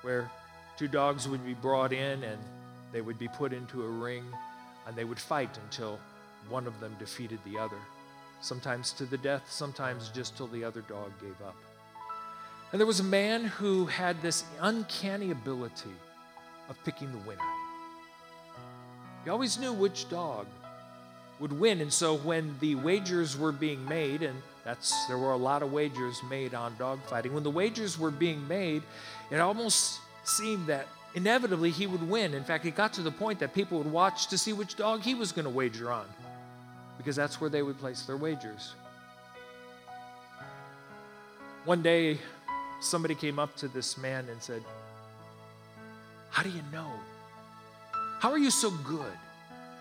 where 0.00 0.30
two 0.78 0.88
dogs 0.88 1.28
would 1.28 1.44
be 1.44 1.54
brought 1.54 1.92
in 1.92 2.22
and 2.24 2.38
they 2.90 3.02
would 3.02 3.18
be 3.18 3.28
put 3.28 3.52
into 3.52 3.84
a 3.84 3.88
ring 3.88 4.24
and 4.86 4.96
they 4.96 5.04
would 5.04 5.18
fight 5.18 5.58
until 5.64 5.98
one 6.48 6.66
of 6.66 6.80
them 6.80 6.96
defeated 6.98 7.38
the 7.44 7.58
other, 7.58 7.76
sometimes 8.40 8.92
to 8.92 9.04
the 9.04 9.18
death, 9.18 9.42
sometimes 9.50 10.08
just 10.08 10.36
till 10.38 10.46
the 10.46 10.64
other 10.64 10.80
dog 10.82 11.12
gave 11.20 11.36
up. 11.46 11.56
And 12.70 12.78
there 12.78 12.86
was 12.86 13.00
a 13.00 13.04
man 13.04 13.44
who 13.44 13.86
had 13.86 14.20
this 14.20 14.44
uncanny 14.60 15.30
ability 15.30 15.94
of 16.68 16.76
picking 16.84 17.10
the 17.10 17.18
winner. 17.18 17.40
He 19.24 19.30
always 19.30 19.58
knew 19.58 19.72
which 19.72 20.08
dog 20.10 20.46
would 21.40 21.52
win. 21.52 21.80
And 21.80 21.92
so 21.92 22.16
when 22.16 22.56
the 22.60 22.74
wagers 22.74 23.38
were 23.38 23.52
being 23.52 23.84
made, 23.86 24.22
and 24.22 24.42
that's 24.64 25.06
there 25.06 25.16
were 25.16 25.32
a 25.32 25.36
lot 25.36 25.62
of 25.62 25.72
wagers 25.72 26.20
made 26.28 26.52
on 26.52 26.74
dogfighting, 26.76 27.32
when 27.32 27.42
the 27.42 27.50
wagers 27.50 27.98
were 27.98 28.10
being 28.10 28.46
made, 28.48 28.82
it 29.30 29.38
almost 29.38 30.00
seemed 30.24 30.66
that 30.66 30.86
inevitably 31.14 31.70
he 31.70 31.86
would 31.86 32.06
win. 32.06 32.34
In 32.34 32.44
fact, 32.44 32.66
it 32.66 32.74
got 32.74 32.92
to 32.94 33.02
the 33.02 33.10
point 33.10 33.38
that 33.38 33.54
people 33.54 33.78
would 33.78 33.90
watch 33.90 34.26
to 34.26 34.36
see 34.36 34.52
which 34.52 34.76
dog 34.76 35.00
he 35.00 35.14
was 35.14 35.32
going 35.32 35.46
to 35.46 35.50
wager 35.50 35.90
on, 35.90 36.04
because 36.98 37.16
that's 37.16 37.40
where 37.40 37.48
they 37.48 37.62
would 37.62 37.78
place 37.78 38.02
their 38.02 38.16
wagers. 38.16 38.74
One 41.64 41.82
day, 41.82 42.18
somebody 42.80 43.14
came 43.14 43.38
up 43.38 43.56
to 43.56 43.68
this 43.68 43.98
man 43.98 44.28
and 44.28 44.42
said, 44.42 44.62
How 46.30 46.42
do 46.42 46.50
you 46.50 46.62
know? 46.72 46.90
How 48.20 48.30
are 48.30 48.38
you 48.38 48.50
so 48.50 48.70
good? 48.70 49.12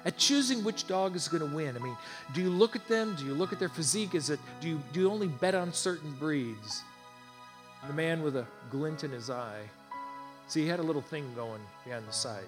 at 0.06 0.18
choosing 0.18 0.64
which 0.64 0.88
dog 0.88 1.18
is 1.18 1.28
going 1.28 1.48
to 1.48 1.54
win. 1.54 1.76
I 1.76 1.80
mean, 1.80 1.98
do 2.34 2.42
you 2.42 2.50
look 2.50 2.78
at 2.78 2.88
them? 2.88 3.14
Do 3.16 3.26
you 3.26 3.34
look 3.34 3.52
at 3.52 3.60
their 3.60 3.68
physique? 3.68 4.16
Is 4.16 4.30
it 4.30 4.40
do 4.62 4.70
you 4.70 4.82
do 4.94 5.02
you 5.02 5.12
only 5.12 5.28
bet 5.28 5.54
on 5.54 5.74
certain 5.74 6.12
breeds? 6.14 6.84
The 7.88 7.94
man 7.94 8.24
with 8.24 8.38
a 8.38 8.46
glint 8.72 9.04
in 9.04 9.12
his 9.12 9.30
eye. 9.30 9.64
See, 10.48 10.62
he 10.62 10.68
had 10.68 10.80
a 10.80 10.84
little 10.84 11.02
thing 11.02 11.30
going 11.36 11.62
behind 11.84 12.08
the 12.08 12.14
side. 12.14 12.48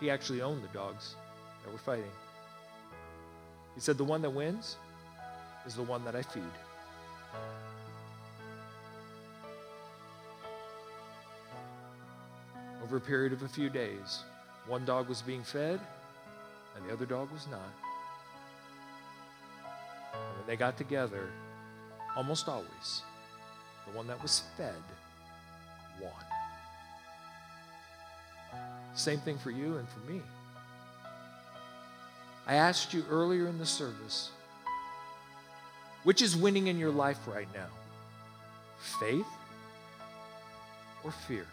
He 0.00 0.10
actually 0.10 0.40
owned 0.40 0.62
the 0.62 0.68
dogs 0.68 1.16
that 1.62 1.72
were 1.72 1.78
fighting. 1.78 2.10
He 3.74 3.80
said, 3.80 3.98
The 3.98 4.04
one 4.04 4.22
that 4.22 4.30
wins 4.30 4.76
is 5.66 5.74
the 5.74 5.82
one 5.82 6.02
that 6.06 6.16
I 6.16 6.22
feed. 6.22 6.42
Over 12.84 12.98
a 12.98 13.00
period 13.00 13.32
of 13.32 13.42
a 13.42 13.48
few 13.48 13.70
days, 13.70 14.24
one 14.66 14.84
dog 14.84 15.08
was 15.08 15.22
being 15.22 15.42
fed, 15.42 15.80
and 16.76 16.86
the 16.86 16.92
other 16.92 17.06
dog 17.06 17.32
was 17.32 17.46
not. 17.50 17.72
And 20.12 20.38
when 20.38 20.46
they 20.46 20.56
got 20.56 20.76
together, 20.76 21.30
almost 22.14 22.46
always, 22.46 23.02
the 23.86 23.96
one 23.96 24.06
that 24.06 24.20
was 24.20 24.42
fed 24.58 24.82
won. 25.98 26.12
Same 28.94 29.18
thing 29.20 29.38
for 29.38 29.50
you 29.50 29.78
and 29.78 29.88
for 29.88 30.00
me. 30.00 30.20
I 32.46 32.56
asked 32.56 32.92
you 32.92 33.02
earlier 33.08 33.48
in 33.48 33.56
the 33.56 33.66
service 33.66 34.30
which 36.04 36.20
is 36.20 36.36
winning 36.36 36.66
in 36.66 36.78
your 36.78 36.90
life 36.90 37.18
right 37.26 37.48
now? 37.54 37.66
Faith 39.00 39.26
or 41.02 41.10
fear? 41.10 41.46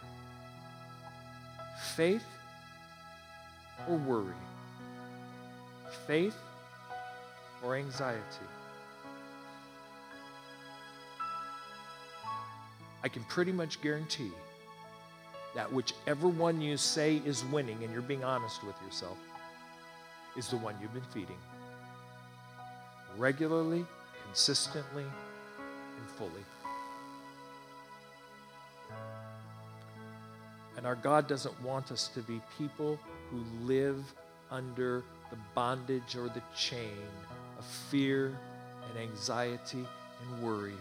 Faith 1.96 2.26
or 3.88 3.98
worry? 3.98 4.34
faith 6.08 6.36
or 7.64 7.76
anxiety? 7.76 8.22
I 13.04 13.08
can 13.08 13.24
pretty 13.24 13.52
much 13.52 13.82
guarantee 13.82 14.32
that 15.56 15.72
whichever 15.72 16.28
one 16.28 16.62
you 16.62 16.78
say 16.78 17.22
is 17.26 17.44
winning, 17.46 17.84
and 17.84 17.92
you're 17.92 18.02
being 18.02 18.24
honest 18.24 18.64
with 18.64 18.76
yourself, 18.86 19.18
is 20.38 20.48
the 20.48 20.58
one 20.58 20.76
you've 20.82 20.94
been 20.94 21.02
feeding. 21.14 21.38
Regularly, 23.18 23.86
consistently, 24.26 25.04
and 25.04 26.10
fully. 26.18 26.46
And 30.78 30.86
our 30.86 30.96
God 30.96 31.28
doesn't 31.28 31.62
want 31.62 31.92
us 31.92 32.08
to 32.10 32.22
be 32.22 32.42
people 32.58 32.98
who 33.30 33.44
live 33.66 34.04
under 34.50 35.04
the 35.30 35.38
bondage 35.54 36.16
or 36.16 36.28
the 36.30 36.42
chain 36.56 36.98
of 37.58 37.66
fear 37.66 38.38
and 38.90 39.10
anxiety 39.10 39.86
and 40.22 40.44
worry. 40.44 40.76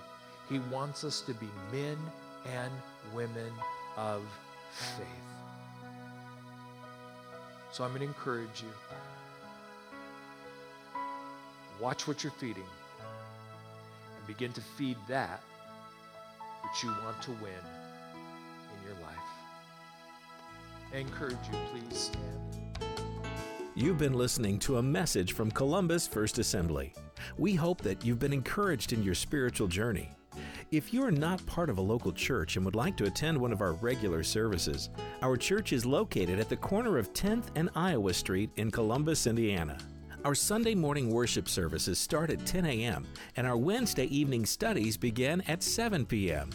He 0.49 0.59
wants 0.71 1.05
us 1.05 1.21
to 1.23 1.35
be 1.35 1.49
men 1.73 1.97
and 2.47 2.73
women 3.15 3.53
of 3.97 4.23
faith. 4.71 5.07
So 7.73 7.85
I'm 7.85 7.91
going 7.91 8.01
to 8.01 8.07
encourage 8.07 8.63
you. 8.63 8.73
Watch 11.81 12.09
what 12.09 12.25
you're 12.25 12.33
feeding 12.33 12.65
and 14.17 14.27
begin 14.27 14.53
to 14.53 14.61
feed 14.61 14.97
that 15.09 15.41
which 16.63 16.83
you 16.83 16.91
want 17.05 17.23
to 17.23 17.31
win 17.43 17.80
I 20.93 20.99
encourage 20.99 21.39
you, 21.53 21.59
please 21.71 21.99
stand. 21.99 22.27
You've 23.77 23.99
been 23.99 24.15
listening 24.15 24.59
to 24.61 24.79
a 24.79 24.83
message 24.83 25.33
from 25.33 25.51
Columbus 25.51 26.07
First 26.07 26.39
Assembly. 26.39 26.93
We 27.39 27.55
hope 27.55 27.81
that 27.83 28.05
you've 28.05 28.19
been 28.19 28.33
encouraged 28.33 28.93
in 28.93 29.03
your 29.03 29.15
spiritual 29.15 29.69
journey. 29.69 30.11
If 30.73 30.93
you 30.93 31.05
are 31.05 31.13
not 31.13 31.45
part 31.47 31.71
of 31.71 31.79
a 31.79 31.83
local 31.83 32.13
church 32.13 32.57
and 32.57 32.65
would 32.65 32.75
like 32.75 32.97
to 32.97 33.07
attend 33.07 33.39
one 33.39 33.53
of 33.53 33.61
our 33.61 33.73
regular 33.75 34.23
services, 34.23 34.91
our 35.23 35.37
church 35.37 35.73
is 35.73 35.87
located 35.87 36.39
at 36.39 36.49
the 36.49 36.57
corner 36.57 36.99
of 36.99 37.13
10th 37.13 37.47
and 37.55 37.71
Iowa 37.75 38.13
Street 38.13 38.51
in 38.57 38.71
Columbus, 38.71 39.27
Indiana. 39.27 39.79
Our 40.25 40.35
Sunday 40.35 40.75
morning 40.75 41.11
worship 41.11 41.49
services 41.49 41.99
start 41.99 42.31
at 42.31 42.45
10 42.45 42.67
a.m., 42.67 43.07
and 43.37 43.47
our 43.47 43.57
Wednesday 43.57 44.05
evening 44.07 44.45
studies 44.45 44.97
begin 44.97 45.41
at 45.49 45.63
7 45.63 46.05
p.m. 46.05 46.51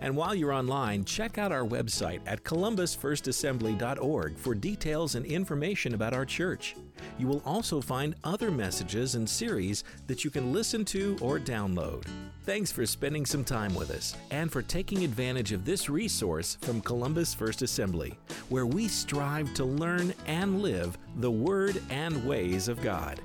And 0.00 0.16
while 0.16 0.34
you're 0.34 0.52
online, 0.52 1.04
check 1.04 1.36
out 1.38 1.52
our 1.52 1.64
website 1.64 2.20
at 2.26 2.42
columbusfirstassembly.org 2.44 4.38
for 4.38 4.54
details 4.54 5.14
and 5.14 5.26
information 5.26 5.94
about 5.94 6.14
our 6.14 6.24
church. 6.24 6.74
You 7.18 7.26
will 7.26 7.42
also 7.44 7.80
find 7.80 8.14
other 8.24 8.50
messages 8.50 9.14
and 9.14 9.28
series 9.28 9.84
that 10.06 10.24
you 10.24 10.30
can 10.30 10.52
listen 10.52 10.84
to 10.86 11.18
or 11.20 11.38
download. 11.38 12.04
Thanks 12.44 12.72
for 12.72 12.86
spending 12.86 13.26
some 13.26 13.44
time 13.44 13.74
with 13.74 13.90
us 13.90 14.16
and 14.30 14.50
for 14.50 14.62
taking 14.62 15.04
advantage 15.04 15.52
of 15.52 15.64
this 15.64 15.90
resource 15.90 16.56
from 16.62 16.80
Columbus 16.80 17.34
First 17.34 17.62
Assembly, 17.62 18.18
where 18.48 18.66
we 18.66 18.88
strive 18.88 19.52
to 19.54 19.64
learn 19.64 20.14
and 20.26 20.62
live 20.62 20.96
the 21.16 21.30
Word 21.30 21.82
and 21.90 22.24
ways 22.26 22.68
of 22.68 22.80
God. 22.82 23.20